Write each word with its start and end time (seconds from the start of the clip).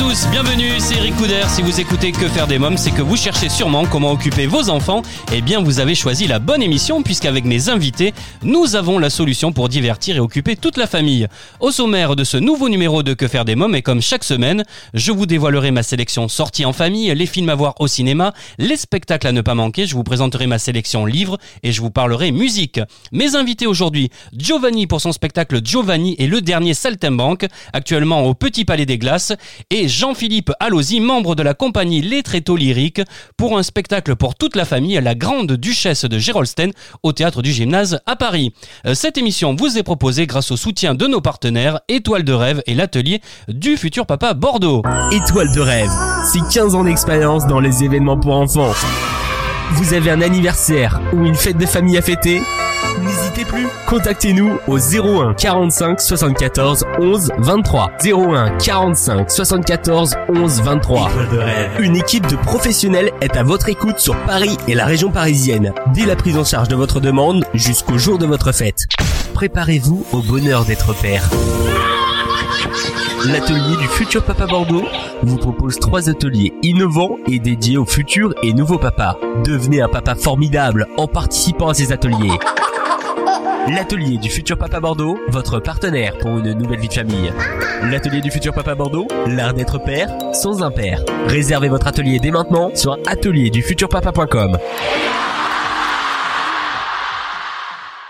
tous, 0.00 0.26
bienvenue, 0.30 0.72
c'est 0.78 0.96
Eric 0.96 1.14
Couder. 1.16 1.42
Si 1.48 1.60
vous 1.60 1.78
écoutez 1.78 2.10
Que 2.10 2.26
faire 2.28 2.46
des 2.46 2.58
mômes, 2.58 2.78
c'est 2.78 2.90
que 2.90 3.02
vous 3.02 3.16
cherchez 3.16 3.50
sûrement 3.50 3.84
comment 3.84 4.12
occuper 4.12 4.46
vos 4.46 4.70
enfants. 4.70 5.02
Eh 5.30 5.42
bien, 5.42 5.60
vous 5.60 5.78
avez 5.78 5.94
choisi 5.94 6.26
la 6.26 6.38
bonne 6.38 6.62
émission 6.62 7.02
puisqu'avec 7.02 7.44
mes 7.44 7.68
invités, 7.68 8.14
nous 8.42 8.76
avons 8.76 8.98
la 8.98 9.10
solution 9.10 9.52
pour 9.52 9.68
divertir 9.68 10.16
et 10.16 10.20
occuper 10.20 10.56
toute 10.56 10.78
la 10.78 10.86
famille. 10.86 11.26
Au 11.60 11.70
sommaire 11.70 12.16
de 12.16 12.24
ce 12.24 12.38
nouveau 12.38 12.70
numéro 12.70 13.02
de 13.02 13.12
Que 13.12 13.28
faire 13.28 13.44
des 13.44 13.56
mômes 13.56 13.74
et 13.74 13.82
comme 13.82 14.00
chaque 14.00 14.24
semaine, 14.24 14.64
je 14.94 15.12
vous 15.12 15.26
dévoilerai 15.26 15.70
ma 15.70 15.82
sélection 15.82 16.28
sortie 16.28 16.64
en 16.64 16.72
famille, 16.72 17.14
les 17.14 17.26
films 17.26 17.50
à 17.50 17.54
voir 17.54 17.74
au 17.78 17.86
cinéma, 17.86 18.32
les 18.56 18.78
spectacles 18.78 19.26
à 19.26 19.32
ne 19.32 19.42
pas 19.42 19.54
manquer, 19.54 19.86
je 19.86 19.94
vous 19.94 20.04
présenterai 20.04 20.46
ma 20.46 20.58
sélection 20.58 21.04
livres 21.04 21.36
et 21.62 21.72
je 21.72 21.80
vous 21.82 21.90
parlerai 21.90 22.32
musique. 22.32 22.80
Mes 23.12 23.36
invités 23.36 23.66
aujourd'hui, 23.66 24.08
Giovanni 24.34 24.86
pour 24.86 25.02
son 25.02 25.12
spectacle 25.12 25.60
Giovanni 25.62 26.16
et 26.18 26.26
le 26.26 26.40
dernier 26.40 26.72
Saltimbanque, 26.72 27.46
actuellement 27.74 28.24
au 28.24 28.32
Petit 28.32 28.64
Palais 28.64 28.86
des 28.86 28.96
Glaces 28.96 29.34
et 29.68 29.89
Jean-Philippe 29.90 30.52
Allozy, 30.60 31.00
membre 31.00 31.34
de 31.34 31.42
la 31.42 31.52
compagnie 31.52 32.00
Les 32.00 32.22
Tréteaux 32.22 32.56
Lyriques, 32.56 33.02
pour 33.36 33.58
un 33.58 33.62
spectacle 33.62 34.14
pour 34.14 34.36
toute 34.36 34.54
la 34.54 34.64
famille 34.64 34.98
La 35.02 35.14
Grande 35.16 35.52
Duchesse 35.52 36.04
de 36.04 36.16
Gérolstein 36.18 36.70
au 37.02 37.12
Théâtre 37.12 37.42
du 37.42 37.52
Gymnase 37.52 38.00
à 38.06 38.14
Paris. 38.16 38.54
Euh, 38.86 38.94
Cette 38.94 39.18
émission 39.18 39.54
vous 39.56 39.76
est 39.78 39.82
proposée 39.82 40.26
grâce 40.26 40.52
au 40.52 40.56
soutien 40.56 40.94
de 40.94 41.06
nos 41.08 41.20
partenaires 41.20 41.80
Étoile 41.88 42.22
de 42.22 42.32
Rêve 42.32 42.62
et 42.66 42.74
l'atelier 42.74 43.20
du 43.48 43.76
futur 43.76 44.06
papa 44.06 44.32
Bordeaux. 44.32 44.82
Étoile 45.10 45.52
de 45.54 45.60
rêve, 45.60 45.90
c'est 46.32 46.40
15 46.54 46.74
ans 46.76 46.84
d'expérience 46.84 47.46
dans 47.48 47.58
les 47.60 47.82
événements 47.82 48.18
pour 48.18 48.34
enfants. 48.36 48.72
Vous 49.72 49.92
avez 49.92 50.10
un 50.10 50.20
anniversaire 50.22 51.00
ou 51.12 51.24
une 51.24 51.34
fête 51.34 51.58
de 51.58 51.66
famille 51.66 51.98
à 51.98 52.02
fêter? 52.02 52.40
N'hésitez 53.02 53.44
plus, 53.44 53.66
contactez-nous 53.86 54.58
au 54.66 54.78
01 54.78 55.34
45 55.34 56.00
74 56.00 56.84
11 56.98 57.32
23. 57.38 57.92
01 58.04 58.56
45 58.58 59.30
74 59.30 60.16
11 60.28 60.62
23. 60.62 61.10
Une 61.80 61.96
équipe 61.96 62.26
de 62.26 62.36
professionnels 62.36 63.10
est 63.20 63.36
à 63.36 63.42
votre 63.42 63.68
écoute 63.68 63.98
sur 63.98 64.16
Paris 64.24 64.56
et 64.68 64.74
la 64.74 64.84
région 64.84 65.10
parisienne, 65.10 65.72
dès 65.94 66.04
la 66.04 66.16
prise 66.16 66.36
en 66.36 66.44
charge 66.44 66.68
de 66.68 66.76
votre 66.76 67.00
demande 67.00 67.44
jusqu'au 67.54 67.96
jour 67.96 68.18
de 68.18 68.26
votre 68.26 68.52
fête. 68.52 68.86
Préparez-vous 69.34 70.04
au 70.12 70.20
bonheur 70.20 70.64
d'être 70.64 70.92
père. 70.94 71.30
L'atelier 73.26 73.76
du 73.78 73.86
futur 73.86 74.22
papa 74.24 74.46
Bordeaux 74.46 74.84
vous 75.22 75.36
propose 75.36 75.78
trois 75.78 76.08
ateliers 76.08 76.52
innovants 76.62 77.16
et 77.26 77.38
dédiés 77.38 77.76
aux 77.76 77.84
futurs 77.84 78.34
et 78.42 78.52
nouveaux 78.52 78.78
papas. 78.78 79.16
Devenez 79.44 79.80
un 79.82 79.88
papa 79.88 80.14
formidable 80.14 80.86
en 80.96 81.06
participant 81.06 81.68
à 81.68 81.74
ces 81.74 81.92
ateliers. 81.92 82.38
L'atelier 83.68 84.16
du 84.18 84.30
futur 84.30 84.56
papa 84.58 84.80
Bordeaux, 84.80 85.18
votre 85.28 85.60
partenaire 85.60 86.16
pour 86.18 86.38
une 86.38 86.54
nouvelle 86.54 86.80
vie 86.80 86.88
de 86.88 86.92
famille. 86.94 87.32
L'atelier 87.82 88.20
du 88.20 88.30
futur 88.30 88.52
papa 88.52 88.74
Bordeaux, 88.74 89.06
l'art 89.26 89.54
d'être 89.54 89.78
père 89.78 90.08
sans 90.32 90.62
un 90.62 90.70
père. 90.70 91.04
Réservez 91.26 91.68
votre 91.68 91.86
atelier 91.86 92.18
dès 92.18 92.30
maintenant 92.30 92.70
sur 92.74 92.98
atelierdufuturpapa.com. 93.06 94.58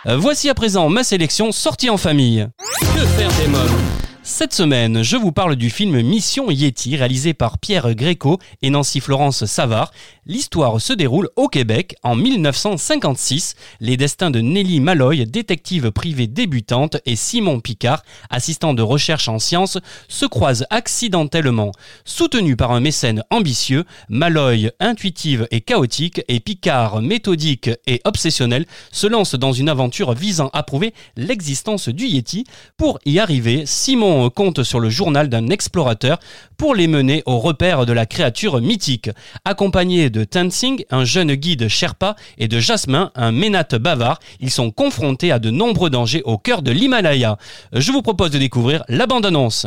Euh, 0.06 0.16
Voici 0.16 0.48
à 0.48 0.54
présent 0.54 0.88
ma 0.88 1.02
sélection 1.04 1.52
sortie 1.52 1.90
en 1.90 1.96
famille. 1.98 2.48
Que 2.94 3.00
faire 3.00 3.30
des 3.32 3.48
mômes? 3.48 4.09
Cette 4.30 4.54
semaine, 4.54 5.02
je 5.02 5.16
vous 5.16 5.32
parle 5.32 5.56
du 5.56 5.70
film 5.70 6.00
Mission 6.02 6.52
Yeti 6.52 6.96
réalisé 6.96 7.34
par 7.34 7.58
Pierre 7.58 7.94
Gréco 7.94 8.38
et 8.62 8.70
Nancy 8.70 9.00
Florence 9.00 9.44
Savard. 9.44 9.90
L'histoire 10.24 10.80
se 10.80 10.92
déroule 10.92 11.28
au 11.34 11.48
Québec 11.48 11.96
en 12.04 12.14
1956. 12.14 13.56
Les 13.80 13.96
destins 13.96 14.30
de 14.30 14.40
Nelly 14.40 14.78
Malloy, 14.78 15.26
détective 15.26 15.90
privée 15.90 16.28
débutante, 16.28 16.98
et 17.06 17.16
Simon 17.16 17.58
Picard, 17.58 18.04
assistant 18.30 18.72
de 18.72 18.82
recherche 18.82 19.28
en 19.28 19.40
sciences, 19.40 19.78
se 20.08 20.26
croisent 20.26 20.66
accidentellement. 20.70 21.72
Soutenu 22.04 22.54
par 22.54 22.70
un 22.70 22.80
mécène 22.80 23.24
ambitieux, 23.30 23.84
Malloy, 24.08 24.70
intuitive 24.78 25.48
et 25.50 25.60
chaotique, 25.60 26.22
et 26.28 26.38
Picard, 26.38 27.02
méthodique 27.02 27.70
et 27.88 28.00
obsessionnel, 28.04 28.66
se 28.92 29.08
lance 29.08 29.34
dans 29.34 29.52
une 29.52 29.68
aventure 29.68 30.14
visant 30.14 30.50
à 30.52 30.62
prouver 30.62 30.94
l'existence 31.16 31.88
du 31.88 32.06
Yeti. 32.06 32.44
Pour 32.76 33.00
y 33.04 33.18
arriver, 33.18 33.64
Simon 33.66 34.19
compte 34.28 34.62
sur 34.62 34.80
le 34.80 34.90
journal 34.90 35.28
d'un 35.28 35.48
explorateur 35.48 36.18
pour 36.58 36.74
les 36.74 36.88
mener 36.88 37.22
au 37.24 37.38
repère 37.38 37.86
de 37.86 37.92
la 37.92 38.04
créature 38.04 38.60
mythique. 38.60 39.10
Accompagné 39.44 40.10
de 40.10 40.24
Tenzing, 40.24 40.84
un 40.90 41.04
jeune 41.04 41.34
guide 41.34 41.68
Sherpa, 41.68 42.16
et 42.38 42.48
de 42.48 42.60
Jasmin, 42.60 43.10
un 43.14 43.32
ménate 43.32 43.76
bavard, 43.76 44.18
ils 44.40 44.50
sont 44.50 44.70
confrontés 44.70 45.32
à 45.32 45.38
de 45.38 45.50
nombreux 45.50 45.90
dangers 45.90 46.22
au 46.24 46.36
cœur 46.36 46.62
de 46.62 46.70
l'Himalaya. 46.70 47.38
Je 47.72 47.92
vous 47.92 48.02
propose 48.02 48.30
de 48.30 48.38
découvrir 48.38 48.84
la 48.88 49.06
bande-annonce. 49.06 49.66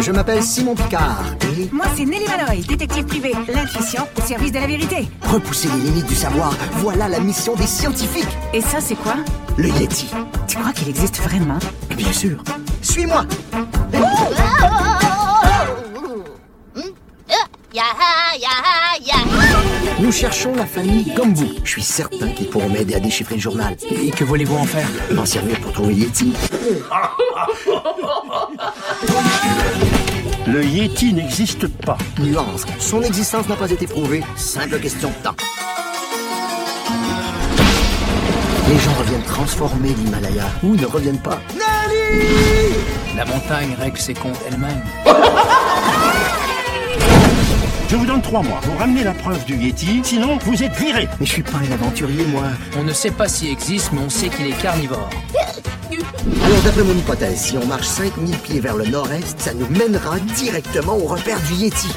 Je 0.00 0.10
m'appelle 0.10 0.42
Simon 0.42 0.74
Picard 0.74 1.34
Moi, 1.72 1.86
c'est 1.96 2.04
Nelly 2.04 2.24
Malloy, 2.26 2.62
détective 2.66 3.04
privé. 3.04 3.32
L'intuition 3.52 4.06
au 4.16 4.20
service 4.22 4.52
de 4.52 4.58
la 4.58 4.66
vérité. 4.66 5.08
repousser 5.22 5.68
les 5.68 5.80
limites 5.82 6.06
du 6.06 6.14
savoir, 6.14 6.52
voilà 6.74 7.08
la 7.08 7.20
mission 7.20 7.54
des 7.54 7.66
scientifiques. 7.66 8.28
Et 8.52 8.60
ça, 8.60 8.80
c'est 8.80 8.96
quoi? 8.96 9.14
Le 9.56 9.68
Yeti. 9.68 10.08
Tu 10.48 10.56
crois 10.56 10.72
qu'il 10.72 10.88
existe 10.88 11.20
vraiment? 11.20 11.58
Bien 11.96 12.12
sûr. 12.12 12.42
Suis-moi. 12.82 13.24
Nous 20.00 20.12
cherchons 20.12 20.54
la 20.54 20.66
famille 20.66 21.14
comme 21.14 21.34
vous. 21.34 21.50
Je 21.62 21.70
suis 21.70 21.82
certain 21.82 22.28
qu'ils 22.30 22.48
pourront 22.48 22.68
m'aider 22.68 22.94
à 22.94 23.00
déchiffrer 23.00 23.36
le 23.36 23.40
journal. 23.40 23.76
Et 23.90 24.10
que 24.10 24.24
voulez-vous 24.24 24.56
en 24.56 24.64
faire? 24.64 24.88
M'en 25.12 25.26
servir 25.26 25.60
pour 25.60 25.72
trouver 25.72 25.94
Yeti. 25.94 26.32
Le 30.46 30.62
Yeti 30.62 31.14
n'existe 31.14 31.66
pas. 31.66 31.96
Nuance. 32.18 32.64
Son 32.78 33.00
existence 33.00 33.48
n'a 33.48 33.56
pas 33.56 33.70
été 33.70 33.86
prouvée. 33.86 34.22
Simple 34.36 34.78
question 34.78 35.08
de 35.08 35.14
temps. 35.22 35.36
Les 38.68 38.78
gens 38.78 38.92
reviennent 38.98 39.22
transformés 39.22 39.92
d'Himalaya 39.92 40.44
ou 40.62 40.76
ne 40.76 40.84
reviennent 40.84 41.18
pas. 41.18 41.40
La 43.16 43.24
montagne 43.24 43.74
règle 43.78 43.96
ses 43.96 44.12
comptes 44.12 44.38
elle-même. 44.46 44.82
Je 47.88 47.96
vous 47.96 48.06
donne 48.06 48.22
trois 48.22 48.42
mois 48.42 48.60
pour 48.60 48.78
ramener 48.78 49.04
la 49.04 49.12
preuve 49.12 49.44
du 49.46 49.56
Yeti, 49.56 50.02
sinon 50.02 50.36
vous 50.44 50.62
êtes 50.62 50.74
viré. 50.74 51.08
Mais 51.20 51.26
je 51.26 51.32
suis 51.32 51.42
pas 51.42 51.58
un 51.58 51.72
aventurier, 51.72 52.24
moi. 52.26 52.44
On 52.76 52.82
ne 52.82 52.92
sait 52.92 53.12
pas 53.12 53.28
s'il 53.28 53.50
existe, 53.50 53.92
mais 53.92 54.00
on 54.04 54.10
sait 54.10 54.28
qu'il 54.28 54.46
est 54.46 54.60
carnivore. 54.60 55.08
Alors, 56.44 56.62
d'après 56.64 56.82
mon 56.82 56.94
hypothèse, 56.94 57.38
si 57.38 57.56
on 57.58 57.66
marche 57.66 57.86
5000 57.86 58.36
pieds 58.38 58.60
vers 58.60 58.76
le 58.76 58.86
nord-est, 58.86 59.40
ça 59.40 59.54
nous 59.54 59.68
mènera 59.68 60.18
directement 60.36 60.96
au 60.96 61.06
repère 61.06 61.40
du 61.42 61.54
Yeti. 61.54 61.88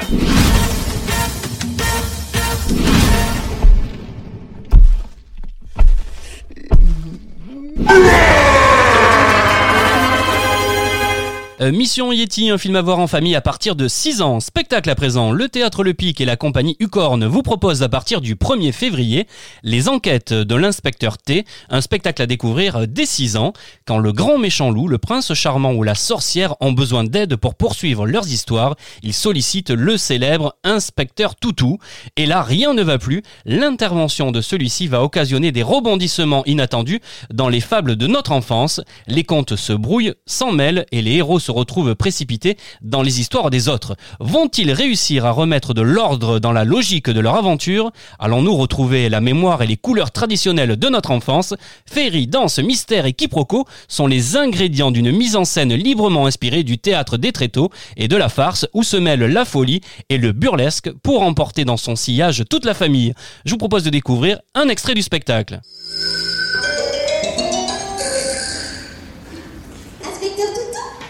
Mission 11.72 12.12
Yeti, 12.12 12.50
un 12.50 12.58
film 12.58 12.76
à 12.76 12.82
voir 12.82 13.00
en 13.00 13.08
famille 13.08 13.36
à 13.36 13.42
partir 13.42 13.76
de 13.76 13.88
6 13.88 14.22
ans. 14.22 14.40
Spectacle 14.40 14.90
à 14.90 14.96
présent. 14.96 15.32
Le 15.32 15.50
Théâtre 15.50 15.84
Le 15.84 15.94
Pic 15.94 16.22
et 16.22 16.26
la 16.26 16.36
compagnie 16.36 16.78
Ucorn 16.80 17.26
vous 17.26 17.42
proposent 17.42 17.84
à 17.84 17.90
partir 17.90 18.22
du 18.22 18.36
1er 18.36 18.72
février 18.72 19.28
les 19.64 19.90
enquêtes 19.90 20.34
de 20.34 20.56
l'inspecteur 20.56 21.18
T, 21.18 21.46
un 21.70 21.82
spectacle 21.82 22.22
à 22.22 22.26
découvrir 22.26 22.88
dès 22.88 23.06
6 23.06 23.38
ans, 23.38 23.54
quand 23.86 23.98
le 23.98 24.12
grand 24.14 24.38
méchant 24.38 24.72
loup, 24.72 24.88
le 24.88 24.98
prince 24.98 25.34
charmant 25.34 25.74
ou 25.74 25.84
la 25.84 25.96
sorcière 25.96 26.56
ont 26.62 26.72
besoin 26.72 27.04
d'aide 27.04 27.36
pour 27.36 27.56
poursuivre 27.56 28.06
leurs 28.06 28.28
histoires. 28.28 28.76
Ils 29.04 29.14
sollicitent 29.14 29.72
le 29.72 29.98
célèbre 29.98 30.56
inspecteur 30.64 31.36
Toutou. 31.36 31.80
Et 32.16 32.26
là, 32.26 32.44
rien 32.44 32.74
ne 32.74 32.84
va 32.84 32.98
plus. 32.98 33.24
L'intervention 33.46 34.32
de 34.32 34.42
celui-ci 34.42 34.88
va 34.88 35.04
occasionner 35.04 35.52
des 35.52 35.64
rebondissements 35.64 36.46
inattendus 36.46 37.02
dans 37.34 37.50
les 37.50 37.62
fables 37.62 37.96
de 37.96 38.08
notre 38.08 38.32
enfance. 38.32 38.82
Les 39.08 39.24
contes 39.24 39.56
se 39.56 39.74
brouillent, 39.74 40.14
s'en 40.26 40.52
mêlent 40.52 40.86
et 40.92 41.02
les 41.02 41.16
héros 41.16 41.40
se 41.40 41.52
retrouvent 41.58 41.96
précipités 41.96 42.58
dans 42.82 43.02
les 43.02 43.20
histoires 43.20 43.50
des 43.50 43.68
autres. 43.68 43.96
Vont-ils 44.20 44.72
réussir 44.72 45.26
à 45.26 45.32
remettre 45.32 45.74
de 45.74 45.82
l'ordre 45.82 46.40
dans 46.40 46.52
la 46.52 46.64
logique 46.64 47.10
de 47.10 47.20
leur 47.20 47.36
aventure? 47.36 47.92
Allons-nous 48.20 48.56
retrouver 48.56 49.10
la 49.10 49.22
mémoire 49.22 49.62
et 49.62 49.68
les 49.68 49.78
couleurs 49.78 50.12
traditionnelles 50.12 50.78
de 50.78 50.90
notre 50.90 51.12
enfance? 51.12 51.54
Féerie, 51.86 52.28
danse, 52.28 52.60
mystère 52.60 53.06
et 53.06 53.14
quiproquo 53.14 53.66
sont 53.88 54.08
les 54.08 54.38
ingrédients 54.38 54.92
d'une 54.92 55.12
mise 55.12 55.36
en 55.36 55.46
scène 55.46 55.74
librement 55.74 56.28
inspirée 56.28 56.64
du 56.64 56.78
théâtre 56.78 57.18
des 57.18 57.32
tréteaux 57.32 57.70
et 57.96 58.08
de 58.08 58.16
la 58.16 58.30
farce 58.30 58.68
où 58.74 58.84
se 58.84 58.98
mêlent 58.98 59.20
la 59.20 59.46
folie 59.46 59.82
et 60.10 60.18
le 60.18 60.32
burlesque 60.32 60.92
pour 61.04 61.22
emporter 61.24 61.66
dans 61.66 61.78
son 61.78 61.96
sillage 61.96 62.44
toute 62.50 62.66
la 62.66 62.74
famille. 62.74 63.14
Je 63.46 63.52
vous 63.52 63.58
propose 63.58 63.84
de 63.84 63.90
découvrir 63.90 64.40
un 64.56 64.70
extrait 64.70 64.94
du 64.94 65.02
spectacle. 65.02 65.60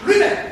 Toutou 0.08 0.12
Lui-même, 0.12 0.47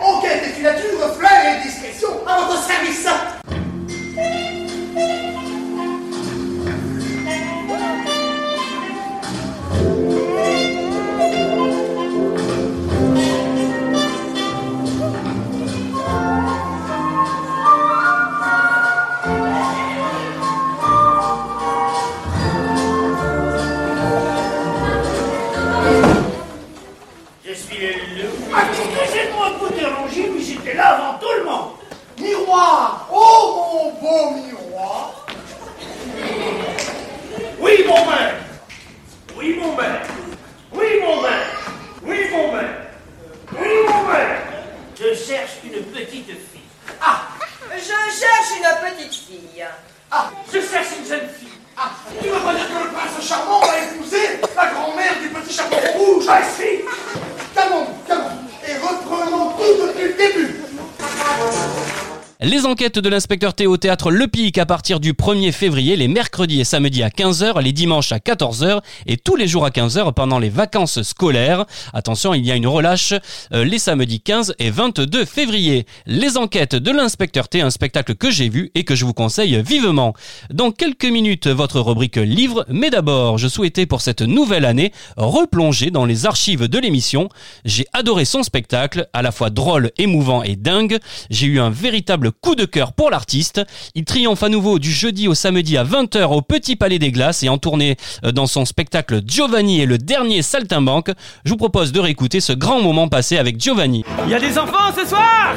Les 62.77 62.83
enquêtes 62.85 62.99
de 62.99 63.09
l'inspecteur 63.09 63.55
Théo 63.55 63.73
au 63.73 63.77
théâtre 63.79 64.11
Le 64.11 64.29
Pic 64.29 64.59
à 64.59 64.67
partir 64.67 65.01
du 65.01 65.15
1er 65.15 65.51
février, 65.51 65.97
les 65.97 66.09
mercredis 66.09 66.61
et 66.61 66.65
samedis 66.65 67.03
à 67.03 67.09
15h, 67.09 67.63
les 67.63 67.73
dimanches 67.73 68.13
à 68.13 68.19
14h 68.19 68.83
et 69.07 69.17
tous 69.17 69.35
les 69.35 69.49
jours 69.49 69.65
à 69.65 69.71
15h 69.71 70.13
pendant 70.13 70.39
les 70.39 70.51
vacances 70.51 71.01
scolaires. 71.01 71.65
Attention, 71.95 72.35
il 72.35 72.45
y 72.45 72.53
a 72.53 72.55
une 72.55 72.67
relâche 72.67 73.15
euh, 73.55 73.65
les 73.65 73.79
samedis 73.79 74.21
15 74.21 74.57
et 74.59 74.69
22 74.69 75.25
février. 75.25 75.87
Les 76.05 76.37
enquêtes 76.37 76.75
de 76.75 76.91
l'inspecteur 76.91 77.49
T, 77.49 77.63
un 77.63 77.71
spectacle 77.71 78.15
que 78.15 78.31
j'ai 78.31 78.51
vu 78.51 78.71
et 78.75 78.85
que 78.85 78.95
je 78.95 79.07
vous 79.07 79.15
conseille 79.15 79.63
vivement. 79.63 80.13
Dans 80.53 80.71
quelques 80.71 81.07
minutes, 81.07 81.47
votre 81.47 81.81
rubrique 81.81 82.17
livre, 82.17 82.67
mais 82.69 82.91
d'abord, 82.91 83.39
je 83.39 83.49
souhaitais 83.49 83.87
pour 83.87 84.03
cette 84.03 84.21
nouvelle 84.21 84.67
année 84.67 84.93
replonger 85.17 85.91
dans 85.91 86.05
les 86.05 86.27
archives 86.27 86.69
de 86.69 86.79
l'émission. 86.79 87.31
J'ai 87.65 87.87
adoré 87.95 88.27
son 88.27 88.43
spectacle, 88.43 89.09
à 89.15 89.23
la 89.23 89.33
fois 89.33 89.49
drôle, 89.49 89.93
émouvant 89.97 90.43
et 90.43 90.57
dingue. 90.57 90.99
J'ai 91.31 91.47
eu 91.47 91.59
un 91.59 91.71
véritable 91.71 92.33
coup 92.33 92.55
de 92.55 92.66
cœur 92.67 92.93
pour 92.93 93.11
l'artiste. 93.11 93.63
Il 93.95 94.05
triomphe 94.05 94.43
à 94.43 94.49
nouveau 94.49 94.79
du 94.79 94.93
jeudi 94.93 95.29
au 95.29 95.35
samedi 95.35 95.77
à 95.77 95.85
20h 95.85 96.25
au 96.27 96.43
Petit 96.43 96.77
Palais 96.77 96.99
des 96.99 97.11
Glaces 97.11 97.43
et 97.43 97.49
en 97.49 97.59
tournée 97.59 97.97
euh, 98.25 98.33
dans 98.33 98.47
son 98.47 98.65
spectacle 98.65 99.21
Giovanni 99.27 99.81
et 99.81 99.87
le 99.87 99.99
dernier 99.99 100.43
saltimbanque. 100.43 101.11
Je 101.45 101.51
vous 101.51 101.57
propose 101.57 101.93
de 101.93 102.01
réécouter 102.01 102.41
ce 102.41 102.53
grand 102.53 102.81
moment 102.81 103.09
passé 103.09 103.39
avec 103.39 103.61
Giovanni. 103.61 104.05
Il 104.27 104.31
y 104.31 104.35
a 104.35 104.41
des 104.41 104.59
enfants 104.59 104.93
ce 104.97 105.07
soir 105.07 105.55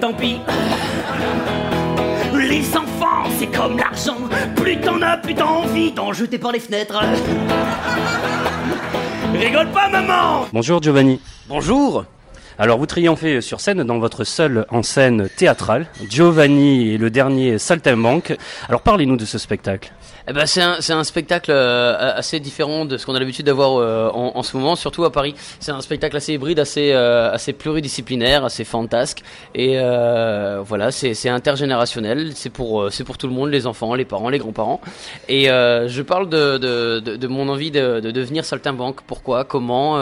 Tant 0.00 0.12
pis. 0.12 0.36
Les 2.34 2.64
enfants, 2.76 3.28
c'est 3.38 3.48
comme 3.48 3.76
l'argent. 3.78 4.16
Plus 4.56 4.80
t'en 4.80 5.02
as, 5.02 5.16
plus 5.16 5.34
t'as 5.34 5.44
envie 5.44 5.92
d'en 5.92 6.12
jeter 6.12 6.38
par 6.38 6.52
les 6.52 6.60
fenêtres. 6.60 7.00
Rigole 9.34 9.70
pas, 9.72 9.88
maman 9.88 10.46
Bonjour 10.52 10.82
Giovanni. 10.82 11.20
Bonjour 11.48 12.04
Alors 12.60 12.76
vous 12.76 12.86
triomphez 12.86 13.40
sur 13.40 13.60
scène 13.60 13.84
dans 13.84 14.00
votre 14.00 14.24
seule 14.24 14.66
en 14.70 14.82
scène 14.82 15.28
théâtrale, 15.36 15.86
Giovanni 16.08 16.92
et 16.92 16.98
le 16.98 17.08
dernier 17.08 17.56
saltimbanque. 17.56 18.36
Alors 18.68 18.80
parlez-nous 18.82 19.16
de 19.16 19.24
ce 19.24 19.38
spectacle. 19.38 19.92
Eh 20.30 20.34
ben, 20.34 20.44
c'est 20.44 20.60
un, 20.60 20.76
c'est 20.80 20.92
un 20.92 21.04
spectacle 21.04 21.50
euh, 21.50 21.96
assez 22.14 22.38
différent 22.38 22.84
de 22.84 22.98
ce 22.98 23.06
qu'on 23.06 23.14
a 23.14 23.18
l'habitude 23.18 23.46
d'avoir 23.46 23.78
euh, 23.78 24.10
en, 24.10 24.32
en 24.34 24.42
ce 24.42 24.58
moment, 24.58 24.76
surtout 24.76 25.04
à 25.06 25.10
Paris. 25.10 25.34
C'est 25.58 25.72
un 25.72 25.80
spectacle 25.80 26.18
assez 26.18 26.34
hybride, 26.34 26.58
assez, 26.58 26.92
euh, 26.92 27.32
assez 27.32 27.54
pluridisciplinaire, 27.54 28.44
assez 28.44 28.64
fantasque. 28.64 29.22
Et 29.54 29.78
euh, 29.78 30.60
voilà, 30.62 30.90
c'est, 30.90 31.14
c'est 31.14 31.30
intergénérationnel. 31.30 32.32
C'est 32.34 32.50
pour, 32.50 32.82
euh, 32.82 32.90
c'est 32.90 33.04
pour 33.04 33.16
tout 33.16 33.26
le 33.26 33.32
monde, 33.32 33.48
les 33.48 33.66
enfants, 33.66 33.94
les 33.94 34.04
parents, 34.04 34.28
les 34.28 34.36
grands-parents. 34.36 34.82
Et 35.30 35.50
euh, 35.50 35.88
je 35.88 36.02
parle 36.02 36.28
de, 36.28 36.58
de, 36.58 37.00
de, 37.00 37.16
de 37.16 37.26
mon 37.26 37.48
envie 37.48 37.70
de, 37.70 38.00
de 38.00 38.10
devenir 38.10 38.44
saltimbanque. 38.44 39.00
Pourquoi 39.06 39.44
Comment 39.44 39.96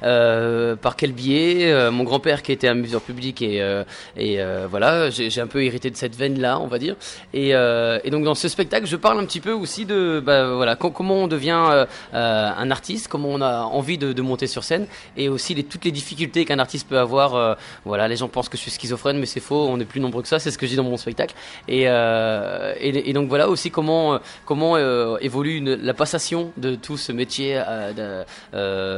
Par 0.00 0.96
quel 0.96 1.12
biais 1.12 1.90
Mon 1.90 2.04
grand-père 2.04 2.42
qui 2.42 2.52
était 2.52 2.68
amuseur 2.68 3.02
public 3.02 3.42
et, 3.42 3.62
et 4.16 4.38
voilà, 4.70 5.10
j'ai, 5.10 5.38
un 5.38 5.46
peu 5.46 5.62
hérité 5.62 5.90
de 5.90 5.96
cette 5.96 6.16
veine-là, 6.16 6.58
on 6.60 6.66
va 6.66 6.78
dire. 6.78 6.96
Et, 7.34 7.50
et 7.50 8.10
donc 8.10 8.24
dans 8.24 8.34
ce 8.34 8.48
spectacle, 8.48 8.86
je 8.86 8.96
parle 8.96 9.20
un 9.20 9.24
petit 9.26 9.40
peu 9.40 9.52
aussi 9.66 9.84
de 9.84 10.22
bah, 10.24 10.54
voilà 10.54 10.76
co- 10.76 10.90
comment 10.92 11.14
on 11.24 11.26
devient 11.26 11.60
euh, 11.70 11.86
euh, 12.14 12.50
un 12.56 12.70
artiste, 12.70 13.08
comment 13.08 13.30
on 13.30 13.40
a 13.40 13.62
envie 13.62 13.98
de, 13.98 14.12
de 14.12 14.22
monter 14.22 14.46
sur 14.46 14.62
scène, 14.62 14.86
et 15.16 15.28
aussi 15.28 15.54
les, 15.54 15.64
toutes 15.64 15.84
les 15.84 15.90
difficultés 15.90 16.44
qu'un 16.44 16.60
artiste 16.60 16.88
peut 16.88 16.98
avoir. 16.98 17.34
euh, 17.34 17.54
voilà, 17.84 18.06
les 18.06 18.16
gens 18.16 18.28
pensent 18.28 18.48
que 18.48 18.56
je 18.56 18.62
suis 18.62 18.70
schizophrène, 18.70 19.18
mais 19.18 19.26
c'est 19.26 19.40
faux. 19.40 19.66
On 19.68 19.80
est 19.80 19.84
plus 19.84 20.00
nombreux 20.00 20.22
que 20.22 20.28
ça. 20.28 20.38
C'est 20.38 20.52
ce 20.52 20.58
que 20.58 20.66
je 20.66 20.70
dis 20.70 20.76
dans 20.76 20.84
mon 20.84 20.96
spectacle. 20.96 21.34
Et, 21.66 21.82
et, 21.82 23.10
et 23.10 23.12
donc 23.12 23.28
voilà 23.28 23.48
aussi 23.48 23.70
comment 23.72 24.20
comment 24.44 24.76
évolue 25.18 25.56
une- 25.56 25.74
la 25.74 25.94
passation 25.94 26.52
de 26.56 26.76
tout 26.76 26.96
ce 26.96 27.10
métier, 27.12 27.60
de, 27.96 28.24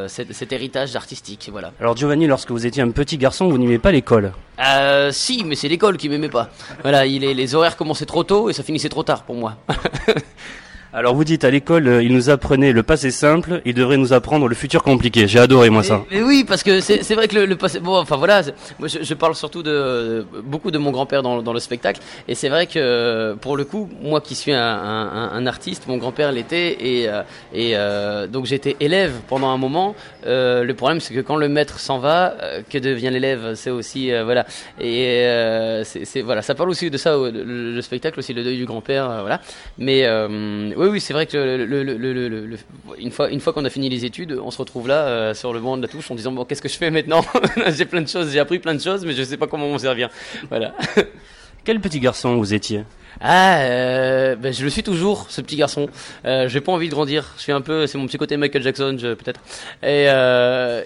cet, 0.08 0.32
cet 0.34 0.52
héritage 0.52 0.94
artistique. 0.96 1.48
Voilà. 1.50 1.72
Alors 1.80 1.96
Giovanni, 1.96 2.26
lorsque 2.26 2.50
vous 2.50 2.66
étiez 2.66 2.82
un 2.82 2.90
petit 2.90 3.16
garçon, 3.16 3.48
vous 3.48 3.58
n'aimez 3.58 3.78
pas 3.78 3.92
l'école? 3.92 4.32
Euh, 4.60 5.12
si, 5.12 5.44
mais 5.44 5.54
c'est 5.54 5.68
l'école 5.68 5.96
qui 5.96 6.08
m'aimait 6.08 6.28
pas. 6.28 6.50
Voilà, 6.82 7.06
il 7.06 7.22
est, 7.24 7.32
les 7.32 7.54
horaires 7.54 7.76
commençaient 7.76 8.06
trop 8.06 8.24
tôt 8.24 8.50
et 8.50 8.52
ça 8.52 8.62
finissait 8.64 8.88
trop 8.88 9.04
tard 9.04 9.22
pour 9.22 9.36
moi. 9.36 9.56
Alors 10.94 11.14
vous 11.14 11.24
dites 11.24 11.44
à 11.44 11.50
l'école, 11.50 11.86
euh, 11.86 12.02
il 12.02 12.14
nous 12.14 12.30
apprenait 12.30 12.72
le 12.72 12.82
passé 12.82 13.10
simple, 13.10 13.60
il 13.66 13.74
devrait 13.74 13.98
nous 13.98 14.14
apprendre 14.14 14.48
le 14.48 14.54
futur 14.54 14.82
compliqué. 14.82 15.28
J'ai 15.28 15.38
adoré 15.38 15.68
moi 15.68 15.82
ça. 15.82 16.02
Mais, 16.10 16.22
oui, 16.22 16.44
parce 16.48 16.62
que 16.62 16.80
c'est 16.80 17.14
vrai 17.14 17.28
que 17.28 17.36
le, 17.36 17.56
passé. 17.56 17.78
Bon, 17.78 17.98
enfin 17.98 18.16
voilà, 18.16 18.40
je, 18.82 19.14
parle 19.14 19.34
surtout 19.34 19.62
de 19.62 20.24
beaucoup 20.44 20.70
de 20.70 20.78
mon 20.78 20.90
grand-père 20.90 21.22
dans, 21.22 21.42
dans 21.42 21.52
le 21.52 21.60
spectacle, 21.60 22.00
et 22.26 22.34
c'est 22.34 22.48
vrai 22.48 22.66
que 22.66 23.34
pour 23.34 23.58
le 23.58 23.64
coup, 23.66 23.88
moi 24.02 24.22
qui 24.22 24.34
suis 24.34 24.52
un, 24.52 25.46
artiste, 25.46 25.86
mon 25.88 25.98
grand-père 25.98 26.32
l'était, 26.32 26.78
et, 26.80 27.08
euh, 27.08 27.22
et 27.52 27.72
euh, 27.74 28.26
donc 28.26 28.46
j'étais 28.46 28.76
élève 28.80 29.12
pendant 29.28 29.48
un 29.48 29.58
moment. 29.58 29.94
Euh, 30.26 30.64
le 30.64 30.72
problème, 30.74 31.00
c'est 31.00 31.12
que 31.12 31.20
quand 31.20 31.36
le 31.36 31.48
maître 31.48 31.80
s'en 31.80 31.98
va, 31.98 32.34
euh, 32.42 32.62
que 32.68 32.78
devient 32.78 33.10
l'élève 33.10 33.54
C'est 33.54 33.70
aussi 33.70 34.10
euh, 34.10 34.24
voilà, 34.24 34.46
et 34.80 35.26
euh, 35.26 35.84
c'est 35.84 36.22
voilà, 36.22 36.40
ça 36.40 36.54
parle 36.54 36.70
aussi 36.70 36.90
de 36.90 36.96
ça, 36.96 37.14
le, 37.14 37.30
le- 37.30 37.74
le 37.74 37.82
spectacle 37.82 38.18
aussi, 38.18 38.32
le 38.32 38.42
deuil 38.42 38.56
du 38.56 38.64
grand-père, 38.64 39.10
euh, 39.10 39.20
voilà. 39.20 39.40
Mais 39.76 40.04
euh, 40.06 40.72
oui, 40.78 40.88
oui, 40.88 41.00
c'est 41.00 41.12
vrai 41.12 41.26
que 41.26 41.36
le, 41.36 41.82
le, 41.82 41.82
le, 41.82 42.56
une 42.98 43.10
fois, 43.10 43.30
une 43.30 43.40
fois 43.40 43.52
qu'on 43.52 43.64
a 43.64 43.70
fini 43.70 43.88
les 43.88 44.04
études, 44.04 44.38
on 44.40 44.52
se 44.52 44.58
retrouve 44.58 44.86
là 44.86 45.08
euh, 45.08 45.34
sur 45.34 45.52
le 45.52 45.58
banc 45.58 45.76
de 45.76 45.82
la 45.82 45.88
touche 45.88 46.08
en 46.10 46.14
disant 46.14 46.30
bon, 46.30 46.44
qu'est-ce 46.44 46.62
que 46.62 46.68
je 46.68 46.76
fais 46.76 46.90
maintenant? 46.90 47.24
J'ai 47.76 47.84
plein 47.84 48.00
de 48.00 48.08
choses, 48.08 48.30
j'ai 48.30 48.38
appris 48.38 48.60
plein 48.60 48.74
de 48.74 48.80
choses, 48.80 49.04
mais 49.04 49.12
je 49.12 49.24
sais 49.24 49.36
pas 49.36 49.48
comment 49.48 49.68
m'en 49.68 49.78
servir. 49.78 50.08
Voilà. 50.48 50.74
Quel 51.68 51.80
petit 51.80 52.00
garçon 52.00 52.38
vous 52.38 52.54
étiez 52.54 52.84
Ah, 53.20 53.58
euh, 53.58 54.36
ben, 54.36 54.54
je 54.54 54.64
le 54.64 54.70
suis 54.70 54.82
toujours, 54.82 55.26
ce 55.28 55.42
petit 55.42 55.56
garçon. 55.56 55.90
Euh, 56.24 56.48
j'ai 56.48 56.62
pas 56.62 56.72
envie 56.72 56.88
de 56.88 56.94
grandir. 56.94 57.34
Je 57.36 57.42
suis 57.42 57.52
un 57.52 57.60
peu, 57.60 57.86
c'est 57.86 57.98
mon 57.98 58.06
petit 58.06 58.16
côté 58.16 58.38
Michael 58.38 58.62
Jackson, 58.62 58.96
peut-être. 58.98 59.40
Et, 59.82 60.08
euh, 60.08 60.82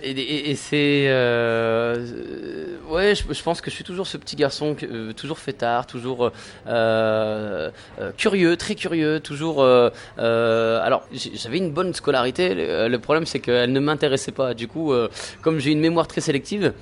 c'est, 0.57 1.05
euh, 1.07 2.05
ouais, 2.91 3.15
je, 3.15 3.43
pense 3.45 3.61
que 3.61 3.71
je 3.71 3.77
suis 3.77 3.85
toujours 3.85 4.09
ce 4.09 4.17
petit 4.17 4.35
garçon, 4.35 4.75
toujours 5.17 5.39
fêtard, 5.39 5.87
toujours 5.87 6.33
curieux, 8.17 8.57
très 8.57 8.75
curieux, 8.75 9.21
toujours. 9.21 9.65
alors, 9.65 11.07
j'avais 11.13 11.59
une 11.59 11.71
bonne 11.71 11.95
scolarité. 11.95 12.57
Le, 12.57 12.89
le 12.89 12.99
problème, 12.99 13.25
c'est 13.25 13.39
qu'elle 13.39 13.71
ne 13.71 13.79
m'intéressait 13.79 14.33
pas. 14.33 14.53
Du 14.53 14.67
coup, 14.67 14.93
comme 15.43 15.61
j'ai 15.61 15.71
une 15.71 15.79
mémoire 15.79 16.09
très 16.09 16.21
sélective. 16.21 16.73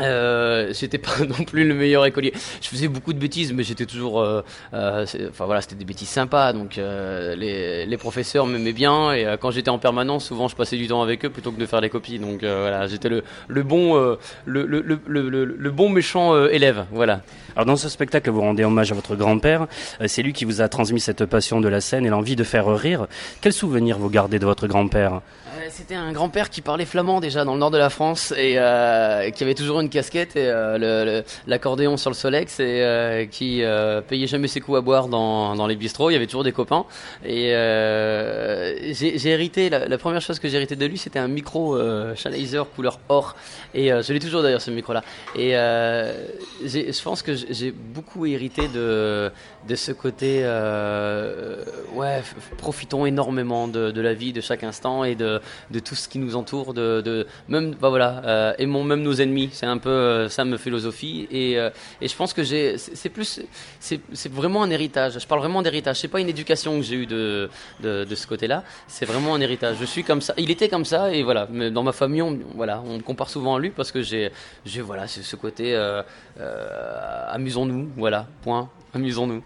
Euh, 0.00 0.72
j'étais 0.72 0.98
pas 0.98 1.18
non 1.28 1.44
plus 1.44 1.66
le 1.66 1.74
meilleur 1.74 2.04
écolier. 2.06 2.32
Je 2.60 2.68
faisais 2.68 2.88
beaucoup 2.88 3.12
de 3.12 3.18
bêtises, 3.18 3.52
mais 3.52 3.62
j'étais 3.62 3.86
toujours, 3.86 4.20
euh, 4.20 4.42
euh, 4.74 5.04
enfin 5.28 5.46
voilà, 5.46 5.60
c'était 5.60 5.76
des 5.76 5.84
bêtises 5.84 6.08
sympas. 6.08 6.52
Donc 6.52 6.78
euh, 6.78 7.34
les, 7.36 7.86
les 7.86 7.96
professeurs 7.96 8.46
m'aimaient 8.46 8.72
bien 8.72 9.12
et 9.12 9.26
euh, 9.26 9.36
quand 9.36 9.50
j'étais 9.50 9.70
en 9.70 9.78
permanence, 9.78 10.26
souvent 10.26 10.48
je 10.48 10.56
passais 10.56 10.76
du 10.76 10.88
temps 10.88 11.02
avec 11.02 11.24
eux 11.24 11.30
plutôt 11.30 11.52
que 11.52 11.60
de 11.60 11.66
faire 11.66 11.80
les 11.80 11.90
copies. 11.90 12.18
Donc 12.18 12.40
voilà, 12.42 12.86
j'étais 12.86 13.08
le, 13.08 13.22
le 13.48 13.62
bon, 13.62 13.96
le, 14.46 14.66
le, 14.66 14.80
le, 15.06 15.70
bon 15.70 15.88
méchant 15.88 16.46
élève. 16.46 16.86
Voilà. 16.92 17.20
Alors 17.54 17.66
dans 17.66 17.76
ce 17.76 17.88
spectacle, 17.88 18.30
vous 18.30 18.40
rendez 18.40 18.64
hommage 18.64 18.92
à 18.92 18.94
votre 18.94 19.16
grand-père. 19.16 19.66
C'est 20.06 20.22
lui 20.22 20.32
qui 20.32 20.44
vous 20.44 20.60
a 20.60 20.68
transmis 20.68 21.00
cette 21.00 21.24
passion 21.24 21.60
de 21.60 21.68
la 21.68 21.80
scène 21.80 22.06
et 22.06 22.08
l'envie 22.08 22.36
de 22.36 22.44
faire 22.44 22.66
rire. 22.74 23.06
Quel 23.40 23.52
souvenir 23.52 23.98
vous 23.98 24.10
gardez 24.10 24.38
de 24.38 24.44
votre 24.46 24.66
grand-père? 24.66 25.20
C'était 25.70 25.94
un 25.94 26.12
grand-père 26.12 26.50
qui 26.50 26.60
parlait 26.60 26.84
flamand 26.84 27.20
déjà 27.20 27.44
dans 27.44 27.54
le 27.54 27.58
nord 27.58 27.70
de 27.70 27.78
la 27.78 27.90
France 27.90 28.32
et 28.36 28.54
euh, 28.56 29.30
qui 29.30 29.42
avait 29.42 29.54
toujours 29.54 29.80
une 29.80 29.88
casquette 29.88 30.36
et 30.36 30.46
euh, 30.46 31.22
l'accordéon 31.46 31.96
sur 31.96 32.10
le 32.10 32.14
Solex 32.14 32.60
et 32.60 32.82
euh, 32.82 33.26
qui 33.26 33.62
payait 34.08 34.26
jamais 34.26 34.48
ses 34.48 34.60
coups 34.60 34.78
à 34.78 34.80
boire 34.80 35.08
dans, 35.08 35.56
dans 35.56 35.66
les 35.66 35.76
bistrots. 35.76 36.10
Il 36.10 36.14
y 36.14 36.16
avait 36.16 36.26
toujours 36.26 36.44
des 36.44 36.52
copains 36.52 36.84
et 37.24 37.50
j'ai 38.92 39.28
hérité. 39.28 39.70
La, 39.70 39.98
première 39.98 40.20
chose 40.20 40.38
que 40.38 40.48
j'ai 40.48 40.56
hérité 40.56 40.76
de 40.76 40.86
lui, 40.86 40.98
c'était 40.98 41.18
un 41.18 41.28
micro 41.28 41.78
Sennheiser 42.14 42.62
couleur 42.74 43.00
or 43.08 43.36
et 43.74 43.88
je 43.88 44.12
l'ai 44.12 44.20
toujours 44.20 44.42
d'ailleurs 44.42 44.62
ce 44.62 44.70
micro-là. 44.70 45.02
Et 45.34 45.52
je 45.52 47.02
pense 47.02 47.22
que 47.22 47.34
j'ai 47.34 47.72
beaucoup 47.72 48.26
hérité 48.26 48.68
de 48.68 49.30
de 49.68 49.74
ce 49.74 49.92
côté. 49.92 50.42
ouais, 51.94 52.22
profitons 52.56 53.06
énormément 53.06 53.68
de, 53.68 53.90
de 53.90 54.00
la 54.00 54.14
vie, 54.14 54.32
de 54.32 54.40
chaque 54.40 54.64
instant 54.64 55.04
et 55.04 55.14
de 55.14 55.40
de 55.70 55.78
tout 55.78 55.94
ce 55.94 56.08
qui 56.08 56.18
nous 56.18 56.36
entoure, 56.36 56.74
de, 56.74 57.26
même 57.48 57.74
bah 57.74 57.88
voilà, 57.88 58.22
euh, 58.24 58.52
aimons 58.58 58.84
même 58.84 59.02
nos 59.02 59.14
ennemis. 59.14 59.50
C'est 59.52 59.66
un 59.66 59.78
peu 59.78 59.90
euh, 59.90 60.28
ça 60.28 60.44
ma 60.44 60.58
philosophie 60.58 61.26
et 61.30 61.58
euh, 61.58 61.70
et 62.00 62.08
je 62.08 62.16
pense 62.16 62.32
que 62.32 62.42
j'ai 62.42 62.78
c'est 62.78 63.08
plus 63.08 63.40
c'est 63.80 64.32
vraiment 64.32 64.62
un 64.62 64.70
héritage. 64.70 65.18
Je 65.18 65.26
parle 65.26 65.40
vraiment 65.40 65.62
d'héritage. 65.62 66.00
C'est 66.00 66.08
pas 66.08 66.20
une 66.20 66.28
éducation 66.28 66.76
que 66.78 66.82
j'ai 66.82 66.96
eue 66.96 67.06
de, 67.06 67.48
de 67.80 68.14
ce 68.14 68.26
côté-là. 68.26 68.64
C'est 68.86 69.06
vraiment 69.06 69.34
un 69.34 69.40
héritage. 69.40 69.76
Je 69.80 69.84
suis 69.84 70.04
comme 70.04 70.20
ça. 70.20 70.34
Il 70.36 70.50
était 70.50 70.68
comme 70.68 70.84
ça 70.84 71.12
et 71.12 71.22
voilà. 71.22 71.48
Mais 71.50 71.70
dans 71.70 71.82
ma 71.82 71.92
famille, 71.92 72.22
on, 72.22 72.38
voilà, 72.54 72.82
on 72.84 72.96
me 72.96 73.02
compare 73.02 73.30
souvent 73.30 73.56
à 73.56 73.58
lui 73.58 73.70
parce 73.70 73.92
que 73.92 74.02
j'ai 74.02 74.30
voilà, 74.80 75.06
ce 75.06 75.36
côté 75.36 75.76
amusons-nous. 77.30 77.90
Voilà, 77.96 78.26
point. 78.42 78.68
Amusons-nous. 78.94 79.42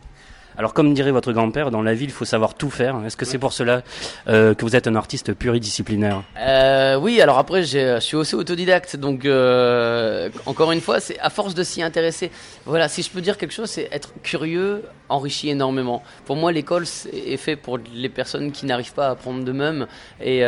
Alors 0.59 0.75
comme 0.75 0.93
dirait 0.93 1.11
votre 1.11 1.33
grand-père, 1.33 1.71
dans 1.71 1.83
la 1.83 1.95
vie, 1.95 2.05
il 2.05 2.11
faut 2.11 2.25
savoir 2.25 2.55
tout 2.55 2.71
faire. 2.71 2.97
Est-ce 3.07 3.17
que 3.17 3.25
c'est 3.25 3.39
pour 3.39 3.53
cela 3.53 3.83
euh, 4.29 4.55
que 4.55 4.65
vous 4.65 4.77
êtes 4.77 4.87
un 4.87 4.95
artiste 4.95 5.33
pluridisciplinaire 5.33 6.23
Euh, 6.39 6.97
oui, 6.97 7.21
alors 7.21 7.39
après, 7.39 7.63
je 7.63 7.99
suis 8.01 8.17
aussi 8.17 8.35
autodidacte, 8.35 8.97
donc 8.97 9.25
euh, 9.25 10.29
encore 10.47 10.73
une 10.73 10.81
fois, 10.81 11.01
c'est 11.01 11.19
à 11.21 11.31
force 11.31 11.55
de 11.55 11.63
s'y 11.63 11.83
intéresser. 11.83 12.31
Voilà, 12.67 12.89
si 12.89 13.03
je 13.03 13.11
peux 13.11 13.21
dire 13.21 13.39
quelque 13.39 13.53
chose, 13.53 13.71
c'est 13.71 13.89
être 13.93 14.13
curieux 14.23 14.83
enrichit 15.09 15.51
énormément. 15.51 16.03
Pour 16.25 16.37
moi, 16.37 16.53
l'école 16.53 16.85
est 17.13 17.37
fait 17.37 17.57
pour 17.57 17.79
les 17.95 18.09
personnes 18.09 18.51
qui 18.51 18.65
n'arrivent 18.65 18.95
pas 18.95 19.09
à 19.09 19.11
apprendre 19.11 19.45
d'eux-mêmes 19.45 19.87
et, 20.23 20.39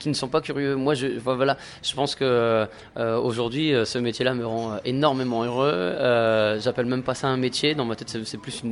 qui 0.00 0.08
ne 0.08 0.14
sont 0.14 0.28
pas 0.28 0.40
curieux. 0.40 0.74
Moi, 0.74 0.94
je 0.94 1.08
voilà, 1.22 1.58
je 1.82 1.94
pense 1.94 2.14
que 2.14 2.66
aujourd'hui, 2.96 3.74
ce 3.84 3.98
métier-là 3.98 4.32
me 4.32 4.46
rend 4.46 4.78
énormément 4.86 5.44
heureux. 5.44 6.58
J'appelle 6.60 6.86
même 6.86 7.02
pas 7.02 7.14
ça 7.14 7.28
un 7.28 7.36
métier. 7.36 7.74
Dans 7.74 7.84
ma 7.84 7.94
tête, 7.94 8.16
c'est 8.24 8.33
c'est 8.34 8.40
plus 8.40 8.62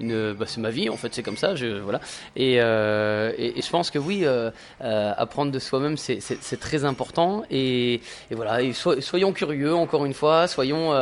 une, 0.00 0.32
bah, 0.34 0.44
c'est 0.46 0.60
ma 0.60 0.70
vie. 0.70 0.88
En 0.88 0.96
fait, 0.96 1.12
c'est 1.12 1.22
comme 1.22 1.36
ça. 1.36 1.54
Je 1.54 1.66
voilà. 1.80 2.00
Et, 2.36 2.56
euh, 2.60 3.32
et, 3.36 3.60
je 3.60 3.70
pense 3.70 3.90
que 3.90 3.98
oui, 3.98 4.20
euh, 4.24 4.50
euh, 4.82 5.12
apprendre 5.16 5.50
de 5.50 5.58
soi-même, 5.58 5.96
c'est- 5.96 6.20
très 6.60 6.84
important. 6.84 7.42
Et, 7.50 7.94
et 8.30 8.34
voilà, 8.34 8.58
soyons 8.72 9.32
curieux, 9.32 9.74
encore 9.74 10.04
une 10.04 10.14
fois, 10.14 10.46
soyons 10.48 10.92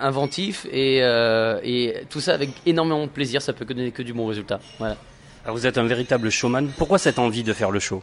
inventifs 0.00 0.66
et, 0.72 1.02
tout 2.10 2.20
ça 2.20 2.34
avec 2.34 2.50
énormément 2.66 3.04
de 3.04 3.10
plaisir. 3.10 3.40
Ça 3.42 3.52
peut 3.52 3.64
donner 3.64 3.90
que 3.90 4.02
du 4.02 4.12
bon 4.12 4.26
résultat. 4.26 4.60
Voilà. 4.78 4.96
Alors 5.44 5.56
vous 5.56 5.66
êtes 5.66 5.78
un 5.78 5.84
véritable 5.84 6.30
showman. 6.30 6.68
Pourquoi 6.76 6.98
cette 6.98 7.18
envie 7.20 7.44
de 7.44 7.52
faire 7.52 7.70
le 7.70 7.78
show? 7.78 8.02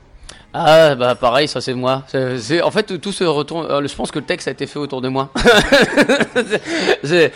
Ah 0.56 0.94
bah 0.94 1.16
pareil, 1.16 1.48
ça 1.48 1.62
c'est 1.62 1.74
moi. 1.74 2.04
C'est, 2.08 2.62
en 2.62 2.70
fait 2.70 3.00
tout 3.02 3.12
se 3.12 3.24
retourne. 3.24 3.66
euh, 3.72 3.88
je 3.88 3.96
pense 3.96 4.12
que 4.12 4.20
le 4.20 4.26
texte 4.26 4.48
a 4.48 4.52
été 4.52 4.68
fait 4.68 4.78
autour 4.78 5.02
de 5.02 5.08
moi. 5.10 5.32
j'ai, 7.04 7.32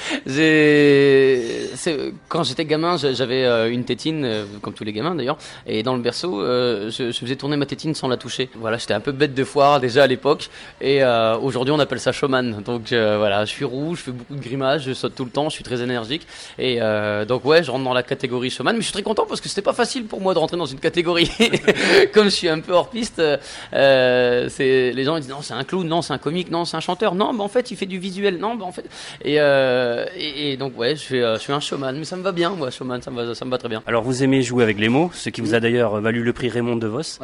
quand 2.29 2.43
j'étais 2.43 2.65
gamin, 2.65 2.97
j'a- 2.97 3.13
j'avais 3.13 3.43
euh, 3.43 3.71
une 3.71 3.85
tétine, 3.85 4.23
euh, 4.23 4.45
comme 4.61 4.73
tous 4.75 4.83
les 4.83 4.93
gamins 4.93 5.15
d'ailleurs, 5.15 5.37
et 5.65 5.81
dans 5.81 5.95
le 5.95 6.01
berceau, 6.03 6.41
je, 6.43 7.11
faisais 7.11 7.35
tourner 7.35 7.57
ma 7.57 7.65
tétine 7.65 7.95
sans 7.95 8.07
la 8.07 8.17
toucher. 8.17 8.51
Voilà, 8.53 8.77
j'étais 8.77 8.93
un 8.93 8.99
peu 8.99 9.11
bête 9.11 9.33
de 9.33 9.43
foire 9.43 9.79
déjà 9.79 10.03
à 10.03 10.07
l'époque, 10.07 10.49
et 10.79 11.01
aujourd'hui 11.41 11.73
on 11.73 11.79
appelle 11.79 11.99
ça 11.99 12.11
showman. 12.11 12.61
Donc 12.63 12.89
voilà, 12.91 13.45
je 13.45 13.49
suis 13.51 13.65
rouge, 13.65 13.97
je 13.99 14.03
fais 14.03 14.11
beaucoup 14.11 14.35
de 14.35 14.41
grimaces, 14.41 14.83
je 14.83 14.93
saute 14.93 15.15
tout 15.15 15.25
le 15.25 15.31
temps, 15.31 15.49
je 15.49 15.55
suis 15.55 15.63
très 15.63 15.81
énergique, 15.81 16.27
et 16.59 16.79
donc 17.27 17.45
ouais, 17.45 17.63
je 17.63 17.71
rentre 17.71 17.83
dans 17.83 17.93
la 17.95 18.03
catégorie 18.03 18.51
showman, 18.51 18.73
mais 18.75 18.81
je 18.81 18.85
suis 18.85 18.93
très 18.93 19.01
content 19.01 19.25
parce 19.27 19.41
que 19.41 19.49
c'était 19.49 19.63
pas 19.63 19.73
facile 19.73 20.05
pour 20.05 20.21
moi 20.21 20.35
de 20.35 20.39
rentrer 20.39 20.57
dans 20.57 20.65
une 20.67 20.79
catégorie. 20.79 21.31
Comme 22.13 22.25
je 22.25 22.29
suis 22.29 22.49
un 22.49 22.59
peu 22.59 22.73
hors 22.73 22.89
piste, 22.89 23.06
euh, 23.19 24.49
c'est 24.49 24.91
les 24.91 25.03
gens 25.03 25.17
ils 25.17 25.21
disent 25.21 25.29
non 25.29 25.41
c'est 25.41 25.53
un 25.53 25.63
clown, 25.63 25.87
non 25.87 26.01
c'est 26.01 26.13
un 26.13 26.17
comique, 26.17 26.51
non 26.51 26.65
c'est 26.65 26.77
un 26.77 26.81
chanteur, 26.81 27.15
non 27.15 27.33
mais 27.33 27.41
en 27.41 27.47
fait 27.47 27.71
il 27.71 27.77
fait 27.77 27.85
du 27.85 27.99
visuel, 27.99 28.37
non 28.37 28.55
bah 28.55 28.65
en 28.65 28.71
fait 28.71 28.85
et, 29.23 29.39
euh, 29.39 30.05
et, 30.15 30.51
et 30.51 30.57
donc 30.57 30.77
ouais 30.77 30.95
je 30.95 31.01
suis, 31.01 31.21
euh, 31.21 31.35
je 31.35 31.41
suis 31.41 31.53
un 31.53 31.59
showman, 31.59 31.93
mais 31.97 32.05
ça 32.05 32.15
me 32.15 32.23
va 32.23 32.31
bien 32.31 32.49
moi 32.51 32.69
showman, 32.71 33.01
ça 33.01 33.11
me 33.11 33.23
va, 33.23 33.35
ça 33.35 33.45
me 33.45 33.51
va 33.51 33.57
très 33.57 33.69
bien. 33.69 33.83
Alors 33.87 34.03
vous 34.03 34.23
aimez 34.23 34.41
jouer 34.41 34.63
avec 34.63 34.79
les 34.79 34.89
mots, 34.89 35.11
ce 35.13 35.29
qui 35.29 35.41
vous 35.41 35.53
a 35.53 35.59
d'ailleurs 35.59 35.99
valu 36.01 36.23
le 36.23 36.33
prix 36.33 36.49
Raymond 36.49 36.77
DeVos. 36.77 37.19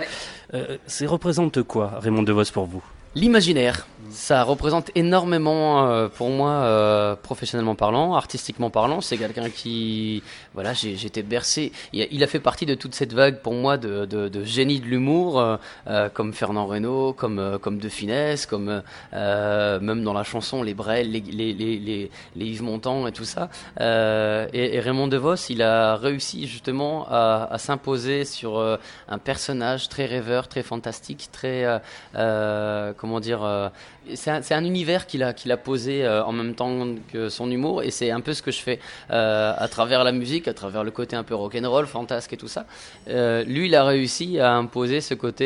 Euh, 0.54 0.78
c'est 0.88 1.06
représente 1.06 1.64
quoi 1.64 2.00
Raymond 2.00 2.24
DeVos 2.24 2.52
pour 2.54 2.66
vous? 2.66 2.84
L'imaginaire, 3.16 3.86
ça 4.14 4.44
représente 4.44 4.92
énormément 4.96 5.88
euh, 5.88 6.08
pour 6.08 6.30
moi, 6.30 6.52
euh, 6.52 7.16
professionnellement 7.16 7.76
parlant, 7.76 8.14
artistiquement 8.14 8.70
parlant. 8.70 9.02
C'est 9.02 9.18
quelqu'un 9.18 9.50
qui, 9.50 10.24
voilà, 10.54 10.74
été 10.84 11.24
bercé. 11.24 11.72
Il 11.92 12.24
a, 12.24 12.28
fait 12.28 12.40
partie 12.40 12.66
de 12.66 12.76
toute 12.76 12.96
cette 12.96 13.14
vague 13.14 13.42
pour 13.42 13.54
moi 13.54 13.78
de, 13.78 14.06
de, 14.06 14.30
de 14.30 14.44
génie 14.44 14.80
de 14.80 14.86
l'humour, 14.86 15.58
euh, 15.88 16.10
comme 16.10 16.34
Fernand 16.34 16.68
Reynaud, 16.68 17.14
comme 17.14 17.60
comme 17.62 17.80
De 17.80 17.90
Finesse, 17.90 18.46
comme 18.46 18.82
même 19.12 20.04
dans 20.04 20.14
la 20.14 20.24
chanson 20.24 20.64
les 20.64 20.74
Brel, 20.74 21.12
les 21.12 21.22
les, 21.22 21.54
les, 21.54 22.12
les, 22.36 22.46
Yves 22.46 22.64
Montand 22.64 23.08
et 23.08 23.12
tout 23.12 23.26
ça. 23.26 23.50
Et, 23.80 24.80
Raymond 24.80 25.08
DeVos, 25.08 25.50
il 25.50 25.62
a 25.62 25.96
réussi 25.96 26.48
justement 26.48 27.08
à, 27.10 27.58
s'imposer 27.58 28.26
sur 28.26 28.60
un 29.08 29.18
personnage 29.18 29.90
très 29.90 30.06
rêveur, 30.06 30.48
très 30.48 30.64
fantastique, 30.64 31.30
très 31.32 31.82
comment 32.14 33.20
dire 33.20 33.72
c'est 34.16 34.54
un, 34.54 34.66
univers 34.66 35.08
qu'il 35.08 35.24
a 35.24 35.34
qu'il 35.34 35.52
a 35.52 35.58
posé 35.58 36.04
euh, 36.04 36.24
en 36.24 36.32
même 36.32 36.56
temps 36.56 36.88
que 37.12 37.30
son 37.30 37.50
humour 37.50 37.84
et 37.84 37.92
c'est 37.92 38.12
un 38.12 38.22
peu 38.22 38.34
ce 38.34 38.42
que 38.42 38.52
je 38.52 38.60
fais 38.60 38.80
euh, 39.12 39.54
à 39.58 39.68
travers 39.68 40.04
la 40.04 40.12
musique 40.12 40.48
à 40.48 40.54
travers 40.54 40.84
le 40.84 40.92
côté 40.92 41.16
un 41.16 41.24
peu 41.24 41.36
rock'n'roll 41.36 41.88
fantasque 41.88 42.34
et 42.34 42.38
tout 42.38 42.48
ça. 42.48 42.66
Euh, 43.08 43.44
lui 43.44 43.68
il 43.68 43.76
a 43.76 43.84
réussi 43.84 44.40
à 44.40 44.54
imposer 44.54 45.02
ce 45.02 45.14
côté 45.14 45.44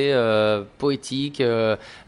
poétique 0.77 1.41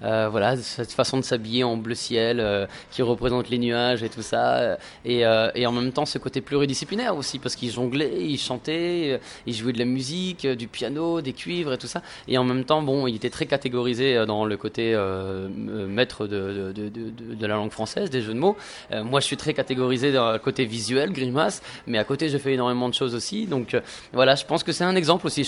voilà 0.01 0.57
cette 0.57 0.91
façon 0.91 1.17
de 1.17 1.23
s'habiller 1.23 1.63
en 1.63 1.77
bleu 1.77 1.95
ciel 1.95 2.67
qui 2.91 3.01
représente 3.01 3.49
les 3.49 3.57
nuages 3.57 4.03
et 4.03 4.09
tout 4.09 4.21
ça 4.21 4.77
et, 5.05 5.19
et 5.55 5.67
en 5.67 5.71
même 5.71 5.91
temps 5.91 6.05
ce 6.05 6.17
côté 6.17 6.41
pluridisciplinaire 6.41 7.15
aussi 7.15 7.39
parce 7.39 7.55
qu'il 7.55 7.71
jonglait 7.71 8.21
il 8.21 8.37
chantait 8.37 9.19
il 9.45 9.53
jouait 9.53 9.73
de 9.73 9.79
la 9.79 9.85
musique 9.85 10.47
du 10.47 10.67
piano 10.67 11.21
des 11.21 11.33
cuivres 11.33 11.73
et 11.73 11.77
tout 11.77 11.87
ça. 11.87 12.01
Et 12.27 12.37
en 12.37 12.43
même 12.43 12.65
temps 12.65 12.81
bon 12.81 13.07
il 13.07 13.15
était 13.15 13.29
très 13.29 13.45
catégorisé 13.45 14.25
dans 14.25 14.45
le 14.45 14.57
côté 14.57 14.95
maître 15.55 16.27
de, 16.27 16.38
de, 16.39 17.47
la 17.47 17.55
langue 17.55 17.71
française, 17.71 18.09
des 18.09 18.21
jeux 18.21 18.33
de 18.33 18.39
mots. 18.39 18.57
Euh, 18.91 19.03
moi, 19.03 19.19
je 19.19 19.25
suis 19.25 19.37
très 19.37 19.53
catégorisé 19.53 20.11
le 20.11 20.37
côté 20.37 20.65
visuel, 20.65 21.11
grimace, 21.11 21.61
mais 21.87 21.97
à 21.97 22.03
côté, 22.03 22.29
je 22.29 22.37
fais 22.37 22.53
énormément 22.53 22.89
de 22.89 22.93
choses 22.93 23.15
aussi. 23.15 23.45
Donc 23.45 23.73
euh, 23.73 23.81
voilà, 24.13 24.35
je 24.35 24.45
pense 24.45 24.63
que 24.63 24.71
c'est 24.71 24.83
un 24.83 24.95
exemple 24.95 25.27
aussi. 25.27 25.43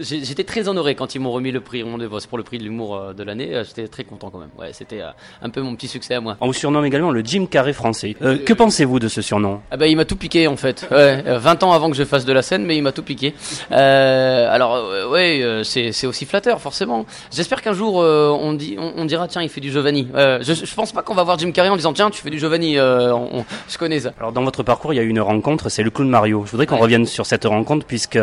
J'étais 0.00 0.44
très 0.44 0.68
honoré 0.68 0.94
quand 0.94 1.14
ils 1.14 1.18
m'ont 1.20 1.30
remis 1.32 1.52
le 1.52 1.60
prix 1.60 1.82
Raymond 1.82 1.98
DeVos 1.98 2.20
pour 2.28 2.38
le 2.38 2.44
prix 2.44 2.58
de 2.58 2.64
l'humour 2.64 2.96
euh, 2.96 3.12
de 3.12 3.22
l'année. 3.22 3.54
Euh, 3.54 3.64
J'étais 3.64 3.88
très 3.88 4.04
content 4.04 4.30
quand 4.30 4.38
même. 4.38 4.50
Ouais, 4.58 4.70
c'était 4.72 5.00
euh, 5.02 5.08
un 5.42 5.50
peu 5.50 5.60
mon 5.60 5.74
petit 5.76 5.88
succès 5.88 6.14
à 6.14 6.20
moi. 6.20 6.36
On 6.40 6.46
vous 6.46 6.52
surnomme 6.52 6.84
également 6.84 7.10
le 7.10 7.22
Jim 7.24 7.46
Carrey 7.50 7.72
français. 7.72 8.16
Euh, 8.22 8.38
que 8.38 8.52
pensez-vous 8.52 8.98
de 8.98 9.08
ce 9.08 9.20
surnom? 9.22 9.60
Ah 9.70 9.76
bah 9.76 9.86
il 9.86 9.96
m'a 9.96 10.04
tout 10.04 10.16
piqué 10.16 10.46
en 10.48 10.56
fait. 10.56 10.86
Ouais, 10.90 11.22
euh, 11.26 11.38
20 11.38 11.62
ans 11.62 11.72
avant 11.72 11.90
que 11.90 11.96
je 11.96 12.04
fasse 12.04 12.24
de 12.24 12.32
la 12.32 12.42
scène, 12.42 12.64
mais 12.64 12.76
il 12.76 12.82
m'a 12.82 12.92
tout 12.92 13.02
piqué. 13.02 13.34
Euh, 13.70 14.48
alors 14.50 15.10
ouais, 15.10 15.62
c'est 15.64 16.06
aussi 16.06 16.24
flatteur 16.26 16.60
forcément. 16.60 17.06
J'espère 17.34 17.62
qu'un 17.62 17.72
jour 17.74 17.96
on 17.96 18.52
dit 18.54 18.76
on, 18.78 18.92
on 18.96 19.04
dira 19.04 19.28
tiens 19.28 19.42
il 19.42 19.48
fait 19.48 19.60
du 19.60 19.70
Giovanni. 19.70 20.08
Euh, 20.14 20.38
je, 20.42 20.52
je 20.54 20.74
pense 20.74 20.92
pas 20.92 21.02
qu'on 21.02 21.14
va 21.14 21.22
voir 21.22 21.38
Jim 21.38 21.50
Carrey 21.52 21.68
en 21.68 21.76
disant 21.76 21.92
tiens 21.92 22.10
tu 22.10 22.22
fais 22.22 22.30
du 22.30 22.38
Giovanni. 22.38 22.78
On- 22.80 23.38
on- 23.40 23.44
je 23.68 23.78
connais 23.78 24.00
ça. 24.00 24.12
Alors 24.18 24.32
dans 24.32 24.42
votre 24.44 24.62
parcours, 24.62 24.92
il 24.92 24.96
y 24.96 25.00
a 25.00 25.02
eu 25.02 25.08
une 25.08 25.20
rencontre, 25.20 25.68
c'est 25.68 25.82
le 25.82 25.90
clown 25.90 26.08
Mario. 26.08 26.44
Je 26.46 26.50
voudrais 26.50 26.66
qu'on 26.66 26.78
revienne 26.78 27.06
sur 27.06 27.26
cette 27.26 27.44
rencontre 27.44 27.86
puisque 27.86 28.18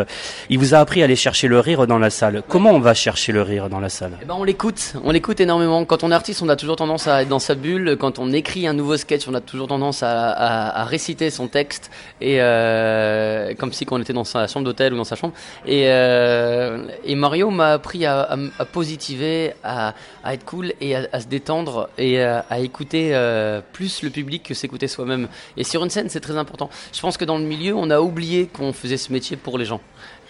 il 0.48 0.58
vous 0.58 0.74
a 0.74 0.78
appris 0.78 1.02
à 1.02 1.04
aller 1.04 1.16
chercher 1.16 1.48
le 1.48 1.59
rire 1.60 1.86
dans 1.86 1.98
la 1.98 2.10
salle. 2.10 2.42
Comment 2.48 2.70
on 2.70 2.80
va 2.80 2.94
chercher 2.94 3.32
le 3.32 3.42
rire 3.42 3.68
dans 3.68 3.80
la 3.80 3.88
salle? 3.88 4.18
Eh 4.22 4.24
ben, 4.24 4.34
On 4.38 4.44
l'écoute, 4.44 4.94
on 5.04 5.10
l'écoute 5.10 5.40
énormément. 5.40 5.84
Quand 5.84 6.02
on 6.04 6.10
est 6.10 6.14
artiste, 6.14 6.42
on 6.42 6.48
a 6.48 6.56
toujours 6.56 6.76
tendance 6.76 7.06
à 7.06 7.22
être 7.22 7.28
dans 7.28 7.38
sa 7.38 7.54
bulle. 7.54 7.96
Quand 7.98 8.18
on 8.18 8.32
écrit 8.32 8.66
un 8.66 8.72
nouveau 8.72 8.96
sketch, 8.96 9.28
on 9.28 9.34
a 9.34 9.40
toujours 9.40 9.68
tendance 9.68 10.02
à, 10.02 10.84
réciter 10.84 11.30
son 11.30 11.46
texte, 11.46 11.90
et 12.20 12.40
euh, 12.40 13.54
comme 13.54 13.72
si 13.72 13.86
on 13.90 14.00
était 14.00 14.12
dans 14.12 14.24
sa 14.24 14.46
chambre 14.46 14.64
d'hôtel 14.64 14.94
ou 14.94 14.96
dans 14.96 15.04
sa 15.04 15.16
chambre. 15.16 15.34
Et, 15.66 15.84
euh, 15.86 16.86
Mario 17.06 17.50
m'a 17.50 17.72
appris 17.72 18.06
à, 18.06 18.36
positiver, 18.72 19.52
à, 19.62 19.94
être 20.26 20.44
cool 20.44 20.72
et 20.80 20.96
à, 20.96 21.20
se 21.20 21.26
détendre 21.26 21.88
et 21.98 22.22
à, 22.22 22.58
écouter 22.58 23.10
euh, 23.12 23.60
plus 23.72 24.02
le 24.02 24.10
public 24.10 24.42
que 24.42 24.54
s'écouter 24.54 24.88
soi-même. 24.88 25.28
Et 25.56 25.64
sur 25.64 25.84
une 25.84 25.90
scène, 25.90 26.08
c'est 26.08 26.20
très 26.20 26.36
important. 26.36 26.70
Je 26.92 27.00
pense 27.00 27.16
que 27.16 27.24
dans 27.24 27.38
le 27.38 27.44
milieu, 27.44 27.74
on 27.74 27.90
a 27.90 28.00
oublié 28.00 28.46
qu'on 28.46 28.72
faisait 28.72 28.96
ce 28.96 29.12
métier 29.12 29.36
pour 29.36 29.58
les 29.58 29.64
gens. 29.64 29.80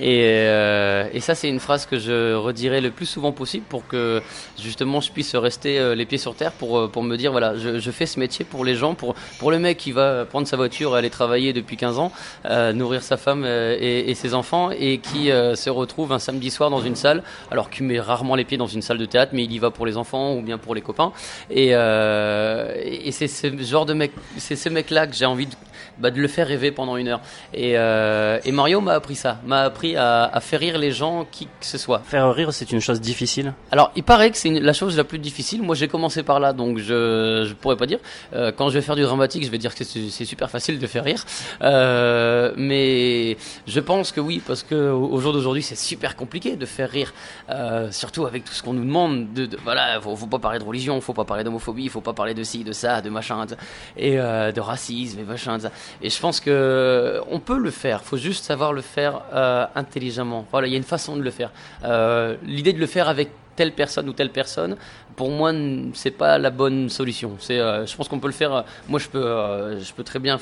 Et, 0.01 0.23
euh, 0.25 1.09
et, 1.13 1.21
ça, 1.21 1.35
c'est 1.35 1.49
une 1.49 1.61
phrase 1.61 1.85
que 1.85 1.99
je 1.99 2.35
redirai 2.35 2.81
le 2.81 2.91
plus 2.91 3.05
souvent 3.05 3.33
possible 3.33 3.67
pour 3.69 3.87
que 3.87 4.23
justement 4.59 5.01
je 5.01 5.13
puisse 5.13 5.35
rester 5.35 5.79
euh, 5.79 5.95
les 5.95 6.07
pieds 6.07 6.19
sur 6.19 6.35
terre 6.35 6.53
pour, 6.53 6.79
euh, 6.79 6.89
pour 6.89 7.03
me 7.03 7.17
dire 7.17 7.33
voilà, 7.33 7.55
je, 7.57 7.79
je, 7.79 7.91
fais 7.91 8.07
ce 8.07 8.19
métier 8.19 8.47
pour 8.47 8.65
les 8.65 8.75
gens, 8.75 8.95
pour, 8.95 9.15
pour 9.39 9.51
le 9.51 9.59
mec 9.59 9.77
qui 9.77 9.93
va 9.93 10.25
prendre 10.25 10.47
sa 10.47 10.57
voiture, 10.57 10.95
aller 10.95 11.11
travailler 11.11 11.53
depuis 11.53 11.77
15 11.77 11.99
ans, 11.99 12.13
euh, 12.47 12.73
nourrir 12.73 13.03
sa 13.03 13.19
femme 13.19 13.45
euh, 13.45 13.77
et, 13.79 14.11
et, 14.11 14.15
ses 14.15 14.33
enfants 14.33 14.71
et 14.71 14.99
qui 14.99 15.27
se 15.29 15.71
retrouve 15.71 16.13
un 16.13 16.19
samedi 16.19 16.51
soir 16.51 16.71
dans 16.71 16.81
une 16.81 16.97
salle, 16.97 17.23
alors 17.51 17.69
qu'il 17.69 17.85
met 17.85 18.01
rarement 18.01 18.37
les 18.37 18.45
pieds 18.45 18.59
dans 18.59 18.67
une 18.67 18.83
salle 18.83 18.99
de 18.99 19.05
théâtre, 19.05 19.33
mais 19.35 19.45
il 19.45 19.53
y 19.53 19.59
va 19.59 19.71
pour 19.71 19.85
les 19.85 19.97
enfants 19.97 20.35
ou 20.35 20.41
bien 20.41 20.57
pour 20.57 20.75
les 20.75 20.81
copains. 20.81 21.13
Et, 21.51 21.69
et 21.69 23.13
c'est 23.13 23.29
ce 23.29 23.57
genre 23.63 23.87
de 23.87 23.95
mec, 23.95 24.13
c'est 24.39 24.57
ce 24.57 24.69
mec-là 24.69 25.07
que 25.07 25.15
j'ai 25.15 25.27
envie 25.27 25.47
de, 25.47 25.55
bah, 26.01 26.11
de 26.11 26.21
le 26.21 26.29
faire 26.29 26.47
rêver 26.47 26.71
pendant 26.73 26.97
une 26.97 27.09
heure. 27.09 27.21
Et, 27.55 27.73
et 27.73 28.53
Mario 28.53 28.81
m'a 28.81 28.95
appris 28.95 29.15
ça, 29.15 29.39
m'a 29.45 29.63
appris 29.63 29.97
à, 29.97 30.25
à, 30.25 30.41
faire 30.41 30.61
rire 30.61 30.79
les 30.79 30.93
gens, 30.93 31.27
qui 31.31 31.47
que 31.47 31.67
ce 31.67 31.79
soit. 31.79 32.01
Faire 32.01 32.33
rire, 32.35 32.53
c'est 32.53 32.73
une 32.73 32.81
chose 32.81 33.01
difficile? 33.01 33.53
Alors, 33.71 33.93
il 33.97 34.03
paraît 34.03 34.31
que 34.31 34.37
c'est 34.37 34.51
la 34.51 34.73
chose 34.73 34.97
la 34.97 35.05
plus 35.05 35.19
difficile. 35.19 35.63
Moi, 35.63 35.75
j'ai 35.75 35.89
commencé 35.89 36.23
par 36.23 36.41
là, 36.41 36.53
donc 36.53 36.79
je 36.79 37.45
je 37.45 37.55
pourrais 37.55 37.77
pas 37.77 37.87
dire. 37.87 37.99
Euh, 38.35 38.53
quand 38.53 38.69
je 38.69 38.75
vais 38.75 38.81
faire 38.83 38.97
du 38.97 39.03
dramatique, 39.03 39.45
je 39.45 39.51
vais 39.51 39.59
dire 39.59 39.75
que 39.75 39.85
c'est 39.85 40.25
super 40.25 40.51
facile 40.51 40.79
de 40.79 40.87
faire 40.87 41.05
rire. 41.05 41.25
Euh, 41.63 42.53
mais 42.57 43.37
je 43.67 43.81
pense 43.81 44.13
que 44.13 44.21
oui, 44.21 44.43
parce 44.47 44.63
que 44.63 44.91
au, 44.91 45.19
jour 45.21 45.33
d'aujourd'hui, 45.33 45.63
c'est 45.63 45.77
super 45.77 46.17
compliqué 46.17 46.57
de 46.57 46.67
faire 46.67 46.91
rire. 46.91 47.13
Euh, 47.51 47.91
surtout 47.91 48.27
avec 48.27 48.45
tout 48.45 48.53
ce 48.53 48.63
qu'on 48.63 48.73
nous 48.73 48.85
demande. 48.85 49.33
De, 49.33 49.47
de, 49.47 49.59
voilà, 49.65 50.01
faut, 50.01 50.17
faut 50.17 50.27
pas 50.27 50.39
parler 50.39 50.59
de 50.59 50.65
religion, 50.65 51.01
faut 51.01 51.13
pas 51.13 51.25
parler 51.25 51.45
d'homophobie, 51.45 51.89
faut 51.89 52.01
pas 52.01 52.13
parler 52.13 52.35
de 52.35 52.43
ci, 52.43 52.65
de 52.65 52.73
ça, 52.73 53.01
de 53.01 53.11
machin, 53.11 53.47
de, 53.47 53.57
et 53.97 54.19
euh, 54.19 54.53
de 54.53 54.61
racisme 54.61 55.21
et 55.21 55.25
machin. 55.25 55.57
De 55.59 55.63
ça. 55.63 55.73
Et 56.03 56.11
je 56.11 56.21
pense 56.21 56.41
que 56.41 57.21
on 57.31 57.41
peut 57.41 57.59
le 57.59 57.71
faire. 57.71 58.03
Faut 58.03 58.17
juste 58.17 58.45
savoir 58.45 58.73
le 58.73 58.83
faire 58.83 59.23
euh, 59.33 59.67
intelligemment. 59.75 60.47
Voilà, 60.51 60.67
il 60.67 60.71
y 60.71 60.75
a 60.75 60.79
une 60.79 60.83
façon 60.85 61.17
de 61.17 61.23
le 61.23 61.31
faire. 61.31 61.51
Euh, 61.85 62.37
L'idée 62.43 62.73
de 62.73 62.79
le 62.79 62.87
faire 62.87 63.09
avec 63.09 63.31
telle 63.57 63.73
personne 63.73 64.09
ou 64.09 64.13
telle 64.13 64.31
personne, 64.31 64.77
pour 65.17 65.31
moi, 65.31 65.53
c'est 65.95 66.11
pas 66.11 66.39
la 66.39 66.51
bonne 66.51 66.89
solution. 66.89 67.37
Euh, 67.51 67.87
je 67.87 67.97
pense 67.97 68.09
qu'on 68.09 68.19
peut 68.19 68.29
le 68.29 68.33
faire. 68.33 68.65
moi, 68.89 69.01
je 69.01 69.09
peux, 69.09 69.25
euh, 69.25 69.81
je 69.81 69.93
peux 69.93 70.05
très 70.05 70.19
bien 70.19 70.39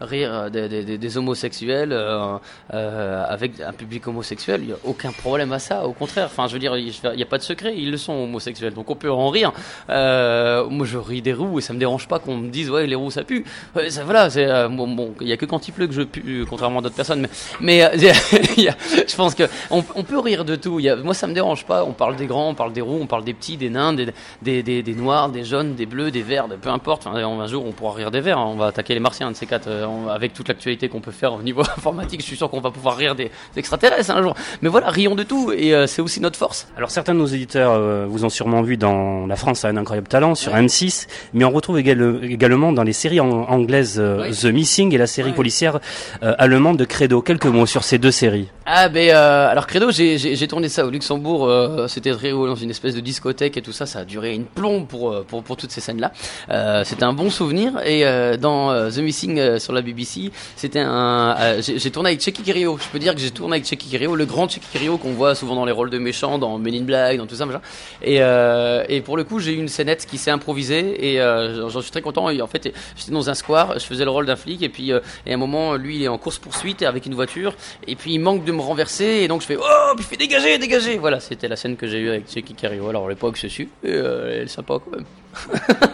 rire 0.00 0.50
des, 0.50 1.16
homosexuels 1.16 1.92
euh, 1.92 2.38
euh, 2.72 3.24
avec 3.28 3.60
un 3.60 3.72
public 3.72 4.06
homosexuel. 4.06 4.60
Il 4.62 4.66
n'y 4.68 4.72
a 4.72 4.78
aucun 4.84 5.12
problème 5.12 5.52
à 5.52 5.58
ça. 5.58 5.86
Au 5.86 5.92
contraire, 5.92 6.26
enfin, 6.26 6.46
je 6.48 6.54
veux 6.54 6.58
dire, 6.58 6.76
il 6.76 6.92
n'y 7.16 7.22
a 7.22 7.26
pas 7.26 7.38
de 7.38 7.42
secret. 7.42 7.74
Ils 7.76 7.90
le 7.90 7.96
sont 7.96 8.12
homosexuels, 8.12 8.74
donc 8.74 8.90
on 8.90 8.96
peut 8.96 9.10
en 9.10 9.28
rire. 9.28 9.52
Euh, 9.90 10.66
moi, 10.68 10.86
je 10.86 10.98
ris 10.98 11.22
des 11.22 11.32
roues 11.32 11.58
et 11.58 11.62
ça 11.62 11.72
me 11.72 11.78
dérange 11.78 12.08
pas 12.08 12.18
qu'on 12.18 12.36
me 12.36 12.48
dise 12.48 12.70
ouais, 12.70 12.86
les 12.86 12.94
roues 12.94 13.10
ça 13.10 13.24
pue. 13.24 13.44
Ça, 13.88 14.04
voilà, 14.04 14.28
bon, 14.68 14.88
bon. 14.88 15.14
Il 15.20 15.28
y 15.28 15.32
a 15.32 15.36
que 15.36 15.46
quand 15.46 15.68
il 15.68 15.72
pleut 15.72 15.86
que 15.86 15.94
je 15.94 16.02
pue, 16.02 16.44
contrairement 16.48 16.80
à 16.80 16.82
d'autres 16.82 16.94
personnes. 16.94 17.28
Mais, 17.60 17.80
je 17.96 19.16
pense 19.16 19.34
que 19.34 19.44
on, 19.70 19.84
on, 19.94 20.02
peut 20.02 20.18
rire 20.18 20.44
de 20.44 20.56
tout. 20.56 20.80
Moi, 21.02 21.14
ça 21.14 21.26
me 21.26 21.34
dérange 21.34 21.64
pas. 21.64 21.84
On 21.84 21.92
parle 21.92 22.16
des 22.16 22.26
grands, 22.26 22.50
on 22.50 22.54
parle 22.54 22.72
des 22.72 22.80
roues, 22.80 22.98
on 23.00 23.06
parle 23.06 23.24
des 23.24 23.34
petits, 23.34 23.56
des 23.56 23.70
nains, 23.70 23.92
des 23.92 24.03
des, 24.42 24.62
des, 24.62 24.82
des, 24.82 24.94
noirs, 24.94 25.28
des 25.28 25.44
jaunes, 25.44 25.74
des 25.74 25.86
bleus, 25.86 26.10
des 26.10 26.22
verts, 26.22 26.46
peu 26.60 26.70
importe. 26.70 27.06
Enfin, 27.06 27.16
un 27.16 27.46
jour, 27.46 27.64
on 27.66 27.72
pourra 27.72 27.94
rire 27.94 28.10
des 28.10 28.20
verts. 28.20 28.38
Hein. 28.38 28.48
On 28.48 28.56
va 28.56 28.66
attaquer 28.66 28.94
les 28.94 29.00
martiens, 29.00 29.30
de 29.30 29.36
ces 29.36 29.46
quatre. 29.46 29.68
Euh, 29.68 29.86
avec 30.08 30.32
toute 30.32 30.48
l'actualité 30.48 30.88
qu'on 30.88 31.00
peut 31.00 31.12
faire 31.12 31.32
au 31.34 31.42
niveau 31.42 31.62
informatique, 31.76 32.20
je 32.20 32.26
suis 32.26 32.36
sûr 32.36 32.50
qu'on 32.50 32.60
va 32.60 32.70
pouvoir 32.70 32.96
rire 32.96 33.14
des, 33.14 33.30
extraterrestres 33.56 34.10
un 34.10 34.22
jour. 34.22 34.34
Mais 34.62 34.68
voilà, 34.68 34.90
rions 34.90 35.14
de 35.14 35.22
tout. 35.22 35.52
Et 35.52 35.74
euh, 35.74 35.86
c'est 35.86 36.02
aussi 36.02 36.20
notre 36.20 36.38
force. 36.38 36.68
Alors, 36.76 36.90
certains 36.90 37.14
de 37.14 37.18
nos 37.18 37.26
éditeurs 37.26 37.72
euh, 37.72 38.06
vous 38.08 38.24
ont 38.24 38.30
sûrement 38.30 38.62
vu 38.62 38.76
dans 38.76 39.26
La 39.26 39.36
France 39.36 39.64
a 39.64 39.68
un 39.68 39.76
incroyable 39.76 40.08
talent 40.08 40.34
sur 40.34 40.52
ouais. 40.52 40.62
M6. 40.62 41.06
Mais 41.32 41.44
on 41.44 41.50
retrouve 41.50 41.78
également 41.78 42.72
dans 42.72 42.82
les 42.82 42.92
séries 42.92 43.20
en, 43.20 43.30
anglaises 43.30 43.98
ouais. 43.98 44.30
The 44.30 44.46
Missing 44.46 44.94
et 44.94 44.98
la 44.98 45.06
série 45.06 45.30
ouais. 45.30 45.34
policière 45.34 45.80
allemande 46.20 46.78
de 46.78 46.84
Credo. 46.84 47.22
Quelques 47.22 47.46
mots 47.46 47.66
sur 47.66 47.84
ces 47.84 47.98
deux 47.98 48.10
séries. 48.10 48.48
Ah, 48.66 48.88
ben, 48.88 49.10
alors 49.10 49.66
Credo, 49.66 49.90
j'ai 49.90 50.48
tourné 50.48 50.68
ça 50.68 50.86
au 50.86 50.90
Luxembourg. 50.90 51.50
C'était 51.88 52.12
très 52.12 52.30
dans 52.30 52.54
une 52.54 52.70
espèce 52.70 52.94
de 52.94 53.00
discothèque 53.00 53.56
et 53.56 53.62
tout 53.62 53.72
ça. 53.72 53.86
Ça 53.94 54.00
a 54.00 54.04
duré 54.04 54.34
une 54.34 54.44
plombe 54.44 54.88
pour, 54.88 55.24
pour, 55.24 55.44
pour 55.44 55.56
toutes 55.56 55.70
ces 55.70 55.80
scènes-là. 55.80 56.10
Euh, 56.50 56.82
c'était 56.82 57.04
un 57.04 57.12
bon 57.12 57.30
souvenir. 57.30 57.80
Et 57.84 58.04
euh, 58.04 58.36
dans 58.36 58.72
euh, 58.72 58.90
The 58.90 58.98
Missing 58.98 59.38
euh, 59.38 59.58
sur 59.60 59.72
la 59.72 59.82
BBC, 59.82 60.32
c'était. 60.56 60.82
Euh, 60.84 61.62
j'ai 61.62 61.90
tourné 61.92 62.08
avec 62.08 62.20
Checky 62.20 62.42
Kirio. 62.42 62.76
Je 62.76 62.88
peux 62.88 62.98
dire 62.98 63.14
que 63.14 63.20
j'ai 63.20 63.30
tourné 63.30 63.54
avec 63.54 63.66
Checky 63.66 63.88
Kirio, 63.88 64.16
le 64.16 64.26
grand 64.26 64.48
Checky 64.48 64.66
Kirio 64.72 64.98
qu'on 64.98 65.12
voit 65.12 65.36
souvent 65.36 65.54
dans 65.54 65.64
les 65.64 65.70
rôles 65.70 65.90
de 65.90 65.98
méchants, 65.98 66.38
dans 66.40 66.58
Men 66.58 66.74
in 66.74 66.82
Black, 66.82 67.18
dans 67.18 67.26
tout 67.26 67.36
ça, 67.36 67.46
machin. 67.46 67.60
Et, 68.02 68.16
et 68.16 69.00
pour 69.00 69.16
le 69.16 69.22
coup, 69.22 69.38
j'ai 69.38 69.52
eu 69.52 69.58
une 69.58 69.68
scénette 69.68 70.06
qui 70.06 70.18
s'est 70.18 70.32
improvisée 70.32 71.12
et 71.14 71.18
j'en 71.18 71.80
suis 71.80 71.92
très 71.92 72.02
content. 72.02 72.26
En 72.26 72.46
fait, 72.48 72.74
j'étais 72.96 73.12
dans 73.12 73.30
un 73.30 73.34
square, 73.34 73.78
je 73.78 73.84
faisais 73.84 74.04
le 74.04 74.10
rôle 74.10 74.26
d'un 74.26 74.34
flic 74.34 74.60
et 74.62 74.68
puis 74.68 74.90
et 74.90 75.30
à 75.30 75.34
un 75.34 75.36
moment, 75.36 75.74
lui, 75.74 75.98
il 75.98 76.02
est 76.02 76.08
en 76.08 76.18
course 76.18 76.38
poursuite 76.38 76.82
avec 76.82 77.06
une 77.06 77.14
voiture 77.14 77.54
et 77.86 77.94
puis 77.94 78.14
il 78.14 78.18
manque 78.18 78.44
de 78.44 78.50
me 78.50 78.60
renverser 78.60 79.04
et 79.22 79.28
donc 79.28 79.42
je 79.42 79.46
fais 79.46 79.56
oh, 79.56 79.92
puis 79.96 80.04
il 80.04 80.10
fait 80.10 80.16
dégager, 80.16 80.58
dégager. 80.58 80.98
Voilà, 80.98 81.20
c'était 81.20 81.48
la 81.48 81.56
scène 81.56 81.76
que 81.76 81.86
j'ai 81.86 81.98
eue 81.98 82.08
avec 82.08 82.28
Checky 82.28 82.54
Kirio. 82.54 82.88
Alors 82.88 83.06
à 83.06 83.08
l'époque, 83.08 83.36
je 83.40 83.46
suis. 83.46 83.68
Et, 83.84 83.90
elle 83.90 84.48
sympa 84.48 84.74
quand 84.84 84.96
même. 84.96 85.04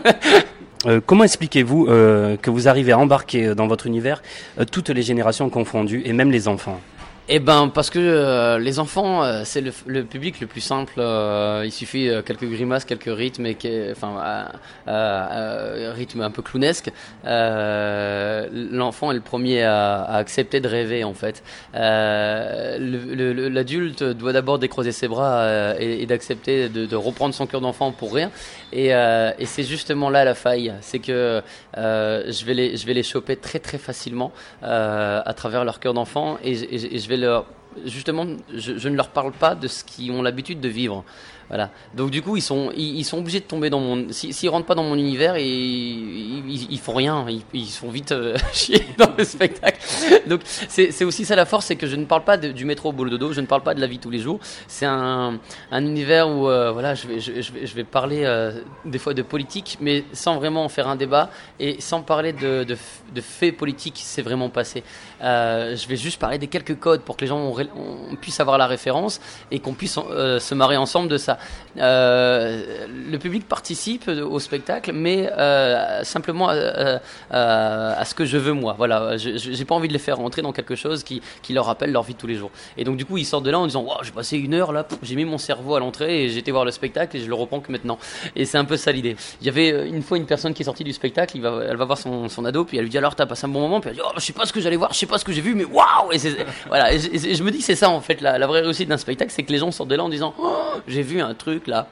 euh, 0.87 1.00
comment 1.05 1.24
expliquez-vous 1.24 1.87
euh, 1.87 2.37
que 2.37 2.50
vous 2.50 2.68
arrivez 2.68 2.92
à 2.92 2.98
embarquer 2.98 3.55
dans 3.55 3.66
votre 3.66 3.87
univers 3.87 4.22
euh, 4.59 4.64
toutes 4.70 4.90
les 4.90 5.03
générations 5.03 5.48
confondues 5.50 6.03
et 6.05 6.12
même 6.12 6.31
les 6.31 6.48
enfants? 6.48 6.81
Eh 7.33 7.38
ben 7.38 7.69
parce 7.69 7.90
que 7.90 8.01
euh, 8.01 8.59
les 8.59 8.81
enfants 8.81 9.23
euh, 9.23 9.43
c'est 9.45 9.61
le, 9.61 9.71
public 10.03 10.40
le 10.40 10.49
plus 10.49 10.61
simple. 10.61 10.95
Euh, 10.99 11.62
il 11.64 11.71
suffit 11.71 12.11
quelques 12.27 12.51
grimaces, 12.51 12.85
quelques 12.85 13.05
rythmes 13.05 13.47
et 13.47 13.55
que, 13.55 13.93
enfin 13.93 14.49
rythme 15.93 16.23
un 16.23 16.33
peu 16.33 16.43
clownesque. 16.43 16.90
L'enfant 17.25 19.12
est 19.12 19.14
le 19.14 19.21
premier 19.21 19.62
à, 19.62 20.03
accepter 20.16 20.59
de 20.59 20.66
rêver 20.66 21.05
en 21.05 21.14
fait. 21.14 21.45
L'adulte 23.53 24.03
doit 24.03 24.33
d'abord 24.33 24.59
décroiser 24.59 24.90
ses 24.90 25.07
bras 25.07 25.77
et, 25.79 26.05
d'accepter 26.07 26.69
de, 26.69 26.97
reprendre 26.97 27.33
son 27.33 27.47
cœur 27.47 27.61
d'enfant 27.61 27.93
pour 27.93 28.12
rien. 28.12 28.33
Et, 28.73 28.90
c'est 29.45 29.62
justement 29.62 30.11
là 30.11 30.25
la 30.25 30.35
faille, 30.35 30.75
c'est 30.81 30.99
que 30.99 31.43
je 31.77 32.45
vais 32.45 32.55
les 32.55 32.77
je 32.77 32.85
vais 32.87 32.95
les 32.95 33.05
choper 33.05 33.37
très 33.37 33.61
très 33.61 33.79
facilement 33.79 34.33
à 34.62 35.33
travers 35.37 35.64
leur 35.64 35.79
cœur 35.79 35.95
d'enfant 35.95 36.37
et 36.43 36.55
je 36.57 37.09
vais 37.09 37.19
leur, 37.20 37.46
justement, 37.87 38.26
je, 38.52 38.78
je, 38.78 38.88
ne 38.88 38.96
leur 38.96 39.09
parle 39.09 39.33
pas 39.33 39.54
de 39.54 39.68
ce 39.68 39.85
qu'ils 39.85 40.11
ont 40.12 40.22
l'habitude 40.22 40.61
de 40.61 40.68
vivre. 40.68 41.04
Voilà. 41.51 41.71
Donc 41.97 42.11
du 42.11 42.23
coup, 42.23 42.37
ils 42.37 42.43
sont, 42.43 42.71
ils, 42.77 43.05
sont 43.05 43.19
obligés 43.19 43.41
de 43.41 43.45
tomber 43.45 43.71
dans 43.71 43.81
mon. 43.81 44.13
S'ils 44.13 44.33
si, 44.33 44.49
rentrent 44.49 44.67
pas 44.67 44.77
dans 44.77 44.85
mon 44.85 44.95
univers, 44.95 45.35
et 45.35 45.45
ils, 45.45 46.69
ils, 46.71 46.79
font 46.79 46.95
rien. 46.95 47.27
Ils, 47.29 47.43
ils 47.53 47.67
sont 47.67 47.91
vite 47.91 48.13
euh, 48.13 48.37
dans 48.99 49.11
le 49.19 49.25
spectacle. 49.25 49.79
Donc 50.29 50.43
c'est 50.45 51.05
aussi 51.05 51.25
ça 51.25 51.35
la 51.35 51.47
force, 51.47 51.67
c'est 51.67 51.75
que 51.75 51.89
je 51.89 51.97
ne 51.97 52.05
parle 52.05 52.23
pas 52.23 52.37
du 52.37 52.65
métro 52.65 52.91
au 52.91 52.93
boulot 52.93 53.11
dodo. 53.11 53.33
Je 53.33 53.41
ne 53.41 53.47
parle 53.47 53.63
pas 53.63 53.75
de 53.75 53.81
la 53.81 53.89
vie 53.89 53.99
tous 53.99 54.11
les 54.11 54.21
jours. 54.21 54.39
C'est 54.69 54.87
un, 54.87 55.41
un 55.73 55.85
univers 55.85 56.29
où 56.29 56.49
euh, 56.49 56.71
voilà, 56.71 56.95
je 56.95 57.09
vais, 57.09 57.19
je, 57.19 57.43
je, 57.43 57.53
vais, 57.53 57.67
je 57.67 57.75
vais 57.75 57.85
parler 57.85 58.23
euh, 58.25 58.53
des 58.85 59.01
fois 59.01 59.13
de 59.13 59.23
politique, 59.23 59.77
mais 59.81 60.05
sans 60.13 60.37
vraiment 60.37 60.65
en 60.65 60.69
faire 60.69 60.87
un 60.87 60.97
débat 60.97 61.31
et 61.59 61.81
sans 61.81 62.03
parler 62.03 62.33
de, 62.33 62.63
de, 62.63 62.77
de 63.13 63.21
faits 63.21 63.57
politiques. 63.57 64.01
C'est 64.05 64.23
vraiment 64.23 64.51
passé. 64.51 64.85
Euh, 65.23 65.75
je 65.75 65.89
vais 65.89 65.97
juste 65.97 66.21
parler 66.21 66.39
des 66.39 66.47
quelques 66.47 66.79
codes 66.79 67.03
pour 67.03 67.17
que 67.17 67.23
les 67.23 67.27
gens 67.27 67.39
on, 67.39 67.55
on 68.13 68.17
puisse 68.17 68.39
avoir 68.39 68.57
la 68.57 68.69
référence 68.69 69.21
et 69.51 69.59
qu'on 69.59 69.75
puisse 69.75 69.99
euh, 69.99 70.39
se 70.39 70.55
marrer 70.55 70.77
ensemble 70.77 71.09
de 71.09 71.19
ça. 71.19 71.39
Euh, 71.79 72.87
le 73.11 73.18
public 73.18 73.46
participe 73.46 74.09
au 74.09 74.38
spectacle, 74.40 74.92
mais 74.92 75.31
euh, 75.33 76.03
simplement 76.03 76.48
à, 76.48 77.00
à, 77.31 78.05
ce 78.05 78.14
que 78.14 78.24
je 78.24 78.37
veux 78.38 78.53
moi. 78.53 78.74
Voilà, 78.76 79.16
j'ai 79.16 79.64
pas 79.64 79.74
envie 79.74 79.88
de 79.88 79.92
les 79.92 79.98
faire 79.98 80.16
rentrer 80.16 80.42
dans 80.42 80.53
quelque 80.53 80.74
chose 80.74 81.05
qui, 81.05 81.22
leur 81.50 81.66
rappelle 81.66 81.90
leur 81.90 82.05
vie 82.05 82.14
de 82.14 82.18
tous 82.18 82.26
les 82.26 82.37
jours. 82.37 82.50
Et 82.76 82.85
donc 82.85 82.96
du 82.96 83.05
coup, 83.05 83.18
ils 83.18 83.24
sortent 83.24 83.44
de 83.44 83.50
là 83.50 83.59
en 83.59 83.66
disant 83.66 83.87
j'ai 84.03 84.12
passé 84.12 84.37
une 84.38 84.55
heure 84.55 84.72
là, 84.72 84.87
j'ai 85.03 85.16
mis 85.16 85.24
mon 85.24 85.38
cerveau 85.38 85.74
à 85.74 85.81
l'entrée 85.81 86.24
et 86.24 86.38
été 86.38 86.53
voir 86.53 86.64
le 86.64 86.70
spectacle 86.70 87.16
et 87.16 87.20
je 87.20 87.29
le 87.29 87.35
reprends 87.35 87.61
que 87.61 87.72
maintenant. 87.72 87.98
Et 88.37 88.44
c'est 88.44 88.59
un 88.59 88.64
peu 88.64 88.76
ça 88.76 88.92
l'idée. 88.92 89.16
Il 89.40 89.46
y 89.46 89.50
avait 89.50 89.88
une 89.88 90.03
fois 90.03 90.16
une 90.16 90.26
personne 90.26 90.55
qui 90.55 90.62
est 90.62 90.64
sortie 90.64 90.85
du 90.85 90.92
spectacle, 90.92 91.37
elle 91.37 91.76
va 91.76 91.85
voir 91.85 91.98
son, 91.98 92.44
ado, 92.44 92.64
puis 92.64 92.79
elle 92.79 92.85
lui 92.85 92.90
dit 92.90 92.98
alors 92.98 93.14
t'as 93.14 93.26
passé 93.26 93.46
un 93.46 93.48
bon 93.48 93.61
moment, 93.61 93.81
puis 93.81 93.90
elle 93.90 93.96
dit 93.96 94.03
oh, 94.05 94.12
je 94.16 94.20
sais 94.20 94.33
pas 94.33 94.46
ce 94.46 94.53
que 94.53 94.61
j'allais 94.61 94.76
voir, 94.76 94.92
je 94.92 94.98
sais 94.98 95.07
pas 95.07 95.18
ce 95.18 95.24
que 95.24 95.33
j'ai 95.33 95.40
vu, 95.40 95.55
mais 95.55 95.64
waouh 95.64 96.12
Et, 96.12 96.18
voilà, 96.66 96.92
et, 96.92 96.98
je 96.98 97.42
me 97.42 97.50
dis 97.50 97.61
c'est 97.61 97.74
ça 97.74 97.90
en 97.90 98.00
fait 98.00 98.20
la, 98.20 98.38
la 98.38 98.46
vraie 98.46 98.61
réussite 98.61 98.88
d'un 98.88 98.96
spectacle, 98.96 99.33
c'est 99.35 99.42
que 99.42 99.53
les 99.53 99.59
gens 99.59 99.70
sortent 99.70 99.90
de 99.90 99.96
là 99.96 100.05
en 100.05 100.09
disant 100.09 100.35
oh, 100.38 100.57
j'ai 100.87 101.03
vu 101.03 101.19
un 101.20 101.35
truc 101.35 101.66
là. 101.66 101.87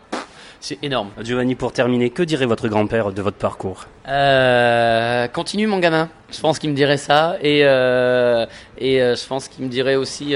C'est 0.60 0.78
énorme. 0.82 1.10
Giovanni, 1.20 1.54
pour 1.54 1.72
terminer, 1.72 2.10
que 2.10 2.22
dirait 2.22 2.46
votre 2.46 2.68
grand-père 2.68 3.12
de 3.12 3.22
votre 3.22 3.36
parcours? 3.36 3.86
Euh, 4.08 5.28
continue 5.28 5.66
mon 5.66 5.78
gamin. 5.78 6.08
Je 6.30 6.40
pense 6.40 6.58
qu'il 6.58 6.68
me 6.68 6.74
dirait 6.74 6.98
ça 6.98 7.36
et 7.40 7.64
euh, 7.64 8.44
euh, 8.82 9.16
je 9.16 9.26
pense 9.26 9.48
qu'il 9.48 9.64
me 9.64 9.70
dirait 9.70 9.94
aussi 9.94 10.34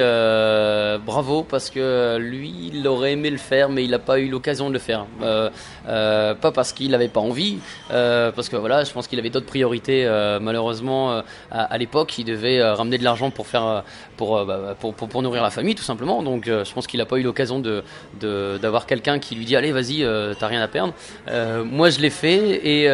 bravo 1.04 1.42
parce 1.42 1.68
que 1.68 2.16
lui 2.16 2.70
il 2.72 2.88
aurait 2.88 3.12
aimé 3.12 3.28
le 3.28 3.36
faire 3.36 3.68
mais 3.68 3.84
il 3.84 3.90
n'a 3.90 3.98
pas 3.98 4.18
eu 4.18 4.28
l'occasion 4.28 4.68
de 4.68 4.72
le 4.72 4.78
faire. 4.78 5.06
Pas 5.84 6.52
parce 6.52 6.72
qu'il 6.72 6.92
n'avait 6.92 7.08
pas 7.08 7.20
envie, 7.20 7.58
parce 7.88 8.48
que 8.48 8.56
voilà, 8.56 8.84
je 8.84 8.92
pense 8.92 9.06
qu'il 9.06 9.18
avait 9.18 9.28
d'autres 9.30 9.46
priorités 9.46 10.06
malheureusement 10.40 11.22
à, 11.50 11.62
à 11.64 11.78
l'époque. 11.78 12.18
Il 12.18 12.24
devait 12.24 12.62
ramener 12.62 12.96
de 12.96 13.04
l'argent 13.04 13.30
pour 13.30 13.46
faire 13.46 13.84
pour, 14.16 14.44
bah, 14.46 14.74
pour, 14.80 14.94
pour 14.94 15.22
nourrir 15.22 15.42
la 15.42 15.50
famille 15.50 15.74
tout 15.74 15.82
simplement. 15.82 16.22
Donc 16.22 16.46
je 16.46 16.72
pense 16.72 16.86
qu'il 16.86 17.00
n'a 17.00 17.06
pas 17.06 17.16
eu 17.16 17.22
l'occasion 17.22 17.60
de 17.60 17.84
d'avoir 18.18 18.86
quelqu'un 18.86 19.18
qui 19.18 19.34
lui 19.34 19.44
dit 19.44 19.56
allez 19.56 19.72
vas-y 19.72 20.06
t'as 20.38 20.46
rien 20.46 20.62
à 20.62 20.68
perdre. 20.68 20.94
Moi 21.64 21.90
je 21.90 22.00
l'ai 22.00 22.10
fait 22.10 22.66
et 22.66 22.88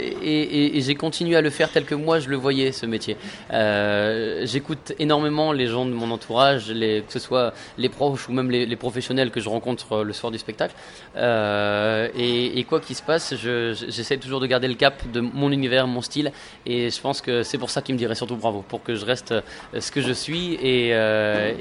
et, 0.00 0.80
j'ai 0.80 0.94
continué 0.94 1.36
à 1.36 1.40
le 1.40 1.50
faire 1.50 1.70
tel 1.70 1.84
que 1.84 1.94
moi 1.94 2.18
je 2.20 2.28
le 2.28 2.36
voyais 2.36 2.72
ce 2.72 2.86
métier. 2.86 3.16
Euh, 3.52 4.42
J'écoute 4.46 4.92
énormément 4.98 5.52
les 5.52 5.66
gens 5.66 5.84
de 5.86 5.92
mon 5.92 6.10
entourage, 6.10 6.68
que 6.68 7.02
ce 7.12 7.18
soit 7.18 7.52
les 7.76 7.88
proches 7.88 8.28
ou 8.28 8.32
même 8.32 8.50
les, 8.50 8.76
professionnels 8.76 9.30
que 9.30 9.40
je 9.40 9.48
rencontre 9.48 9.92
euh, 9.92 10.04
le 10.04 10.12
soir 10.12 10.30
du 10.30 10.38
spectacle. 10.38 10.74
Euh, 11.16 12.08
et, 12.16 12.64
quoi 12.64 12.80
qu'il 12.80 12.94
se 12.96 13.02
passe, 13.02 13.34
je- 13.34 13.72
je- 13.74 13.86
j'essaie 13.90 14.18
toujours 14.18 14.40
de 14.40 14.46
garder 14.46 14.68
le 14.68 14.74
cap 14.74 15.02
de 15.12 15.20
mon 15.20 15.50
univers, 15.50 15.86
mon 15.86 16.02
style. 16.02 16.32
Et 16.66 16.90
je 16.90 17.00
pense 17.00 17.20
que 17.20 17.42
c'est 17.42 17.58
pour 17.58 17.70
ça 17.70 17.82
qu'il 17.82 17.94
me 17.94 17.98
dirait 17.98 18.14
surtout 18.14 18.36
bravo, 18.36 18.64
pour 18.68 18.82
que 18.82 18.94
je 18.94 19.04
reste 19.04 19.34
ce 19.78 19.90
que 19.90 20.00
je 20.00 20.12
suis 20.12 20.54
et, 20.62 20.90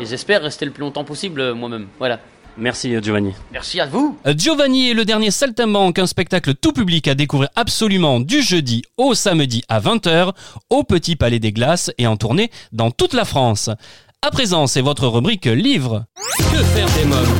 j'espère 0.04 0.42
rester 0.42 0.66
le 0.66 0.72
plus 0.72 0.82
longtemps 0.82 1.04
possible 1.04 1.54
moi-même. 1.54 1.88
Voilà. 1.98 2.20
Merci 2.58 2.96
euh, 2.96 3.02
Giovanni. 3.02 3.34
Merci 3.52 3.80
à 3.80 3.86
vous. 3.86 4.18
Euh, 4.26 4.34
Giovanni 4.36 4.90
est 4.90 4.94
le 4.94 5.06
dernier 5.06 5.32
Saltimbanque, 5.32 6.00
un 6.00 6.08
spectacle 6.08 6.56
tout 6.56 6.74
public 6.74 7.08
à 7.08 7.16
découvrir 7.16 7.50
absolument 7.56 8.20
du 8.20 8.42
jeudi 8.42 8.84
au 8.98 9.14
samedi 9.14 9.64
à 9.70 9.80
20h 9.80 10.34
au 10.70 10.84
Petit 10.84 11.16
Palais 11.16 11.40
des 11.40 11.52
Glaces 11.52 11.92
et 11.98 12.08
en 12.08 12.18
tournée 12.18 12.50
dans 12.72 12.92
toute 12.92 13.14
la 13.14 13.26
France. 13.26 13.70
À 14.22 14.32
présent, 14.32 14.66
c'est 14.68 14.82
votre 14.82 15.08
rubrique 15.08 15.46
livre. 15.46 16.06
Que 16.40 16.64
faire 16.64 16.90
des 16.98 17.06
mômes? 17.06 17.36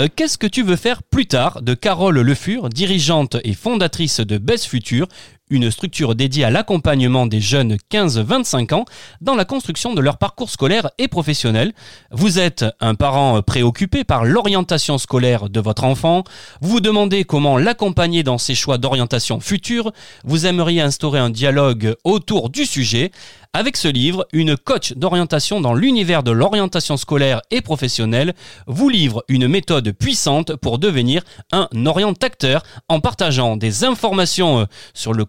Euh, 0.00 0.08
Qu'est-ce 0.14 0.38
que 0.38 0.46
tu 0.46 0.62
veux 0.62 0.76
faire 0.76 1.02
plus 1.02 1.26
tard 1.26 1.62
de 1.62 1.74
Carole 1.74 2.20
Le 2.20 2.34
Fur, 2.34 2.68
dirigeante 2.68 3.36
et 3.44 3.54
fondatrice 3.54 4.20
de 4.20 4.38
Best 4.38 4.66
Future, 4.66 5.06
une 5.50 5.70
structure 5.70 6.14
dédiée 6.14 6.44
à 6.44 6.50
l'accompagnement 6.50 7.26
des 7.26 7.40
jeunes 7.40 7.76
15-25 7.90 8.74
ans 8.74 8.84
dans 9.20 9.34
la 9.34 9.44
construction 9.44 9.94
de 9.94 10.00
leur 10.00 10.18
parcours 10.18 10.50
scolaire 10.50 10.90
et 10.98 11.08
professionnel. 11.08 11.72
Vous 12.10 12.38
êtes 12.38 12.64
un 12.80 12.94
parent 12.94 13.42
préoccupé 13.42 14.04
par 14.04 14.24
l'orientation 14.24 14.98
scolaire 14.98 15.48
de 15.48 15.60
votre 15.60 15.84
enfant, 15.84 16.24
vous 16.60 16.70
vous 16.70 16.80
demandez 16.80 17.24
comment 17.24 17.58
l'accompagner 17.58 18.22
dans 18.22 18.38
ses 18.38 18.54
choix 18.54 18.78
d'orientation 18.78 19.40
future, 19.40 19.92
vous 20.24 20.46
aimeriez 20.46 20.80
instaurer 20.80 21.18
un 21.18 21.30
dialogue 21.30 21.94
autour 22.04 22.50
du 22.50 22.66
sujet. 22.66 23.10
Avec 23.52 23.78
ce 23.78 23.88
livre, 23.88 24.26
une 24.34 24.54
coach 24.54 24.92
d'orientation 24.92 25.62
dans 25.62 25.72
l'univers 25.72 26.22
de 26.22 26.30
l'orientation 26.30 26.98
scolaire 26.98 27.40
et 27.50 27.62
professionnelle 27.62 28.34
vous 28.66 28.90
livre 28.90 29.24
une 29.28 29.48
méthode 29.48 29.92
puissante 29.92 30.56
pour 30.56 30.78
devenir 30.78 31.22
un 31.52 31.66
orientateur 31.86 32.62
en 32.90 33.00
partageant 33.00 33.56
des 33.56 33.84
informations 33.84 34.60
euh, 34.60 34.64
sur 34.92 35.14
le 35.14 35.24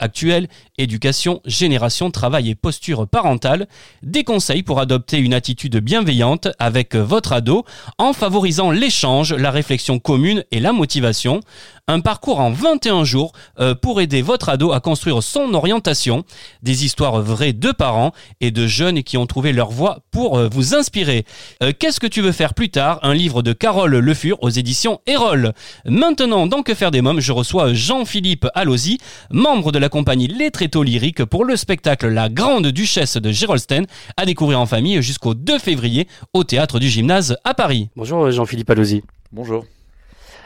actuel, 0.00 0.48
éducation, 0.78 1.40
génération, 1.44 2.10
travail 2.10 2.50
et 2.50 2.54
posture 2.54 3.06
parentale, 3.06 3.66
des 4.02 4.24
conseils 4.24 4.62
pour 4.62 4.80
adopter 4.80 5.18
une 5.18 5.34
attitude 5.34 5.76
bienveillante 5.78 6.48
avec 6.58 6.94
votre 6.94 7.32
ado 7.32 7.64
en 7.98 8.12
favorisant 8.12 8.70
l'échange, 8.70 9.32
la 9.34 9.50
réflexion 9.50 9.98
commune 9.98 10.44
et 10.50 10.60
la 10.60 10.72
motivation. 10.72 11.40
Un 11.88 12.00
parcours 12.00 12.38
en 12.38 12.50
21 12.50 13.04
jours 13.04 13.32
euh, 13.58 13.74
pour 13.74 14.00
aider 14.00 14.22
votre 14.22 14.48
ado 14.48 14.72
à 14.72 14.80
construire 14.80 15.22
son 15.22 15.52
orientation, 15.52 16.24
des 16.62 16.84
histoires 16.84 17.20
vraies 17.20 17.52
de 17.52 17.72
parents 17.72 18.12
et 18.40 18.50
de 18.50 18.66
jeunes 18.66 19.02
qui 19.02 19.16
ont 19.16 19.26
trouvé 19.26 19.52
leur 19.52 19.70
voie 19.70 19.98
pour 20.10 20.38
euh, 20.38 20.48
vous 20.50 20.74
inspirer. 20.74 21.24
Euh, 21.62 21.72
Qu'est-ce 21.76 21.98
que 21.98 22.06
tu 22.06 22.20
veux 22.20 22.32
faire 22.32 22.54
plus 22.54 22.70
tard? 22.70 23.00
Un 23.02 23.14
livre 23.14 23.42
de 23.42 23.52
Carole 23.52 23.96
Le 23.96 24.14
Fur 24.14 24.38
aux 24.42 24.50
éditions 24.50 25.00
Erol. 25.06 25.52
Maintenant, 25.84 26.46
dans 26.46 26.62
Que 26.62 26.74
faire 26.74 26.92
des 26.92 27.02
mômes, 27.02 27.20
je 27.20 27.32
reçois 27.32 27.72
Jean-Philippe 27.72 28.46
Allozy, 28.54 28.98
membre 29.42 29.72
de 29.72 29.80
la 29.80 29.88
compagnie 29.88 30.28
Les 30.28 30.52
Tréteaux 30.52 30.84
Lyriques 30.84 31.24
pour 31.24 31.44
le 31.44 31.56
spectacle 31.56 32.06
La 32.06 32.28
Grande 32.28 32.68
Duchesse 32.68 33.16
de 33.16 33.32
Gerolstein, 33.32 33.86
à 34.16 34.24
découvrir 34.24 34.60
en 34.60 34.66
famille 34.66 35.02
jusqu'au 35.02 35.34
2 35.34 35.58
février 35.58 36.06
au 36.32 36.44
Théâtre 36.44 36.78
du 36.78 36.88
Gymnase 36.88 37.36
à 37.42 37.52
Paris. 37.52 37.90
Bonjour 37.96 38.30
Jean-Philippe 38.30 38.70
Allozy. 38.70 39.02
Bonjour. 39.32 39.64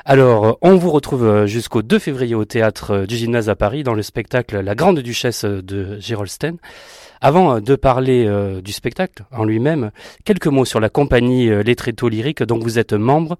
Alors, 0.06 0.56
on 0.62 0.76
vous 0.76 0.90
retrouve 0.90 1.44
jusqu'au 1.44 1.82
2 1.82 1.98
février 1.98 2.34
au 2.34 2.46
théâtre 2.46 3.04
du 3.06 3.16
Gymnase 3.16 3.50
à 3.50 3.54
Paris 3.54 3.82
dans 3.82 3.92
le 3.92 4.02
spectacle 4.02 4.60
La 4.60 4.74
Grande 4.74 5.00
Duchesse 5.00 5.44
de 5.44 5.98
Gerolstein. 6.00 6.56
Avant 7.20 7.60
de 7.60 7.76
parler 7.76 8.26
euh, 8.26 8.60
du 8.60 8.72
spectacle 8.72 9.24
en 9.32 9.44
lui-même, 9.44 9.90
quelques 10.24 10.46
mots 10.46 10.64
sur 10.64 10.80
la 10.80 10.88
compagnie 10.88 11.48
euh, 11.48 11.62
Les 11.62 11.76
Tréteaux 11.76 12.08
Lyriques 12.08 12.42
dont 12.42 12.58
vous 12.58 12.78
êtes 12.78 12.92
membre. 12.92 13.38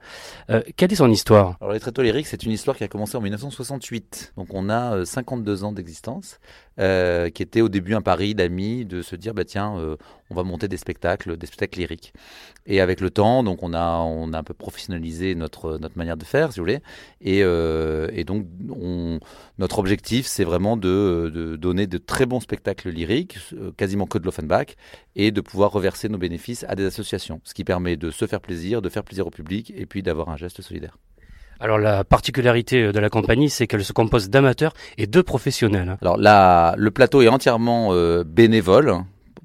Euh, 0.51 0.62
quelle 0.77 0.93
est 0.93 0.97
son 0.97 1.11
histoire? 1.11 1.57
Alors 1.61 1.73
les 1.73 1.81
Tréteaux 1.81 2.03
Lyriques, 2.03 2.27
c'est 2.27 2.43
une 2.43 2.53
histoire 2.53 2.77
qui 2.77 2.85
a 2.85 2.89
commencé 2.89 3.17
en 3.17 3.21
1968. 3.21 4.33
Donc 4.37 4.49
on 4.53 4.69
a 4.69 4.97
euh, 4.97 5.05
52 5.05 5.65
ans 5.65 5.73
d'existence, 5.73 6.39
euh, 6.79 7.31
qui 7.31 7.43
était 7.43 7.62
au 7.62 7.69
début 7.69 7.95
un 7.95 8.03
pari 8.03 8.35
d'amis 8.35 8.85
de 8.85 9.01
se 9.01 9.17
dire, 9.17 9.33
bah 9.33 9.45
tiens, 9.45 9.79
euh, 9.79 9.97
on 10.31 10.35
va 10.35 10.43
monter 10.43 10.69
des 10.69 10.77
spectacles, 10.77 11.37
des 11.37 11.47
spectacles 11.47 11.79
lyriques. 11.79 12.12
Et 12.67 12.81
avec 12.81 13.01
le 13.01 13.11
temps, 13.11 13.43
donc 13.43 13.62
on 13.62 13.73
a, 13.73 13.99
on 14.01 14.33
a 14.33 14.39
un 14.39 14.43
peu 14.43 14.55
professionnalisé 14.55 15.35
notre, 15.35 15.79
notre 15.79 15.97
manière 15.97 16.17
de 16.17 16.25
faire, 16.25 16.53
si 16.53 16.59
vous 16.59 16.65
voulez. 16.65 16.81
Et, 17.23 17.43
euh, 17.43 18.25
donc 18.25 18.47
on, 18.71 19.21
notre 19.59 19.79
objectif, 19.79 20.27
c'est 20.27 20.45
vraiment 20.45 20.77
de, 20.77 21.31
de 21.33 21.57
donner 21.57 21.87
de 21.87 21.99
très 21.99 22.27
bons 22.27 22.41
spectacles 22.41 22.91
lyriques, 22.91 23.39
quasiment 23.77 24.07
que 24.07 24.19
de 24.19 24.25
l'Offenbach, 24.25 24.77
et 25.15 25.31
de 25.31 25.41
pouvoir 25.41 25.73
reverser 25.73 26.09
nos 26.09 26.19
bénéfices 26.19 26.65
à 26.69 26.75
des 26.75 26.85
associations, 26.85 27.41
ce 27.45 27.55
qui 27.55 27.65
permet 27.65 27.97
de 27.97 28.11
se 28.11 28.27
faire 28.27 28.41
plaisir, 28.41 28.83
de 28.83 28.89
faire 28.89 29.05
plaisir 29.05 29.27
au 29.27 29.31
public, 29.31 29.73
et 29.77 29.87
puis 29.87 30.03
d'avoir 30.03 30.29
un 30.29 30.37
geste 30.37 30.61
solidaire. 30.61 30.99
Alors 31.61 31.79
la 31.79 32.05
particularité 32.05 32.92
de 32.92 32.99
la 32.99 33.09
compagnie, 33.09 33.51
c'est 33.51 33.66
qu'elle 33.66 33.85
se 33.85 33.92
compose 33.92 34.29
d'amateurs 34.29 34.73
et 34.99 35.07
de 35.07 35.21
professionnels. 35.21 35.88
hein. 35.88 35.99
Alors 36.03 36.16
là, 36.19 36.75
le 36.77 36.90
plateau 36.90 37.23
est 37.23 37.29
entièrement 37.29 37.88
euh, 37.92 38.25
bénévole, 38.25 38.95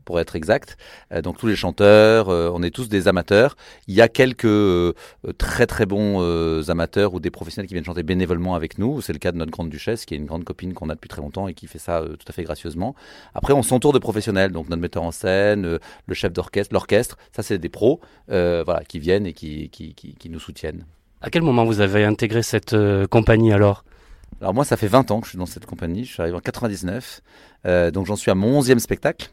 pour 0.03 0.19
être 0.19 0.35
exact. 0.35 0.77
Euh, 1.13 1.21
donc 1.21 1.37
tous 1.37 1.47
les 1.47 1.55
chanteurs, 1.55 2.29
euh, 2.29 2.51
on 2.53 2.63
est 2.63 2.71
tous 2.71 2.89
des 2.89 3.07
amateurs. 3.07 3.55
Il 3.87 3.93
y 3.93 4.01
a 4.01 4.07
quelques 4.09 4.45
euh, 4.45 4.93
très 5.37 5.67
très 5.67 5.85
bons 5.85 6.17
euh, 6.21 6.63
amateurs 6.69 7.13
ou 7.13 7.19
des 7.19 7.29
professionnels 7.29 7.67
qui 7.67 7.75
viennent 7.75 7.85
chanter 7.85 8.03
bénévolement 8.03 8.55
avec 8.55 8.77
nous. 8.77 8.99
C'est 9.01 9.13
le 9.13 9.19
cas 9.19 9.31
de 9.31 9.37
notre 9.37 9.51
grande 9.51 9.69
duchesse, 9.69 10.05
qui 10.05 10.15
est 10.15 10.17
une 10.17 10.25
grande 10.25 10.43
copine 10.43 10.73
qu'on 10.73 10.89
a 10.89 10.95
depuis 10.95 11.07
très 11.07 11.21
longtemps 11.21 11.47
et 11.47 11.53
qui 11.53 11.67
fait 11.67 11.79
ça 11.79 11.99
euh, 11.99 12.15
tout 12.17 12.25
à 12.27 12.33
fait 12.33 12.43
gracieusement. 12.43 12.95
Après, 13.35 13.53
on 13.53 13.63
s'entoure 13.63 13.93
de 13.93 13.99
professionnels, 13.99 14.51
donc 14.51 14.69
notre 14.69 14.81
metteur 14.81 15.03
en 15.03 15.11
scène, 15.11 15.65
euh, 15.65 15.79
le 16.07 16.13
chef 16.15 16.33
d'orchestre, 16.33 16.73
l'orchestre. 16.73 17.17
Ça, 17.31 17.43
c'est 17.43 17.59
des 17.59 17.69
pros, 17.69 18.01
euh, 18.31 18.63
voilà, 18.65 18.83
qui 18.83 18.99
viennent 18.99 19.27
et 19.27 19.33
qui, 19.33 19.69
qui, 19.69 19.93
qui 19.93 20.29
nous 20.29 20.39
soutiennent. 20.39 20.83
À 21.21 21.29
quel 21.29 21.43
moment 21.43 21.65
vous 21.65 21.81
avez 21.81 22.03
intégré 22.03 22.41
cette 22.41 22.73
euh, 22.73 23.05
compagnie 23.07 23.53
alors? 23.53 23.83
Alors 24.41 24.55
moi, 24.55 24.65
ça 24.65 24.75
fait 24.75 24.87
20 24.87 25.11
ans 25.11 25.19
que 25.19 25.27
je 25.27 25.31
suis 25.31 25.37
dans 25.37 25.45
cette 25.45 25.67
compagnie. 25.67 26.03
Je 26.03 26.13
suis 26.13 26.21
arrivé 26.21 26.35
en 26.35 26.39
99, 26.39 27.21
euh, 27.67 27.91
donc 27.91 28.07
j'en 28.07 28.15
suis 28.15 28.31
à 28.31 28.35
mon 28.35 28.61
11e 28.61 28.79
spectacle. 28.79 29.29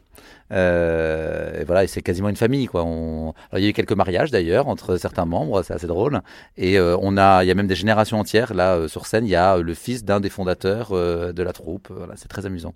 Euh, 0.51 1.61
et 1.61 1.63
voilà, 1.63 1.83
et 1.83 1.87
c'est 1.87 2.01
quasiment 2.01 2.29
une 2.29 2.35
famille, 2.35 2.67
quoi. 2.67 2.83
On... 2.83 3.33
Alors, 3.49 3.59
il 3.59 3.63
y 3.63 3.65
a 3.65 3.69
eu 3.69 3.73
quelques 3.73 3.93
mariages 3.93 4.29
d'ailleurs 4.29 4.67
entre 4.67 4.97
certains 4.97 5.25
membres, 5.25 5.63
c'est 5.63 5.73
assez 5.73 5.87
drôle. 5.87 6.21
Et 6.57 6.77
euh, 6.77 6.95
on 7.01 7.17
a, 7.17 7.43
il 7.43 7.47
y 7.47 7.51
a 7.51 7.55
même 7.55 7.67
des 7.67 7.75
générations 7.75 8.19
entières 8.19 8.53
là 8.53 8.75
euh, 8.75 8.87
sur 8.87 9.07
scène. 9.07 9.25
Il 9.25 9.29
y 9.29 9.35
a 9.35 9.57
euh, 9.57 9.63
le 9.63 9.73
fils 9.73 10.03
d'un 10.03 10.19
des 10.19 10.29
fondateurs 10.29 10.89
euh, 10.91 11.31
de 11.33 11.41
la 11.41 11.53
troupe. 11.53 11.87
Voilà, 11.89 12.13
c'est 12.17 12.27
très 12.27 12.45
amusant. 12.45 12.75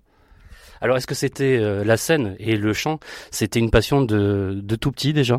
Alors 0.80 0.96
est-ce 0.96 1.06
que 1.06 1.14
c'était 1.14 1.58
euh, 1.60 1.84
la 1.84 1.96
scène 1.96 2.34
et 2.38 2.56
le 2.56 2.72
chant, 2.72 2.98
c'était 3.30 3.60
une 3.60 3.70
passion 3.70 4.02
de, 4.02 4.60
de 4.60 4.76
tout 4.76 4.90
petit 4.90 5.12
déjà? 5.12 5.38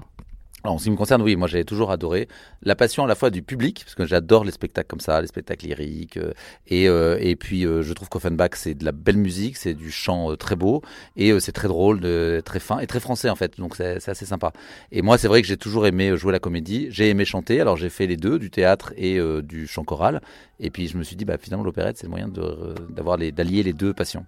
Alors, 0.65 0.73
en 0.73 0.78
ce 0.80 0.86
qui 0.86 0.89
me 0.89 0.95
concerne, 0.95 1.21
oui, 1.21 1.36
moi 1.36 1.47
j'ai 1.47 1.63
toujours 1.63 1.91
adoré 1.91 2.28
la 2.63 2.75
passion 2.75 3.04
à 3.04 3.08
la 3.08 3.13
fois 3.13 3.30
du 3.30 3.43
public, 3.43 3.84
parce 3.84 3.93
que 3.93 4.08
j'adore 4.08 4.43
les 4.43 4.51
spectacles 4.51 4.88
comme 4.88 4.99
ça, 4.99 5.21
les 5.21 5.28
spectacles 5.28 5.67
lyriques, 5.67 6.17
euh, 6.17 6.34
et, 6.65 6.89
euh, 6.89 7.19
et 7.21 7.36
puis 7.36 7.67
euh, 7.67 7.84
je 7.84 7.93
trouve 7.93 8.10
qu'Offenbach 8.10 8.56
c'est 8.56 8.73
de 8.73 8.84
la 8.84 8.91
belle 8.91 9.17
musique, 9.17 9.58
c'est 9.58 9.75
du 9.75 9.91
chant 9.91 10.36
très 10.36 10.56
beau, 10.56 10.82
et 11.17 11.39
c'est 11.39 11.51
très 11.51 11.67
drôle, 11.67 11.99
de, 11.99 12.41
très 12.43 12.60
fin, 12.60 12.80
et 12.80 12.88
très 12.88 12.99
français 12.99 13.30
en 13.30 13.36
fait, 13.36 13.60
donc 13.60 13.75
c'est 13.75 14.10
assez 14.10 14.25
sympa. 14.25 14.54
Et 14.91 15.04
moi 15.04 15.19
c'est 15.19 15.28
vrai 15.28 15.43
que 15.43 15.47
j'ai 15.47 15.58
toujours 15.58 15.86
aimé 15.86 16.17
jouer 16.17 16.32
la 16.32 16.39
comédie, 16.39 16.88
j'ai 16.89 17.10
aimé 17.10 17.25
chanter, 17.25 17.62
alors 17.62 17.78
j'ai 17.78 17.89
fait 17.89 18.08
les 18.08 18.17
deux, 18.17 18.39
du 18.39 18.49
théâtre 18.49 18.91
et 18.97 19.19
du 19.43 19.67
chant 19.67 19.84
choral, 19.84 20.19
et 20.60 20.71
puis 20.71 20.88
je 20.88 20.97
me 20.97 21.04
suis 21.04 21.15
dit, 21.15 21.25
bah, 21.25 21.38
finalement 21.39 21.63
l'opérette 21.63 21.99
c'est 21.99 22.08
le 22.08 22.10
moyen 22.10 22.28
d'allier 22.28 23.62
les 23.62 23.73
deux 23.73 23.93
passions. 23.93 24.25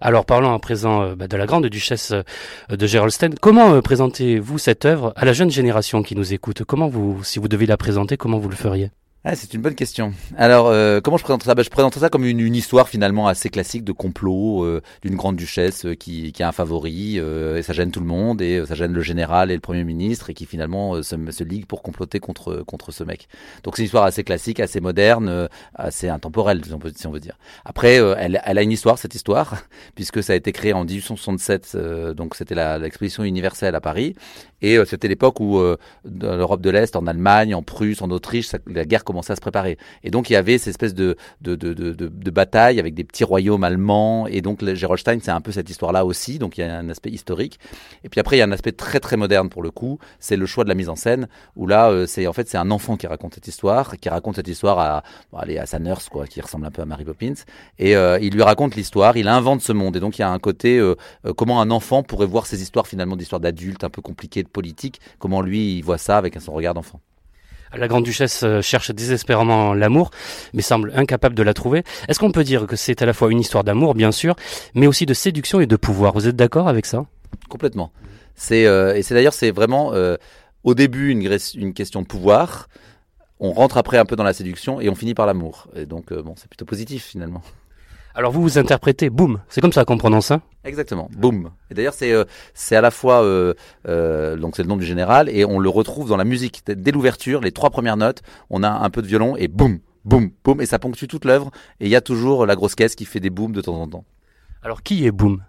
Alors 0.00 0.24
parlons 0.24 0.52
à 0.52 0.58
présent 0.58 1.02
euh, 1.02 1.14
bah, 1.14 1.28
de 1.28 1.36
la 1.36 1.46
grande 1.46 1.66
duchesse 1.66 2.12
euh, 2.12 2.76
de 2.76 2.86
Gerolstein. 2.86 3.30
Comment 3.40 3.74
euh, 3.74 3.80
présentez-vous 3.80 4.58
cette 4.58 4.84
œuvre 4.84 5.12
à 5.16 5.24
la 5.24 5.32
jeune 5.32 5.50
génération 5.50 6.02
qui 6.02 6.14
nous 6.14 6.32
écoute? 6.32 6.64
Comment 6.64 6.88
vous, 6.88 7.22
si 7.24 7.38
vous 7.38 7.48
deviez 7.48 7.66
la 7.66 7.76
présenter, 7.76 8.16
comment 8.16 8.38
vous 8.38 8.48
le 8.48 8.56
feriez? 8.56 8.90
Ah, 9.28 9.34
c'est 9.34 9.54
une 9.54 9.60
bonne 9.60 9.74
question. 9.74 10.12
Alors, 10.36 10.68
euh, 10.68 11.00
comment 11.00 11.16
je 11.16 11.24
présente 11.24 11.42
ça? 11.42 11.56
Bah, 11.56 11.64
Je 11.64 11.68
présente 11.68 11.98
ça 11.98 12.08
comme 12.08 12.24
une, 12.24 12.38
une, 12.38 12.54
histoire 12.54 12.88
finalement 12.88 13.26
assez 13.26 13.48
classique 13.48 13.82
de 13.82 13.90
complot 13.90 14.62
euh, 14.64 14.82
d'une 15.02 15.16
grande 15.16 15.34
duchesse 15.34 15.84
euh, 15.84 15.94
qui, 15.94 16.30
qui, 16.30 16.44
a 16.44 16.48
un 16.48 16.52
favori 16.52 17.18
et 17.18 17.62
ça 17.62 17.72
gêne 17.72 17.90
tout 17.90 17.98
le 17.98 18.06
monde 18.06 18.40
et 18.40 18.64
ça 18.66 18.76
gêne 18.76 18.92
le 18.92 19.00
général 19.00 19.50
et 19.50 19.54
le 19.54 19.60
premier 19.60 19.82
ministre 19.82 20.30
et 20.30 20.34
qui 20.34 20.46
finalement 20.46 21.02
se, 21.02 21.16
se, 21.32 21.42
ligue 21.42 21.66
pour 21.66 21.82
comploter 21.82 22.20
contre 22.20 22.62
contre 22.68 22.92
ce 22.92 23.02
mec. 23.02 23.26
Donc 23.64 23.74
c'est 23.74 23.82
une 23.82 23.86
histoire 23.86 24.04
assez 24.04 24.22
classique, 24.22 24.60
assez 24.60 24.80
moderne, 24.80 25.48
assez 25.74 26.08
intemporelle 26.08 26.64
si 26.64 26.72
on, 26.72 26.78
peut, 26.78 26.92
si 26.94 27.08
on 27.08 27.10
veut 27.10 27.18
dire. 27.18 27.36
Après, 27.64 27.94
elle, 27.94 28.40
elle, 28.44 28.58
a 28.58 28.62
une 28.62 28.70
histoire 28.70 28.96
cette 28.96 29.16
histoire 29.16 29.56
puisque 29.96 30.22
ça 30.22 30.34
a 30.34 30.36
été 30.36 30.52
créé 30.52 30.72
en 30.72 30.84
1867, 30.84 31.76
donc 32.14 32.36
c'était 32.36 32.54
l'exposition 32.78 33.24
universelle 33.24 33.74
à 33.74 33.80
Paris 33.80 34.14
et 34.62 34.78
c'était 34.86 35.08
l'époque 35.08 35.40
où 35.40 35.60
dans 36.04 36.36
l'Europe 36.36 36.60
de 36.60 36.70
l'Est, 36.70 36.94
en 36.94 37.08
Allemagne, 37.08 37.56
en 37.56 37.62
Prusse, 37.62 38.02
en 38.02 38.10
Autriche, 38.10 38.52
la 38.66 38.84
guerre 38.84 39.02
commençait 39.02 39.15
à 39.20 39.36
se 39.36 39.40
préparer. 39.40 39.78
Et 40.02 40.10
donc 40.10 40.30
il 40.30 40.34
y 40.34 40.36
avait 40.36 40.58
cette 40.58 40.68
espèce 40.68 40.94
de, 40.94 41.16
de, 41.40 41.54
de, 41.54 41.72
de, 41.72 42.30
bataille 42.30 42.78
avec 42.78 42.94
des 42.94 43.04
petits 43.04 43.24
royaumes 43.24 43.64
allemands. 43.64 44.26
Et 44.26 44.42
donc 44.42 44.64
Gerolstein, 44.64 45.18
c'est 45.22 45.30
un 45.30 45.40
peu 45.40 45.52
cette 45.52 45.70
histoire-là 45.70 46.04
aussi. 46.04 46.38
Donc 46.38 46.58
il 46.58 46.62
y 46.62 46.64
a 46.64 46.76
un 46.76 46.88
aspect 46.88 47.10
historique. 47.10 47.58
Et 48.04 48.08
puis 48.08 48.20
après, 48.20 48.36
il 48.36 48.38
y 48.40 48.42
a 48.42 48.44
un 48.44 48.52
aspect 48.52 48.72
très 48.72 49.00
très 49.00 49.16
moderne 49.16 49.48
pour 49.48 49.62
le 49.62 49.70
coup. 49.70 49.98
C'est 50.20 50.36
le 50.36 50.46
choix 50.46 50.64
de 50.64 50.68
la 50.68 50.74
mise 50.74 50.88
en 50.88 50.96
scène 50.96 51.28
où 51.56 51.66
là, 51.66 51.90
euh, 51.90 52.06
c'est 52.06 52.26
en 52.26 52.32
fait 52.32 52.48
c'est 52.48 52.58
un 52.58 52.70
enfant 52.70 52.96
qui 52.96 53.06
raconte 53.06 53.34
cette 53.34 53.48
histoire, 53.48 53.96
qui 53.96 54.08
raconte 54.08 54.36
cette 54.36 54.48
histoire 54.48 54.78
à, 54.78 55.02
allez, 55.36 55.58
à 55.58 55.66
sa 55.66 55.78
nurse 55.78 56.08
quoi, 56.08 56.26
qui 56.26 56.40
ressemble 56.40 56.66
un 56.66 56.70
peu 56.70 56.82
à 56.82 56.86
Mary 56.86 57.04
Poppins. 57.04 57.34
Et 57.78 57.96
euh, 57.96 58.18
il 58.20 58.34
lui 58.34 58.42
raconte 58.42 58.76
l'histoire. 58.76 59.16
Il 59.16 59.28
invente 59.28 59.60
ce 59.62 59.72
monde. 59.72 59.96
Et 59.96 60.00
donc 60.00 60.18
il 60.18 60.22
y 60.22 60.24
a 60.24 60.30
un 60.30 60.38
côté 60.38 60.78
euh, 60.78 60.94
comment 61.36 61.60
un 61.60 61.70
enfant 61.70 62.02
pourrait 62.02 62.26
voir 62.26 62.46
ces 62.46 62.62
histoires 62.62 62.86
finalement 62.86 63.16
d'histoires 63.16 63.40
d'adultes 63.40 63.84
un 63.84 63.90
peu 63.90 64.02
compliquées 64.02 64.42
de 64.42 64.48
politique. 64.48 65.00
Comment 65.18 65.40
lui 65.40 65.78
il 65.78 65.82
voit 65.82 65.98
ça 65.98 66.18
avec 66.18 66.40
son 66.40 66.52
regard 66.52 66.74
d'enfant. 66.74 67.00
La 67.74 67.88
grande 67.88 68.04
duchesse 68.04 68.42
euh, 68.42 68.62
cherche 68.62 68.90
désespérément 68.90 69.74
l'amour, 69.74 70.10
mais 70.54 70.62
semble 70.62 70.92
incapable 70.94 71.34
de 71.34 71.42
la 71.42 71.52
trouver. 71.52 71.82
Est-ce 72.08 72.18
qu'on 72.18 72.32
peut 72.32 72.44
dire 72.44 72.66
que 72.66 72.76
c'est 72.76 73.02
à 73.02 73.06
la 73.06 73.12
fois 73.12 73.30
une 73.30 73.40
histoire 73.40 73.64
d'amour, 73.64 73.94
bien 73.94 74.12
sûr, 74.12 74.36
mais 74.74 74.86
aussi 74.86 75.06
de 75.06 75.14
séduction 75.14 75.60
et 75.60 75.66
de 75.66 75.76
pouvoir? 75.76 76.12
Vous 76.12 76.28
êtes 76.28 76.36
d'accord 76.36 76.68
avec 76.68 76.86
ça? 76.86 77.06
Complètement. 77.48 77.92
C'est 78.34 78.66
euh, 78.66 78.94
et 78.94 79.02
c'est 79.02 79.14
d'ailleurs 79.14 79.34
c'est 79.34 79.50
vraiment 79.50 79.92
euh, 79.94 80.16
au 80.62 80.74
début 80.74 81.10
une, 81.10 81.38
une 81.54 81.74
question 81.74 82.02
de 82.02 82.06
pouvoir. 82.06 82.68
On 83.40 83.52
rentre 83.52 83.76
après 83.76 83.98
un 83.98 84.04
peu 84.04 84.16
dans 84.16 84.24
la 84.24 84.32
séduction 84.32 84.80
et 84.80 84.88
on 84.88 84.94
finit 84.94 85.14
par 85.14 85.26
l'amour. 85.26 85.68
Et 85.74 85.86
donc 85.86 86.12
bon, 86.12 86.34
c'est 86.36 86.48
plutôt 86.48 86.64
positif 86.64 87.04
finalement. 87.04 87.42
Alors 88.16 88.32
vous 88.32 88.40
vous 88.40 88.56
interprétez 88.56 89.10
Boom, 89.10 89.42
c'est 89.50 89.60
comme 89.60 89.74
ça 89.74 89.84
qu'on 89.84 89.98
prononce 89.98 90.24
ça 90.28 90.40
Exactement, 90.64 91.10
Boom. 91.18 91.50
Et 91.70 91.74
d'ailleurs 91.74 91.92
c'est 91.92 92.12
euh, 92.12 92.24
c'est 92.54 92.74
à 92.74 92.80
la 92.80 92.90
fois 92.90 93.22
euh, 93.22 93.52
euh, 93.88 94.36
donc 94.36 94.56
c'est 94.56 94.62
le 94.62 94.70
nom 94.70 94.78
du 94.78 94.86
général 94.86 95.28
et 95.28 95.44
on 95.44 95.58
le 95.58 95.68
retrouve 95.68 96.08
dans 96.08 96.16
la 96.16 96.24
musique. 96.24 96.62
Dès 96.66 96.92
l'ouverture, 96.92 97.42
les 97.42 97.52
trois 97.52 97.68
premières 97.68 97.98
notes, 97.98 98.22
on 98.48 98.62
a 98.62 98.70
un 98.70 98.88
peu 98.88 99.02
de 99.02 99.06
violon 99.06 99.36
et 99.36 99.48
boum, 99.48 99.80
boum, 100.06 100.30
boum. 100.44 100.62
Et 100.62 100.66
ça 100.66 100.78
ponctue 100.78 101.04
toute 101.08 101.26
l'œuvre. 101.26 101.50
Et 101.78 101.84
il 101.84 101.90
y 101.90 101.94
a 101.94 102.00
toujours 102.00 102.46
la 102.46 102.56
grosse 102.56 102.74
caisse 102.74 102.94
qui 102.94 103.04
fait 103.04 103.20
des 103.20 103.28
booms 103.28 103.52
de 103.52 103.60
temps 103.60 103.78
en 103.78 103.86
temps. 103.86 104.06
Alors 104.62 104.82
qui 104.82 105.04
est 105.04 105.12
Boom 105.12 105.42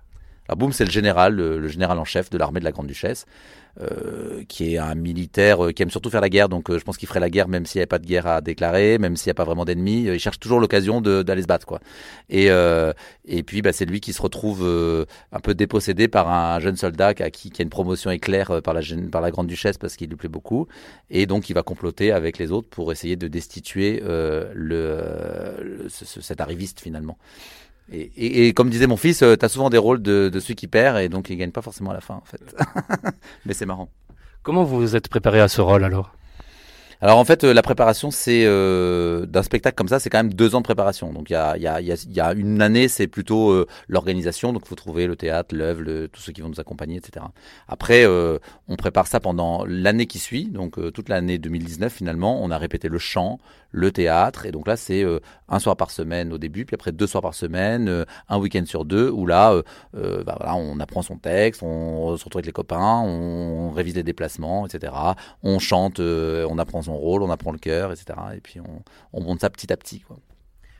alors 0.47 0.57
Boom, 0.57 0.71
c'est 0.71 0.85
le 0.85 0.91
général, 0.91 1.35
le, 1.35 1.67
général 1.67 1.99
en 1.99 2.05
chef 2.05 2.29
de 2.29 2.37
l'armée 2.37 2.59
de 2.59 2.65
la 2.65 2.71
Grande 2.71 2.87
Duchesse, 2.87 3.25
euh, 3.81 4.43
qui 4.47 4.73
est 4.73 4.77
un 4.77 4.95
militaire 4.95 5.65
euh, 5.65 5.71
qui 5.71 5.83
aime 5.83 5.91
surtout 5.91 6.09
faire 6.09 6.21
la 6.21 6.29
guerre. 6.29 6.49
Donc, 6.49 6.69
euh, 6.69 6.79
je 6.79 6.83
pense 6.83 6.97
qu'il 6.97 7.07
ferait 7.07 7.19
la 7.19 7.29
guerre 7.29 7.47
même 7.47 7.65
s'il 7.65 7.79
n'y 7.79 7.81
avait 7.81 7.87
pas 7.87 7.99
de 7.99 8.07
guerre 8.07 8.25
à 8.25 8.41
déclarer, 8.41 8.97
même 8.97 9.17
s'il 9.17 9.27
n'y 9.27 9.31
a 9.31 9.35
pas 9.35 9.43
vraiment 9.43 9.65
d'ennemis. 9.65 10.03
il 10.05 10.19
cherche 10.19 10.39
toujours 10.39 10.59
l'occasion 10.59 11.01
d'aller 11.01 11.41
se 11.41 11.47
battre, 11.47 11.65
quoi. 11.65 11.79
Et 12.29 12.47
et 13.29 13.43
puis, 13.43 13.61
bah, 13.61 13.73
c'est 13.73 13.85
lui 13.85 13.99
qui 13.99 14.13
se 14.13 14.21
retrouve 14.21 14.63
un 15.31 15.39
peu 15.39 15.53
dépossédé 15.53 16.07
par 16.07 16.31
un 16.31 16.59
jeune 16.59 16.77
soldat 16.77 17.13
qui, 17.13 17.51
qui 17.51 17.61
a 17.61 17.63
une 17.63 17.69
promotion 17.69 18.09
éclair 18.09 18.61
par 18.63 18.73
la 18.73 18.81
par 19.11 19.21
la 19.21 19.31
Grande 19.31 19.47
Duchesse 19.47 19.77
parce 19.77 19.95
qu'il 19.95 20.09
lui 20.09 20.15
plaît 20.15 20.29
beaucoup. 20.29 20.67
Et 21.09 21.25
donc, 21.25 21.49
il 21.49 21.53
va 21.53 21.63
comploter 21.63 22.11
avec 22.11 22.37
les 22.37 22.51
autres 22.51 22.69
pour 22.69 22.91
essayer 22.91 23.15
de 23.17 23.27
destituer 23.27 24.01
cet 25.89 26.41
arriviste 26.41 26.79
finalement. 26.79 27.17
Et, 27.91 28.47
et, 28.47 28.53
comme 28.53 28.69
disait 28.69 28.87
mon 28.87 28.97
fils, 28.97 29.21
euh, 29.21 29.35
tu 29.35 29.45
as 29.45 29.49
souvent 29.49 29.69
des 29.69 29.77
rôles 29.77 30.01
de, 30.01 30.29
de 30.29 30.39
celui 30.39 30.55
qui 30.55 30.67
perd 30.67 30.97
et 30.99 31.09
donc 31.09 31.29
il 31.29 31.37
gagne 31.37 31.51
pas 31.51 31.61
forcément 31.61 31.91
à 31.91 31.93
la 31.93 32.01
fin 32.01 32.15
en 32.15 32.23
fait. 32.25 32.41
Mais 33.45 33.53
c'est 33.53 33.65
marrant. 33.65 33.89
Comment 34.43 34.63
vous 34.63 34.77
vous 34.77 34.95
êtes 34.95 35.07
préparé 35.07 35.39
à 35.39 35.47
ce 35.47 35.61
rôle 35.61 35.83
alors? 35.83 36.11
Alors 36.99 37.19
en 37.19 37.25
fait, 37.25 37.43
euh, 37.43 37.53
la 37.53 37.61
préparation, 37.61 38.09
c'est 38.09 38.43
euh, 38.45 39.27
d'un 39.27 39.43
spectacle 39.43 39.75
comme 39.75 39.87
ça, 39.87 39.99
c'est 39.99 40.09
quand 40.09 40.17
même 40.17 40.33
deux 40.33 40.55
ans 40.55 40.61
de 40.61 40.63
préparation. 40.63 41.13
Donc 41.13 41.29
il 41.29 41.33
y 41.33 41.35
a, 41.35 41.55
y, 41.57 41.67
a, 41.67 41.79
y, 41.79 41.93
y 41.93 42.19
a, 42.19 42.33
une 42.33 42.59
année, 42.61 42.87
c'est 42.87 43.05
plutôt 43.07 43.51
euh, 43.51 43.67
l'organisation. 43.87 44.51
Donc 44.51 44.63
il 44.65 44.67
faut 44.67 44.75
trouver 44.75 45.05
le 45.05 45.15
théâtre, 45.15 45.53
l'œuvre, 45.55 45.81
le, 45.81 46.07
tous 46.07 46.21
ceux 46.21 46.31
qui 46.31 46.41
vont 46.41 46.49
nous 46.49 46.59
accompagner, 46.59 46.97
etc. 46.97 47.25
Après, 47.67 48.05
on 48.07 48.75
prépare 48.77 49.07
ça 49.07 49.19
pendant 49.19 49.63
l'année 49.65 50.07
qui 50.07 50.19
suit. 50.19 50.45
Donc 50.45 50.79
toute 50.93 51.09
l'année 51.09 51.37
2019, 51.37 51.93
finalement, 51.93 52.43
on 52.43 52.49
a 52.49 52.57
répété 52.57 52.89
le 52.89 52.97
chant, 52.97 53.39
le 53.71 53.91
théâtre. 53.91 54.45
Et 54.45 54.51
donc 54.51 54.67
là, 54.67 54.75
c'est 54.75 55.05
un 55.49 55.59
soir 55.59 55.75
par 55.75 55.91
semaine 55.91 56.33
au 56.33 56.37
début, 56.37 56.65
puis 56.65 56.75
après 56.75 56.91
deux 56.91 57.07
soirs 57.07 57.23
par 57.23 57.33
semaine, 57.33 58.05
un 58.29 58.37
week-end 58.37 58.63
sur 58.65 58.85
deux, 58.85 59.09
où 59.09 59.25
là, 59.25 59.61
bah, 59.93 60.35
voilà, 60.37 60.55
on 60.55 60.79
apprend 60.79 61.01
son 61.01 61.17
texte, 61.17 61.63
on 61.63 62.17
se 62.17 62.23
retrouve 62.23 62.39
avec 62.39 62.47
les 62.47 62.51
copains, 62.51 63.01
on 63.01 63.71
révise 63.71 63.95
les 63.95 64.03
déplacements, 64.03 64.65
etc. 64.65 64.93
On 65.43 65.59
chante, 65.59 65.99
on 65.99 66.57
apprend 66.57 66.81
son 66.81 66.97
rôle, 66.97 67.23
on 67.23 67.31
apprend 67.31 67.51
le 67.51 67.59
cœur, 67.59 67.91
etc. 67.91 68.17
Et 68.35 68.41
puis 68.41 68.59
on, 68.59 68.83
on 69.13 69.21
monte 69.21 69.41
ça 69.41 69.49
petit 69.49 69.71
à 69.71 69.77
petit. 69.77 69.99
Quoi. 70.01 70.17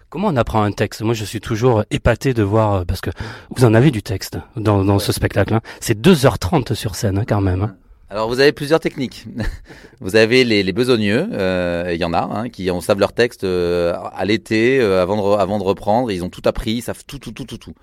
Comment 0.09 0.29
on 0.29 0.37
apprend 0.37 0.63
un 0.63 0.71
texte? 0.71 1.01
Moi, 1.01 1.13
je 1.13 1.25
suis 1.25 1.41
toujours 1.41 1.83
épaté 1.91 2.33
de 2.33 2.41
voir, 2.41 2.73
euh, 2.73 2.85
parce 2.85 3.01
que 3.01 3.09
vous 3.49 3.65
en 3.65 3.73
avez 3.73 3.91
du 3.91 4.01
texte 4.01 4.37
dans, 4.55 4.85
dans 4.85 4.99
ce 4.99 5.11
spectacle. 5.11 5.53
Hein. 5.53 5.61
C'est 5.81 5.99
2h30 5.99 6.75
sur 6.75 6.95
scène, 6.95 7.17
hein, 7.17 7.25
quand 7.27 7.41
même. 7.41 7.61
Hein. 7.63 7.75
Alors 8.09 8.29
vous 8.29 8.39
avez 8.39 8.53
plusieurs 8.53 8.79
techniques. 8.79 9.25
vous 9.99 10.15
avez 10.15 10.45
les, 10.45 10.63
les 10.63 10.71
besogneux, 10.71 11.27
euh, 11.33 11.91
il 11.93 11.99
y 11.99 12.05
en 12.05 12.13
a, 12.13 12.21
hein, 12.21 12.47
qui 12.47 12.71
ont 12.71 12.79
savent 12.79 12.99
leur 12.99 13.11
texte 13.11 13.43
euh, 13.43 13.93
à 14.13 14.23
l'été, 14.23 14.79
euh, 14.79 15.01
avant, 15.01 15.17
de 15.17 15.37
avant 15.37 15.59
de 15.59 15.63
reprendre, 15.63 16.09
ils 16.09 16.23
ont 16.23 16.29
tout 16.29 16.43
appris, 16.45 16.75
ils 16.75 16.81
savent 16.81 17.03
tout, 17.05 17.19
tout, 17.19 17.33
tout, 17.33 17.43
tout, 17.43 17.57
tout. 17.57 17.73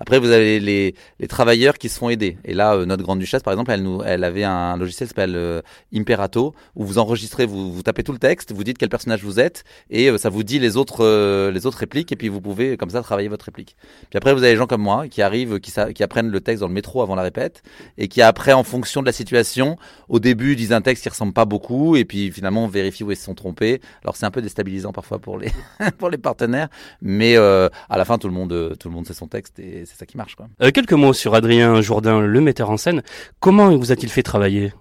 Après 0.00 0.18
vous 0.18 0.30
avez 0.30 0.58
les, 0.58 0.94
les 1.20 1.28
travailleurs 1.28 1.76
qui 1.76 1.90
se 1.90 1.98
font 1.98 2.08
aider. 2.08 2.38
Et 2.46 2.54
là, 2.54 2.86
notre 2.86 3.02
grande 3.02 3.18
duchesse, 3.18 3.42
par 3.42 3.52
exemple, 3.52 3.72
elle, 3.72 3.82
nous, 3.82 4.02
elle 4.02 4.24
avait 4.24 4.44
un 4.44 4.78
logiciel 4.78 5.06
qui 5.06 5.14
s'appelle 5.14 5.62
Imperato, 5.94 6.54
où 6.76 6.84
vous 6.84 6.96
enregistrez, 6.96 7.44
vous, 7.44 7.70
vous 7.70 7.82
tapez 7.82 8.02
tout 8.02 8.12
le 8.12 8.18
texte, 8.18 8.52
vous 8.52 8.64
dites 8.64 8.78
quel 8.78 8.88
personnage 8.88 9.22
vous 9.22 9.38
êtes, 9.38 9.64
et 9.90 10.16
ça 10.16 10.30
vous 10.30 10.44
dit 10.44 10.58
les 10.58 10.78
autres, 10.78 11.50
les 11.50 11.66
autres 11.66 11.78
répliques, 11.78 12.10
et 12.10 12.16
puis 12.16 12.28
vous 12.28 12.40
pouvez 12.40 12.78
comme 12.78 12.90
ça 12.90 13.02
travailler 13.02 13.28
votre 13.28 13.44
réplique. 13.44 13.76
Puis 14.08 14.16
après 14.16 14.32
vous 14.32 14.42
avez 14.42 14.52
des 14.52 14.58
gens 14.58 14.66
comme 14.66 14.82
moi 14.82 15.08
qui 15.08 15.20
arrivent, 15.20 15.60
qui, 15.60 15.72
qui 15.94 16.02
apprennent 16.02 16.30
le 16.30 16.40
texte 16.40 16.62
dans 16.62 16.68
le 16.68 16.74
métro 16.74 17.02
avant 17.02 17.14
la 17.14 17.22
répète, 17.22 17.62
et 17.98 18.08
qui 18.08 18.22
après, 18.22 18.54
en 18.54 18.64
fonction 18.64 19.02
de 19.02 19.06
la 19.06 19.12
situation, 19.12 19.73
au 20.08 20.20
début 20.20 20.56
disent 20.56 20.72
un 20.72 20.80
texte 20.80 21.02
qui 21.02 21.08
ressemble 21.08 21.32
pas 21.32 21.44
beaucoup 21.44 21.96
et 21.96 22.04
puis 22.04 22.30
finalement 22.30 22.64
on 22.64 22.68
vérifie 22.68 23.04
où 23.04 23.10
ils 23.10 23.16
se 23.16 23.24
sont 23.24 23.34
trompés. 23.34 23.80
Alors 24.02 24.16
c'est 24.16 24.26
un 24.26 24.30
peu 24.30 24.42
déstabilisant 24.42 24.92
parfois 24.92 25.18
pour 25.18 25.38
les 25.38 25.50
pour 25.98 26.10
les 26.10 26.18
partenaires, 26.18 26.68
mais 27.02 27.36
euh, 27.36 27.68
à 27.88 27.98
la 27.98 28.04
fin 28.04 28.18
tout 28.18 28.28
le 28.28 28.34
monde 28.34 28.76
tout 28.78 28.88
le 28.88 28.94
monde 28.94 29.06
sait 29.06 29.14
son 29.14 29.28
texte 29.28 29.58
et 29.58 29.84
c'est 29.86 29.96
ça 29.96 30.06
qui 30.06 30.16
marche 30.16 30.34
quoi. 30.34 30.46
Euh, 30.62 30.70
quelques 30.70 30.92
mots 30.92 31.12
sur 31.12 31.34
Adrien 31.34 31.80
Jourdain, 31.80 32.20
le 32.20 32.40
metteur 32.40 32.70
en 32.70 32.76
scène. 32.76 33.02
Comment 33.40 33.76
vous 33.76 33.92
a-t-il 33.92 34.10
fait 34.10 34.22
travailler? 34.22 34.72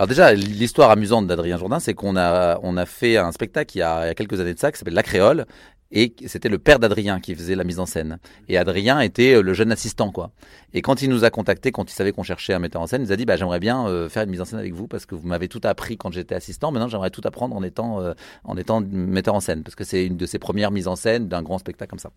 Alors 0.00 0.08
déjà, 0.08 0.32
l'histoire 0.32 0.90
amusante 0.90 1.26
d'Adrien 1.26 1.58
Jourdain, 1.58 1.78
c'est 1.78 1.92
qu'on 1.92 2.16
a, 2.16 2.58
on 2.62 2.78
a 2.78 2.86
fait 2.86 3.18
un 3.18 3.32
spectacle 3.32 3.76
il 3.76 3.80
y, 3.80 3.82
a, 3.82 4.06
il 4.06 4.08
y 4.08 4.10
a 4.10 4.14
quelques 4.14 4.40
années 4.40 4.54
de 4.54 4.58
ça 4.58 4.72
qui 4.72 4.78
s'appelle 4.78 4.94
La 4.94 5.02
Créole, 5.02 5.44
et 5.92 6.14
c'était 6.26 6.48
le 6.48 6.58
père 6.58 6.78
d'Adrien 6.78 7.20
qui 7.20 7.34
faisait 7.34 7.56
la 7.56 7.64
mise 7.64 7.80
en 7.80 7.86
scène. 7.86 8.18
Et 8.48 8.56
Adrien 8.56 9.00
était 9.00 9.34
euh, 9.34 9.42
le 9.42 9.54
jeune 9.54 9.72
assistant, 9.72 10.12
quoi. 10.12 10.30
Et 10.72 10.82
quand 10.82 11.02
il 11.02 11.10
nous 11.10 11.24
a 11.24 11.30
contacté, 11.30 11.72
quand 11.72 11.90
il 11.90 11.94
savait 11.94 12.12
qu'on 12.12 12.22
cherchait 12.22 12.52
un 12.52 12.60
metteur 12.60 12.80
en 12.80 12.86
scène, 12.86 13.02
il 13.02 13.06
nous 13.06 13.12
a 13.12 13.16
dit, 13.16 13.24
bah, 13.24 13.36
j'aimerais 13.36 13.58
bien 13.58 13.86
euh, 13.88 14.08
faire 14.08 14.22
une 14.22 14.30
mise 14.30 14.40
en 14.40 14.44
scène 14.44 14.60
avec 14.60 14.72
vous 14.72 14.86
parce 14.86 15.04
que 15.04 15.16
vous 15.16 15.26
m'avez 15.26 15.48
tout 15.48 15.60
appris 15.64 15.96
quand 15.96 16.12
j'étais 16.12 16.34
assistant. 16.34 16.70
Maintenant, 16.70 16.88
j'aimerais 16.88 17.10
tout 17.10 17.22
apprendre 17.24 17.56
en 17.56 17.62
étant, 17.64 18.00
euh, 18.00 18.14
en 18.44 18.56
étant 18.56 18.80
metteur 18.80 19.34
en 19.34 19.40
scène 19.40 19.64
parce 19.64 19.74
que 19.74 19.84
c'est 19.84 20.06
une 20.06 20.16
de 20.16 20.26
ses 20.26 20.38
premières 20.38 20.70
mises 20.70 20.86
en 20.86 20.96
scène 20.96 21.28
d'un 21.28 21.42
grand 21.42 21.58
spectacle 21.58 21.90
comme 21.90 21.98
ça. 21.98 22.12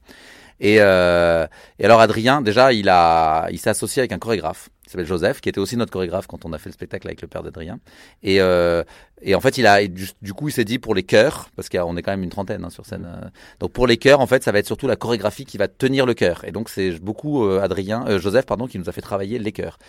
Et, 0.59 0.77
euh, 0.79 1.47
et 1.79 1.85
alors 1.85 1.99
Adrien, 1.99 2.41
déjà, 2.41 2.73
il 2.73 2.89
a, 2.89 3.47
il 3.51 3.57
s'est 3.57 3.71
associé 3.71 4.01
avec 4.01 4.11
un 4.11 4.19
chorégraphe 4.19 4.69
qui 4.83 4.91
s'appelle 4.91 5.05
Joseph, 5.05 5.41
qui 5.41 5.49
était 5.49 5.59
aussi 5.59 5.77
notre 5.77 5.91
chorégraphe 5.91 6.27
quand 6.27 6.45
on 6.45 6.53
a 6.53 6.57
fait 6.57 6.69
le 6.69 6.73
spectacle 6.73 7.07
avec 7.07 7.21
le 7.21 7.27
père 7.27 7.43
d'Adrien. 7.43 7.79
Et, 8.21 8.41
euh, 8.41 8.83
et 9.25 9.35
en 9.35 9.39
fait, 9.39 9.57
il 9.57 9.65
a, 9.65 9.87
du, 9.87 10.09
du 10.21 10.33
coup, 10.33 10.49
il 10.49 10.51
s'est 10.51 10.65
dit 10.65 10.79
pour 10.79 10.93
les 10.93 11.03
chœurs, 11.03 11.49
parce 11.55 11.69
qu'on 11.69 11.95
est 11.95 12.01
quand 12.01 12.11
même 12.11 12.23
une 12.23 12.29
trentaine 12.29 12.65
hein, 12.65 12.69
sur 12.69 12.85
scène. 12.85 13.07
Euh, 13.07 13.27
donc 13.61 13.71
pour 13.71 13.87
les 13.87 13.95
chœurs, 13.95 14.19
en 14.19 14.27
fait, 14.27 14.43
ça 14.43 14.51
va 14.51 14.59
être 14.59 14.65
surtout 14.65 14.85
la 14.85 14.97
chorégraphie 14.97 15.45
qui 15.45 15.57
va 15.57 15.69
tenir 15.69 16.05
le 16.05 16.13
chœur. 16.13 16.43
Et 16.43 16.51
donc 16.51 16.67
c'est 16.67 16.99
beaucoup 16.99 17.45
euh, 17.45 17.61
Adrien, 17.61 18.05
euh, 18.07 18.19
Joseph, 18.19 18.45
pardon, 18.45 18.67
qui 18.67 18.77
nous 18.77 18.89
a 18.89 18.91
fait 18.91 19.01
travailler 19.01 19.39
les 19.39 19.51
chœurs. 19.53 19.79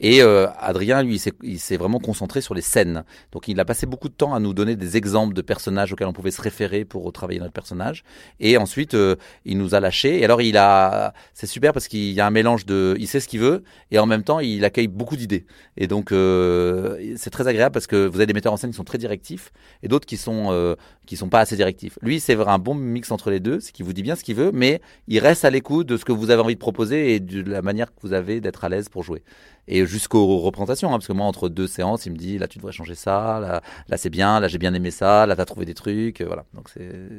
Et 0.00 0.22
Adrien, 0.22 1.02
lui, 1.02 1.22
il 1.42 1.60
s'est 1.60 1.76
vraiment 1.76 1.98
concentré 1.98 2.40
sur 2.40 2.54
les 2.54 2.62
scènes. 2.62 3.04
Donc 3.32 3.48
il 3.48 3.60
a 3.60 3.64
passé 3.64 3.86
beaucoup 3.86 4.08
de 4.08 4.14
temps 4.14 4.34
à 4.34 4.40
nous 4.40 4.54
donner 4.54 4.74
des 4.74 4.96
exemples 4.96 5.34
de 5.34 5.42
personnages 5.42 5.92
auxquels 5.92 6.06
on 6.06 6.12
pouvait 6.12 6.30
se 6.30 6.40
référer 6.40 6.84
pour 6.84 7.12
travailler 7.12 7.38
notre 7.38 7.52
personnage. 7.52 8.02
Et 8.40 8.56
ensuite, 8.56 8.96
il 9.44 9.58
nous 9.58 9.74
a 9.74 9.80
lâché. 9.80 10.20
Et 10.20 10.24
alors 10.24 10.40
il 10.40 10.56
a, 10.56 11.12
c'est 11.34 11.46
super 11.46 11.72
parce 11.72 11.86
qu'il 11.86 12.12
y 12.12 12.20
a 12.20 12.26
un 12.26 12.30
mélange 12.30 12.64
de, 12.64 12.96
il 12.98 13.06
sait 13.06 13.20
ce 13.20 13.28
qu'il 13.28 13.40
veut 13.40 13.62
et 13.90 13.98
en 13.98 14.06
même 14.06 14.22
temps 14.22 14.40
il 14.40 14.49
il 14.54 14.64
accueille 14.64 14.88
beaucoup 14.88 15.16
d'idées. 15.16 15.46
Et 15.76 15.86
donc, 15.86 16.12
euh, 16.12 17.14
c'est 17.16 17.30
très 17.30 17.48
agréable 17.48 17.72
parce 17.72 17.86
que 17.86 18.06
vous 18.06 18.16
avez 18.16 18.26
des 18.26 18.32
metteurs 18.32 18.52
en 18.52 18.56
scène 18.56 18.70
qui 18.70 18.76
sont 18.76 18.84
très 18.84 18.98
directifs 18.98 19.52
et 19.82 19.88
d'autres 19.88 20.06
qui 20.06 20.16
sont 20.16 20.48
euh, 20.50 20.74
qui 21.06 21.16
sont 21.16 21.28
pas 21.28 21.40
assez 21.40 21.56
directifs. 21.56 21.98
Lui, 22.02 22.20
c'est 22.20 22.36
un 22.36 22.58
bon 22.58 22.74
mix 22.74 23.10
entre 23.10 23.30
les 23.30 23.40
deux, 23.40 23.60
c'est 23.60 23.72
qu'il 23.72 23.84
vous 23.84 23.92
dit 23.92 24.02
bien 24.02 24.16
ce 24.16 24.24
qu'il 24.24 24.36
veut, 24.36 24.50
mais 24.52 24.80
il 25.08 25.18
reste 25.18 25.44
à 25.44 25.50
l'écoute 25.50 25.86
de 25.86 25.96
ce 25.96 26.04
que 26.04 26.12
vous 26.12 26.30
avez 26.30 26.42
envie 26.42 26.54
de 26.54 26.60
proposer 26.60 27.14
et 27.14 27.20
de 27.20 27.48
la 27.50 27.62
manière 27.62 27.94
que 27.94 28.00
vous 28.02 28.12
avez 28.12 28.40
d'être 28.40 28.64
à 28.64 28.68
l'aise 28.68 28.88
pour 28.88 29.02
jouer. 29.02 29.22
Et 29.68 29.86
jusqu'aux 29.86 30.38
représentations, 30.38 30.88
hein, 30.88 30.92
parce 30.92 31.06
que 31.06 31.12
moi, 31.12 31.26
entre 31.26 31.48
deux 31.48 31.66
séances, 31.66 32.06
il 32.06 32.12
me 32.12 32.16
dit 32.16 32.38
là, 32.38 32.48
tu 32.48 32.58
devrais 32.58 32.72
changer 32.72 32.94
ça, 32.94 33.62
là, 33.88 33.96
c'est 33.96 34.10
bien, 34.10 34.40
là, 34.40 34.48
j'ai 34.48 34.58
bien 34.58 34.74
aimé 34.74 34.90
ça, 34.90 35.26
là, 35.26 35.36
tu 35.36 35.42
as 35.42 35.44
trouvé 35.44 35.64
des 35.66 35.74
trucs, 35.74 36.20
euh, 36.20 36.26
voilà. 36.26 36.44
Donc, 36.54 36.70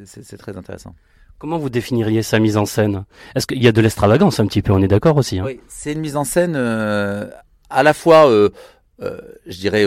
c'est 0.05 0.37
très 0.37 0.57
intéressant. 0.57 0.95
Comment 1.41 1.57
vous 1.57 1.71
définiriez 1.71 2.21
sa 2.21 2.37
mise 2.37 2.55
en 2.55 2.67
scène? 2.67 3.03
Est-ce 3.33 3.47
qu'il 3.47 3.63
y 3.63 3.67
a 3.67 3.71
de 3.71 3.81
l'extravagance 3.81 4.39
un 4.39 4.45
petit 4.45 4.61
peu? 4.61 4.73
On 4.73 4.81
est 4.83 4.87
d'accord 4.87 5.17
aussi 5.17 5.39
hein? 5.39 5.43
Oui, 5.43 5.59
c'est 5.67 5.93
une 5.93 6.01
mise 6.01 6.15
en 6.15 6.23
scène 6.23 6.53
euh, 6.55 7.25
à 7.71 7.81
la 7.81 7.95
fois, 7.95 8.29
euh, 8.29 8.51
euh, 9.01 9.19
je 9.47 9.57
dirais, 9.57 9.83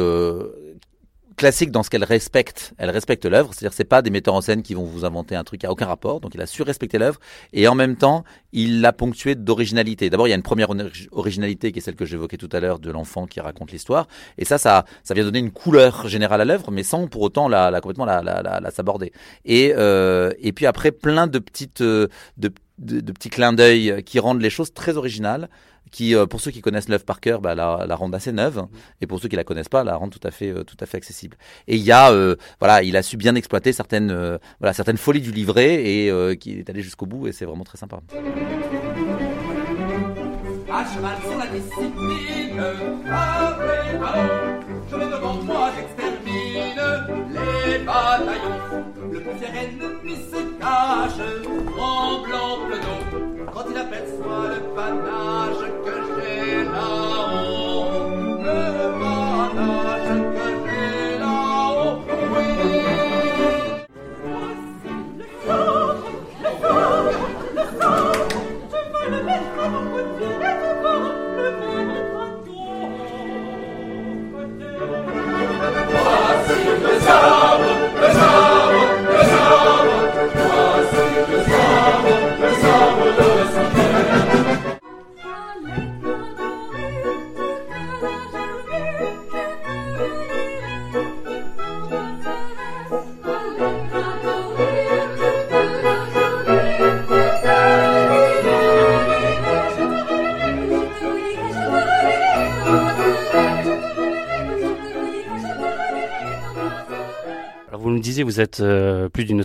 classique 1.36 1.70
dans 1.70 1.82
ce 1.82 1.90
qu'elle 1.90 2.04
respecte. 2.04 2.74
Elle 2.78 2.90
respecte 2.90 3.24
l'œuvre, 3.24 3.52
c'est-à-dire 3.52 3.74
c'est 3.74 3.84
pas 3.84 4.02
des 4.02 4.10
metteurs 4.10 4.34
en 4.34 4.40
scène 4.40 4.62
qui 4.62 4.74
vont 4.74 4.84
vous 4.84 5.04
inventer 5.04 5.36
un 5.36 5.44
truc 5.44 5.64
à 5.64 5.70
aucun 5.70 5.86
rapport. 5.86 6.20
Donc 6.20 6.34
il 6.34 6.40
a 6.40 6.46
su 6.46 6.62
respecter 6.62 6.98
l'œuvre 6.98 7.18
et 7.52 7.68
en 7.68 7.74
même 7.74 7.96
temps 7.96 8.24
il 8.52 8.80
l'a 8.80 8.92
ponctué 8.92 9.34
d'originalité. 9.34 10.10
D'abord 10.10 10.26
il 10.26 10.30
y 10.30 10.32
a 10.32 10.36
une 10.36 10.42
première 10.42 10.68
originalité 11.12 11.72
qui 11.72 11.78
est 11.78 11.82
celle 11.82 11.96
que 11.96 12.04
j'évoquais 12.04 12.36
tout 12.36 12.48
à 12.52 12.60
l'heure 12.60 12.78
de 12.78 12.90
l'enfant 12.90 13.26
qui 13.26 13.40
raconte 13.40 13.72
l'histoire 13.72 14.06
et 14.38 14.44
ça 14.44 14.58
ça 14.58 14.84
ça 15.02 15.14
vient 15.14 15.24
donner 15.24 15.40
une 15.40 15.50
couleur 15.50 16.08
générale 16.08 16.40
à 16.40 16.44
l'œuvre 16.44 16.70
mais 16.70 16.82
sans 16.82 17.06
pour 17.08 17.22
autant 17.22 17.48
la, 17.48 17.70
la 17.70 17.80
complètement 17.80 18.04
la, 18.04 18.22
la, 18.22 18.42
la, 18.42 18.60
la 18.60 18.70
s'aborder. 18.70 19.12
Et 19.44 19.72
euh, 19.76 20.32
et 20.38 20.52
puis 20.52 20.66
après 20.66 20.92
plein 20.92 21.26
de 21.26 21.38
petites 21.38 21.82
de, 21.82 22.08
de, 22.78 23.00
de 23.00 23.12
petits 23.12 23.30
clins 23.30 23.52
d'œil 23.52 24.02
qui 24.04 24.18
rendent 24.18 24.40
les 24.40 24.50
choses 24.50 24.72
très 24.72 24.96
originales 24.96 25.48
qui, 25.90 26.14
euh, 26.14 26.26
pour 26.26 26.40
ceux 26.40 26.50
qui 26.50 26.60
connaissent 26.60 26.88
l'œuvre 26.88 27.04
par 27.04 27.20
cœur, 27.20 27.40
bah, 27.40 27.54
la, 27.54 27.84
la 27.86 27.94
rendent 27.94 28.14
assez 28.16 28.32
neuve, 28.32 28.58
mmh. 28.58 28.68
et 29.02 29.06
pour 29.06 29.20
ceux 29.20 29.28
qui 29.28 29.36
la 29.36 29.44
connaissent 29.44 29.68
pas, 29.68 29.84
la 29.84 29.94
rendent 29.96 30.10
tout 30.10 30.26
à 30.26 30.32
fait, 30.32 30.50
euh, 30.50 30.64
tout 30.64 30.76
à 30.80 30.86
fait 30.86 30.96
accessible. 30.96 31.36
Et 31.68 31.76
il 31.76 31.82
y 31.82 31.92
a, 31.92 32.10
euh, 32.10 32.34
voilà, 32.58 32.82
il 32.82 32.96
a 32.96 33.02
su 33.02 33.16
bien 33.16 33.36
exploiter 33.36 33.72
certaines, 33.72 34.12
voilà, 34.58 34.72
certaines 34.72 34.96
folies 34.96 35.20
du 35.20 35.30
livret 35.30 35.84
et 35.84 36.36
qui 36.38 36.58
est 36.58 36.68
allé 36.68 36.82
jusqu'au 36.82 37.06
bout, 37.06 37.28
et 37.28 37.32
c'est 37.32 37.44
vraiment 37.44 37.64
très 37.64 37.78
sympa. 37.78 38.00
À 40.72 40.84
cheval 40.92 41.16
sur 41.22 41.38
la 41.38 41.46
discipline, 41.46 42.60
je 44.90 44.96
toi, 45.46 45.70
j'extermine 45.76 46.82
les 47.30 47.78
bataillons. 47.84 49.03
Plus 49.24 49.42
ennemi 49.46 50.16
se 50.30 50.40
cache, 50.60 51.24
tremblant 51.74 52.58
dos, 52.68 53.00
quand 53.54 53.64
il 53.70 53.76
aperçoit 53.78 54.48
le 54.54 54.60
panache 54.76 55.64
que 55.82 55.94
j'ai 56.14 56.64
là-haut. 56.64 58.04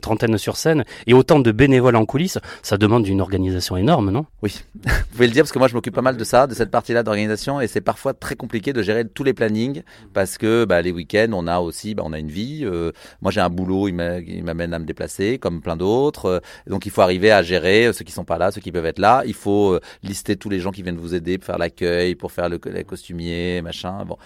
Trentaine 0.09 0.39
sur 0.39 0.57
scène 0.57 0.85
et 1.05 1.13
autant 1.13 1.39
de 1.39 1.51
bénévoles 1.51 1.95
en 1.95 2.03
coulisses. 2.03 2.39
Ça 2.63 2.77
demande 2.77 3.07
une 3.07 3.21
organisation 3.21 3.77
énorme, 3.77 4.09
non? 4.09 4.25
Oui, 4.41 4.63
vous 4.83 4.91
pouvez 5.11 5.27
le 5.27 5.33
dire 5.33 5.43
parce 5.43 5.51
que 5.51 5.59
moi 5.59 5.67
je 5.67 5.75
m'occupe 5.75 5.93
pas 5.93 6.01
mal 6.01 6.17
de 6.17 6.23
ça, 6.23 6.47
de 6.47 6.55
cette 6.55 6.71
partie-là 6.71 7.03
d'organisation 7.03 7.61
et 7.61 7.67
c'est 7.67 7.79
parfois 7.81 8.15
très 8.15 8.35
compliqué 8.35 8.73
de 8.73 8.81
gérer 8.81 9.07
tous 9.07 9.23
les 9.23 9.33
plannings 9.33 9.83
parce 10.15 10.39
que 10.39 10.65
bah, 10.65 10.81
les 10.81 10.91
week-ends 10.91 11.29
on 11.33 11.45
a 11.45 11.59
aussi, 11.59 11.93
bah, 11.93 12.01
on 12.03 12.11
a 12.11 12.17
une 12.17 12.31
vie. 12.31 12.61
Euh, 12.63 12.91
moi 13.21 13.31
j'ai 13.31 13.39
un 13.39 13.51
boulot, 13.51 13.87
il 13.87 13.93
m'amène 13.93 14.73
à 14.73 14.79
me 14.79 14.85
déplacer 14.85 15.37
comme 15.37 15.61
plein 15.61 15.77
d'autres. 15.77 16.25
Euh, 16.25 16.39
donc 16.65 16.87
il 16.87 16.91
faut 16.91 17.01
arriver 17.01 17.31
à 17.31 17.43
gérer 17.43 17.93
ceux 17.93 18.03
qui 18.03 18.11
sont 18.11 18.25
pas 18.25 18.39
là, 18.39 18.49
ceux 18.49 18.61
qui 18.61 18.71
peuvent 18.71 18.87
être 18.87 18.97
là. 18.97 19.21
Il 19.27 19.35
faut 19.35 19.73
euh, 19.73 19.79
lister 20.01 20.37
tous 20.37 20.49
les 20.49 20.59
gens 20.59 20.71
qui 20.71 20.81
viennent 20.81 20.97
vous 20.97 21.13
aider 21.13 21.37
pour 21.37 21.45
faire 21.45 21.59
l'accueil, 21.59 22.15
pour 22.15 22.31
faire 22.31 22.49
le 22.49 22.59
les 22.65 22.83
costumiers, 22.83 23.61
machin. 23.61 24.05
Bon. 24.05 24.17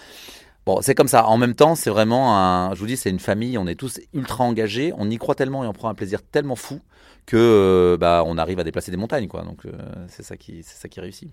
Bon, 0.66 0.80
c'est 0.82 0.96
comme 0.96 1.08
ça. 1.10 1.28
En 1.28 1.38
même 1.38 1.56
temps, 1.56 1.76
c'est 1.76 1.90
vraiment 1.90 2.38
un. 2.38 2.74
Je 2.74 2.80
vous 2.80 2.88
dis, 2.88 2.96
c'est 2.98 3.10
une 3.10 3.20
famille. 3.20 3.58
On 3.58 3.68
est 3.68 3.76
tous 3.76 4.00
ultra 4.14 4.44
engagés. 4.46 4.94
On 4.98 5.10
y 5.10 5.18
croit 5.18 5.36
tellement 5.36 5.64
et 5.64 5.68
on 5.68 5.74
prend 5.74 5.90
un 5.90 5.94
plaisir 5.94 6.22
tellement 6.22 6.56
fou 6.56 6.80
que 7.26 7.38
euh, 7.38 7.98
bah 7.98 8.24
on 8.26 8.38
arrive 8.38 8.60
à 8.60 8.64
déplacer 8.64 8.92
des 8.92 8.98
montagnes, 8.98 9.28
quoi. 9.28 9.44
Donc 9.44 9.66
euh, 9.66 9.72
c'est 10.08 10.24
ça 10.24 10.38
qui 10.38 10.64
c'est 10.64 10.78
ça 10.82 10.88
qui 10.88 11.00
réussit. 11.02 11.32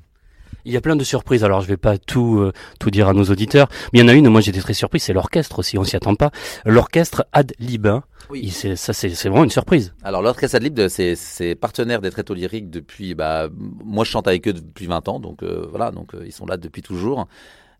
Il 0.64 0.72
y 0.72 0.76
a 0.76 0.80
plein 0.80 0.96
de 0.96 1.04
surprises. 1.04 1.44
Alors, 1.44 1.60
je 1.60 1.68
vais 1.68 1.76
pas 1.76 1.96
tout 1.96 2.38
euh, 2.40 2.52
tout 2.80 2.90
dire 2.90 3.08
à 3.08 3.12
nos 3.12 3.24
auditeurs, 3.24 3.68
mais 3.92 4.00
il 4.00 4.02
y 4.02 4.04
en 4.04 4.08
a 4.08 4.14
une. 4.14 4.28
Moi, 4.28 4.40
j'étais 4.40 4.60
très 4.60 4.74
surpris. 4.74 4.98
C'est 5.00 5.12
l'orchestre 5.12 5.60
aussi. 5.60 5.78
On 5.78 5.84
s'y 5.84 5.96
attend 5.96 6.16
pas. 6.16 6.32
L'orchestre 6.64 7.24
Ad 7.32 7.52
Lib. 7.60 7.86
hein. 7.86 8.02
Oui. 8.30 8.50
C'est 8.50 8.76
ça, 8.76 8.92
c'est 8.92 9.10
c'est 9.10 9.28
vraiment 9.28 9.44
une 9.44 9.50
surprise. 9.50 9.94
Alors 10.02 10.22
l'orchestre 10.22 10.56
Ad 10.56 10.62
Lib, 10.62 10.88
c'est 10.88 11.14
c'est 11.16 11.54
partenaire 11.54 12.00
des 12.00 12.10
Tréteaux 12.10 12.34
Lyriques 12.34 12.68
depuis. 12.70 13.14
Bah 13.14 13.48
moi, 13.84 14.04
je 14.04 14.10
chante 14.10 14.28
avec 14.28 14.46
eux 14.48 14.52
depuis 14.52 14.86
20 14.86 15.08
ans, 15.08 15.20
donc 15.20 15.42
euh, 15.42 15.66
voilà, 15.70 15.92
donc 15.92 16.14
euh, 16.14 16.24
ils 16.26 16.32
sont 16.32 16.46
là 16.46 16.56
depuis 16.56 16.82
toujours. 16.82 17.26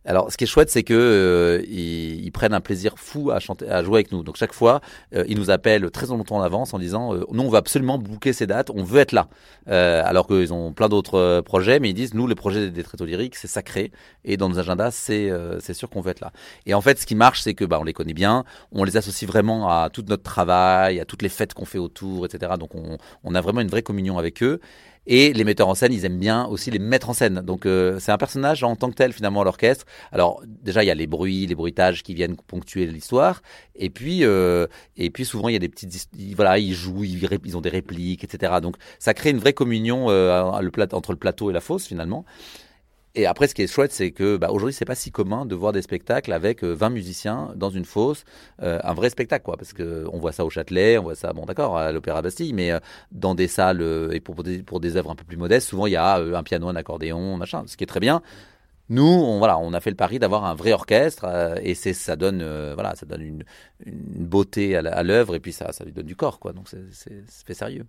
Alors, 0.07 0.33
ce 0.33 0.39
qui 0.39 0.45
est 0.45 0.47
chouette, 0.47 0.71
c'est 0.71 0.83
que 0.83 0.95
euh, 0.95 1.63
ils, 1.69 2.25
ils 2.25 2.31
prennent 2.33 2.55
un 2.55 2.61
plaisir 2.63 2.95
fou 2.97 3.31
à 3.31 3.39
chanter, 3.39 3.69
à 3.69 3.83
jouer 3.85 3.97
avec 3.97 4.13
nous. 4.13 4.23
Donc 4.23 4.37
chaque 4.37 4.55
fois, 4.55 4.81
euh, 5.15 5.25
ils 5.29 5.37
nous 5.37 5.51
appellent 5.51 5.91
très 5.91 6.07
longtemps 6.07 6.37
en 6.37 6.43
avance 6.43 6.73
en 6.73 6.79
disant 6.79 7.15
euh, 7.15 7.25
"Nous, 7.31 7.43
on 7.43 7.51
va 7.51 7.59
absolument 7.59 7.99
booker 7.99 8.33
ces 8.33 8.47
dates, 8.47 8.71
on 8.71 8.83
veut 8.83 9.01
être 9.01 9.13
là." 9.13 9.29
Euh, 9.69 10.03
alors 10.05 10.27
qu'ils 10.27 10.55
ont 10.55 10.73
plein 10.73 10.89
d'autres 10.89 11.19
euh, 11.19 11.43
projets, 11.43 11.81
mais 11.81 11.91
ils 11.91 11.95
disent 11.95 12.15
"Nous, 12.15 12.27
le 12.27 12.35
projet 12.35 12.71
des 12.71 12.83
Tréteaux 12.83 13.05
lyriques, 13.05 13.37
c'est 13.37 13.47
sacré 13.47 13.93
et 14.25 14.39
dans 14.39 14.49
nos 14.49 14.59
agendas, 14.59 14.91
c'est 14.93 15.31
euh, 15.31 15.61
c'est 15.61 15.75
sûr 15.75 15.91
qu'on 15.91 16.01
veut 16.01 16.13
être 16.13 16.21
là." 16.21 16.33
Et 16.65 16.73
en 16.73 16.81
fait, 16.81 16.99
ce 16.99 17.05
qui 17.05 17.15
marche, 17.15 17.43
c'est 17.43 17.55
que 17.55 17.67
bah 17.67 17.79
on 17.79 17.85
les 17.85 17.93
connaît 17.93 18.15
bien, 18.15 18.45
on 18.73 18.85
les 18.85 18.97
associe 18.97 19.31
vraiment 19.31 19.69
à 19.69 19.91
tout 19.91 20.05
notre 20.09 20.23
travail, 20.23 20.99
à 20.99 21.05
toutes 21.05 21.23
les 21.23 21.29
fêtes 21.29 21.53
qu'on 21.53 21.67
fait 21.67 21.79
autour, 21.79 22.25
etc. 22.25 22.53
Donc 22.59 22.75
on, 22.75 22.97
on 23.23 23.35
a 23.35 23.41
vraiment 23.43 23.61
une 23.61 23.69
vraie 23.69 23.83
communion 23.83 24.19
avec 24.19 24.43
eux. 24.43 24.61
Et 25.07 25.33
les 25.33 25.45
metteurs 25.45 25.69
en 25.69 25.75
scène, 25.75 25.93
ils 25.93 26.05
aiment 26.05 26.19
bien 26.19 26.47
aussi 26.47 26.71
les 26.71 26.79
mettre 26.79 27.09
en 27.11 27.15
scène. 27.15 27.41
Donc 27.41 27.67
euh, 27.67 27.99
c'est 27.99 28.13
un 28.13 28.19
personnage 28.19 28.63
en 28.63 28.77
tant 28.77 28.91
que 28.91 28.95
tel 28.95 29.13
finalement 29.13 29.43
l'orchestre. 29.43 29.87
Alors 30.13 30.43
déjà 30.47 30.85
il 30.85 30.87
y 30.87 30.91
a 30.91 30.95
les 30.95 31.07
bruits, 31.07 31.47
les 31.47 31.55
bruitages 31.55 32.03
qui 32.03 32.15
viennent 32.15 32.37
ponctuer 32.37 32.87
l'histoire. 32.87 33.43
Et 33.75 33.91
puis 33.91 34.25
euh, 34.25 34.67
et 34.97 35.11
puis 35.11 35.25
souvent 35.25 35.49
il 35.49 35.53
y 35.55 35.57
a 35.57 35.61
des 35.61 35.69
petites 35.69 36.09
voilà 36.37 36.59
ils 36.59 36.75
jouent, 36.75 37.05
ils, 37.05 37.57
ont 37.57 37.61
des 37.61 37.71
répliques, 37.71 38.25
etc. 38.25 38.55
Donc 38.63 38.77
ça 38.99 39.15
crée 39.15 39.31
une 39.31 39.39
vraie 39.39 39.55
communion 39.55 40.11
euh, 40.11 40.43
entre 40.43 41.13
le 41.13 41.19
plateau 41.19 41.51
et 41.51 41.53
la 41.53 41.61
fosse 41.61 41.87
finalement. 41.87 42.25
Et 43.17 43.27
après, 43.27 43.49
ce 43.49 43.55
qui 43.55 43.63
est 43.63 43.67
chouette, 43.67 43.93
c'est 43.93 44.13
que 44.13 44.37
bah, 44.37 44.51
aujourd'hui, 44.51 44.73
c'est 44.73 44.85
pas 44.85 44.95
si 44.95 45.11
commun 45.11 45.45
de 45.45 45.55
voir 45.55 45.73
des 45.73 45.83
spectacles 45.83 46.33
avec 46.33 46.63
euh, 46.63 46.73
20 46.73 46.91
musiciens 46.91 47.53
dans 47.57 47.71
une 47.71 47.85
fosse, 47.85 48.25
euh, 48.63 48.79
un 48.85 48.95
vrai 48.95 49.11
spectacle, 49.11 49.45
quoi. 49.45 49.57
Parce 49.57 49.73
que 49.73 50.07
on 50.13 50.19
voit 50.19 50.33
ça 50.33 50.45
au 50.45 50.51
Châtelet, 50.51 50.97
on 50.99 51.03
voit 51.03 51.17
ça, 51.17 51.33
bon, 51.33 51.45
d'accord, 51.45 51.77
à 51.77 51.91
l'Opéra 51.91 52.23
Bastille, 52.23 52.53
mais 52.53 52.71
euh, 52.71 52.79
dans 53.11 53.35
des 53.35 53.49
salles 53.49 53.83
euh, 53.83 54.13
et 54.13 54.21
pour, 54.21 54.43
des, 54.45 54.63
pour 54.63 54.79
des 54.79 54.97
œuvres 54.97 55.11
un 55.11 55.17
peu 55.17 55.25
plus 55.25 55.37
modestes, 55.37 55.69
souvent 55.69 55.87
il 55.87 55.93
y 55.93 55.97
a 55.97 56.19
euh, 56.19 56.35
un 56.35 56.43
piano, 56.45 56.69
un 56.69 56.77
accordéon, 56.77 57.37
machin, 57.37 57.65
ce 57.67 57.77
qui 57.77 57.85
est 57.85 57.89
très 57.89 58.01
bien. 58.01 58.23
Nous, 58.91 59.05
on, 59.05 59.39
voilà, 59.39 59.57
on 59.59 59.73
a 59.73 59.81
fait 59.81 59.91
le 59.91 59.97
pari 59.97 60.19
d'avoir 60.19 60.45
un 60.45 60.55
vrai 60.55 60.73
orchestre 60.73 61.25
euh, 61.25 61.55
et 61.63 61.75
ça 61.75 62.17
donne, 62.17 62.41
euh, 62.43 62.75
voilà, 62.75 62.97
ça 62.97 63.07
donne 63.07 63.23
une, 63.23 63.45
beauté 63.87 64.77
à 64.77 65.03
l'œuvre 65.05 65.37
et 65.37 65.41
puis 65.41 65.53
ça, 65.53 65.73
ça 65.73 65.85
lui 65.85 65.93
donne 65.93 66.07
du 66.07 66.17
corps, 66.17 66.41
quoi. 66.41 66.53
Donc 66.53 66.69
c'est 66.69 67.25
fait 67.47 67.55
sérieux. 67.55 67.87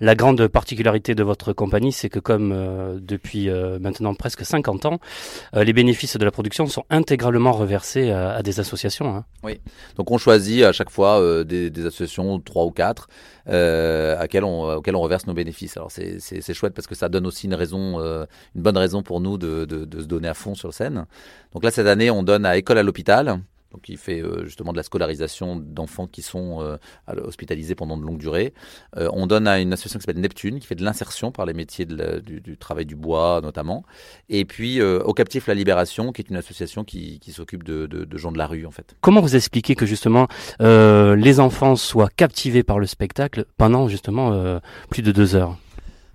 La 0.00 0.14
grande 0.14 0.46
particularité 0.48 1.14
de 1.14 1.22
votre 1.22 1.52
compagnie, 1.52 1.92
c'est 1.92 2.08
que 2.08 2.18
comme 2.18 2.52
euh, 2.52 2.98
depuis 3.00 3.48
euh, 3.48 3.78
maintenant 3.80 4.14
presque 4.14 4.44
50 4.44 4.86
ans, 4.86 5.00
euh, 5.54 5.64
les 5.64 5.72
bénéfices 5.72 6.16
de 6.16 6.24
la 6.24 6.30
production 6.30 6.66
sont 6.66 6.84
intégralement 6.90 7.52
reversés 7.52 8.10
à, 8.10 8.42
des 8.42 8.60
associations. 8.60 9.16
hein. 9.16 9.24
Oui. 9.42 9.60
Donc 9.96 10.10
on 10.10 10.18
choisit 10.18 10.62
à 10.64 10.72
chaque 10.72 10.90
fois 10.90 11.20
des, 11.44 11.70
associations, 11.86 12.38
trois 12.40 12.64
ou 12.64 12.70
quatre, 12.70 13.08
euh, 13.48 14.18
à 14.18 14.28
quelles 14.28 14.44
on, 14.44 14.76
auxquelles 14.76 14.96
on 14.96 15.00
reverse 15.00 15.26
nos 15.26 15.34
bénéfices. 15.34 15.76
Alors 15.76 15.90
c'est 15.90 16.54
chouette 16.54 16.74
parce 16.74 16.86
que 16.86 16.94
ça 16.94 17.08
donne 17.08 17.26
aussi 17.26 17.46
une 17.46 17.54
raison, 17.54 18.00
une 18.00 18.62
bonne 18.62 18.78
raison 18.78 19.02
pour 19.02 19.20
nous 19.20 19.38
de, 19.38 19.64
de, 19.64 19.84
de 19.84 20.00
se 20.00 20.06
donner 20.06 20.28
à 20.28 20.34
fond 20.34 20.54
sur 20.54 20.72
scène. 20.74 21.06
Donc 21.52 21.64
là 21.64 21.70
cette 21.70 21.86
année 21.86 22.10
on 22.10 22.22
donne 22.22 22.46
à 22.46 22.56
École 22.56 22.78
à 22.78 22.82
l'hôpital. 22.82 23.40
Donc 23.72 23.88
il 23.88 23.98
fait 23.98 24.20
euh, 24.22 24.44
justement 24.44 24.72
de 24.72 24.78
la 24.78 24.82
scolarisation 24.82 25.56
d'enfants 25.56 26.06
qui 26.06 26.22
sont 26.22 26.62
euh, 26.62 26.76
hospitalisés 27.22 27.74
pendant 27.74 27.98
de 27.98 28.02
longues 28.02 28.18
durées. 28.18 28.54
Euh, 28.96 29.10
on 29.12 29.26
donne 29.26 29.46
à 29.46 29.60
une 29.60 29.72
association 29.72 29.98
qui 29.98 30.04
s'appelle 30.04 30.22
Neptune, 30.22 30.58
qui 30.58 30.66
fait 30.66 30.74
de 30.74 30.84
l'insertion 30.84 31.32
par 31.32 31.44
les 31.44 31.52
métiers 31.52 31.84
du, 31.84 32.56
travail 32.56 32.86
du 32.86 32.96
bois 32.96 33.40
notamment. 33.42 33.84
Et 34.28 34.44
puis 34.44 34.80
au 34.82 35.12
Captif 35.12 35.46
La 35.46 35.54
Libération, 35.54 36.12
qui 36.12 36.22
est 36.22 36.30
une 36.30 36.36
association 36.36 36.84
qui, 36.84 37.20
s'occupe 37.30 37.62
de, 37.62 37.86
de- 37.86 38.18
gens 38.18 38.32
de 38.32 38.38
la 38.38 38.46
rue 38.46 38.66
en 38.66 38.70
fait. 38.70 38.96
Comment 39.00 39.20
vous 39.20 39.36
expliquez 39.36 39.74
que 39.74 39.86
justement 39.86 40.28
les 40.60 41.40
enfants 41.40 41.76
soient 41.76 42.08
captivés 42.08 42.62
par 42.62 42.78
le 42.78 42.86
spectacle 42.86 43.44
pendant 43.56 43.88
justement 43.88 44.60
plus 44.88 45.02
de 45.02 45.12
deux 45.12 45.34
heures? 45.34 45.56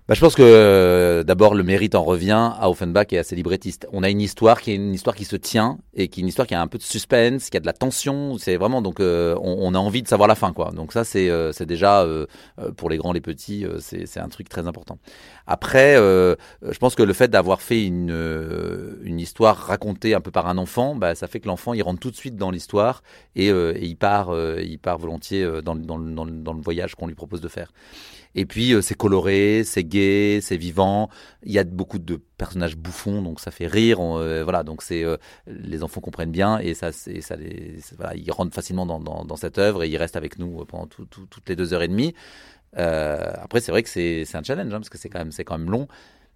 Bah, 0.10 0.16
je 0.16 0.20
pense 0.20 0.36
que 0.36 0.42
euh, 0.44 1.24
d'abord 1.24 1.56
le 1.56 1.63
mérite 1.63 1.96
en 1.96 2.04
revient 2.04 2.52
à 2.60 2.70
Offenbach 2.70 3.13
et 3.13 3.20
à 3.20 3.24
ses 3.24 3.38
librettistes. 3.38 3.88
On 3.94 4.04
a 4.04 4.10
une 4.10 4.20
histoire 4.20 4.60
qui 4.60 4.72
est 4.72 4.76
une 4.76 4.94
histoire 4.94 5.16
qui 5.16 5.24
se 5.24 5.38
tient 5.38 5.78
et 5.94 6.10
qui 6.10 6.20
est 6.20 6.24
une 6.24 6.28
histoire 6.28 6.46
qui 6.46 6.54
a 6.54 6.62
un 6.62 6.68
peu 6.68 6.78
de 6.78 6.84
suspense, 6.84 7.50
qui 7.50 7.56
a 7.56 7.62
de 7.62 7.66
la 7.66 7.72
tension. 7.72 8.38
C'est 8.38 8.58
vraiment 8.58 8.82
donc 8.82 9.00
euh, 9.00 9.34
on, 9.42 9.74
a 9.74 9.78
envie 9.78 10.04
de 10.04 10.10
savoir 10.10 10.28
la 10.28 10.36
fin 10.36 10.52
quoi. 10.52 10.72
Donc 10.72 10.92
ça 10.92 11.06
c'est 11.06 11.30
euh, 11.30 11.54
c'est 11.54 11.66
déjà 11.66 12.02
euh, 12.02 12.26
euh, 12.60 12.72
pour 12.72 12.89
les 12.89 12.98
grands 12.98 13.13
les 13.13 13.22
petits 13.22 13.66
c'est 13.80 14.06
c'est 14.06 14.20
un 14.20 14.28
truc 14.28 14.50
très 14.50 14.68
important. 14.68 14.98
Après 15.48 15.96
je 15.96 16.78
pense 16.80 16.96
que 16.96 17.04
le 17.04 17.13
fait 17.13 17.30
d'avoir 17.30 17.62
fait 17.62 17.86
une 17.86 18.98
une 19.04 19.22
histoire 19.22 19.56
racontée 19.56 20.16
un 20.16 20.22
peu 20.22 20.32
par 20.32 20.48
un 20.48 20.58
enfant, 20.58 20.96
bah, 20.96 21.16
ça 21.16 21.28
fait 21.28 21.39
que 21.39 21.48
l'enfant 21.48 21.74
il 21.74 21.82
rentre 21.82 22.02
tout 22.02 22.12
de 22.12 22.18
suite 22.18 22.36
dans 22.36 22.52
l'histoire 22.52 23.04
et, 23.38 23.48
et 23.48 23.86
il 23.86 23.96
part 23.96 24.36
il 24.60 24.80
part 24.80 24.98
volontiers 24.98 25.48
dans, 25.63 25.76
dans, 25.78 25.98
dans, 25.98 26.26
dans 26.26 26.54
le 26.54 26.62
voyage 26.62 26.96
qu'on 26.96 27.08
lui 27.08 27.16
propose 27.16 27.39
de 27.39 27.48
faire. 27.48 27.72
Et 28.36 28.46
puis 28.46 28.74
euh, 28.74 28.82
c'est 28.82 28.96
coloré, 28.96 29.63
c'est 29.63 29.84
gai, 29.84 30.39
c'est 30.41 30.58
vivant. 30.58 31.10
Il 31.43 31.52
y 31.52 31.60
a 31.60 31.63
beaucoup 31.63 32.00
de 32.00 32.19
personnages 32.38 32.76
bouffons, 32.78 33.22
donc 33.22 33.39
ça 33.39 33.52
fait 33.52 33.67
rire. 33.67 34.00
euh, 34.02 34.43
voilà, 34.43 34.63
donc 34.63 34.82
c'est 34.82 35.04
euh, 35.04 35.17
les 35.48 35.84
enfants 35.84 36.02
comprennent 36.02 36.32
bien 36.32 36.60
et 36.60 36.74
ça, 36.74 36.89
voilà, 37.98 38.15
ils 38.15 38.32
rentrent 38.32 38.56
facilement 38.56 38.86
dans, 38.86 39.36
cette 39.38 39.58
œuvre 39.58 39.84
et 39.84 39.89
ils 39.89 39.98
restent 39.98 40.15
avec 40.15 40.39
nous 40.39 40.65
pendant 40.65 40.88
tout- 40.88 41.06
tout- 41.06 41.26
toutes 41.28 41.48
les 41.50 41.56
deux 41.56 41.74
heures 41.74 41.84
et 41.84 41.88
demie. 41.88 42.13
Après, 42.76 43.62
c'est 43.62 43.72
vrai 43.72 43.84
que 43.84 43.89
c'est 43.89 44.36
un 44.36 44.43
challenge 44.43 44.74
hein, 44.74 44.78
parce 44.80 44.89
que 44.89 44.98
c'est 44.98 45.10
quand 45.10 45.57
même 45.57 45.72
long. 45.72 45.88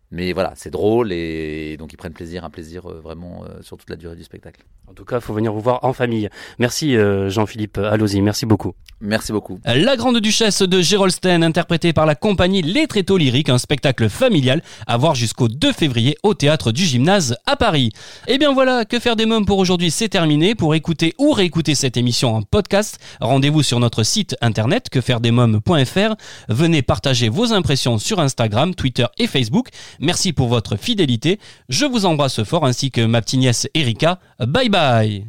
Mais 0.10 0.32
voilà, 0.32 0.54
c'est 0.56 0.70
drôle 0.70 1.12
et 1.12 1.76
donc 1.78 1.92
ils 1.92 1.98
prennent 1.98 2.14
plaisir, 2.14 2.46
un 2.46 2.50
plaisir 2.50 2.90
euh, 2.90 3.02
vraiment 3.04 3.44
euh, 3.44 3.62
sur 3.62 3.76
toute 3.76 3.90
la 3.90 3.98
durée 3.98 4.16
du 4.16 4.24
spectacle. 4.24 4.64
En 4.88 4.94
tout 4.94 5.04
cas, 5.04 5.18
il 5.18 5.22
faut 5.22 5.34
venir 5.34 5.52
vous 5.52 5.60
voir 5.60 5.84
en 5.84 5.92
famille. 5.92 6.30
Merci 6.60 6.96
euh, 6.96 7.30
Jean-Philippe 7.30 7.78
Allosy, 7.78 8.22
merci 8.22 8.46
beaucoup. 8.46 8.74
Merci 9.02 9.32
beaucoup. 9.32 9.60
La 9.66 9.96
Grande 9.96 10.20
Duchesse 10.20 10.62
de 10.64 10.82
Gerolstein, 10.82 11.44
interprétée 11.44 11.94
par 11.94 12.06
la 12.06 12.16
compagnie 12.16 12.62
Les 12.64 12.88
Tréteaux 12.88 13.18
Lyriques, 13.18 13.50
un 13.50 13.58
spectacle 13.58 14.10
familial 14.10 14.64
à 14.88 14.98
voir 14.98 15.14
jusqu'au 15.14 15.50
2 15.50 15.74
février 15.74 16.18
au 16.24 16.34
théâtre 16.34 16.72
du 16.72 16.84
Gymnase 16.84 17.36
à 17.46 17.58
Paris. 17.58 17.92
Et 18.28 18.38
bien 18.38 18.54
voilà, 18.54 18.86
que 18.86 19.00
faire 19.00 19.16
des 19.16 19.26
mômes 19.26 19.46
pour 19.46 19.60
aujourd'hui, 19.60 19.92
c'est 19.92 20.10
terminé. 20.10 20.56
Pour 20.56 20.74
écouter 20.74 21.14
ou 21.20 21.32
réécouter 21.32 21.76
cette 21.76 21.98
émission 21.98 22.34
en 22.34 22.42
podcast, 22.42 22.98
rendez-vous 23.20 23.62
sur 23.62 23.80
notre 23.80 24.04
site 24.04 24.36
internet 24.42 24.90
quefairedesmômes.fr. 24.90 26.16
Venez 26.50 26.82
partager 26.82 27.30
vos 27.30 27.54
impressions 27.54 28.00
sur 28.00 28.20
Instagram, 28.20 28.74
Twitter 28.74 29.06
et 29.20 29.28
Facebook. 29.28 29.68
Merci 30.00 30.34
pour 30.34 30.48
votre 30.48 30.76
fidélité. 30.76 31.40
Je 31.70 31.86
vous 31.86 32.06
embrasse 32.06 32.44
fort 32.44 32.66
ainsi 32.66 32.92
que 32.92 33.02
ma 33.06 33.22
petite 33.22 33.40
nièce 33.40 33.68
Erika. 33.74 34.20
Bye 34.40 34.70
bye 34.70 35.26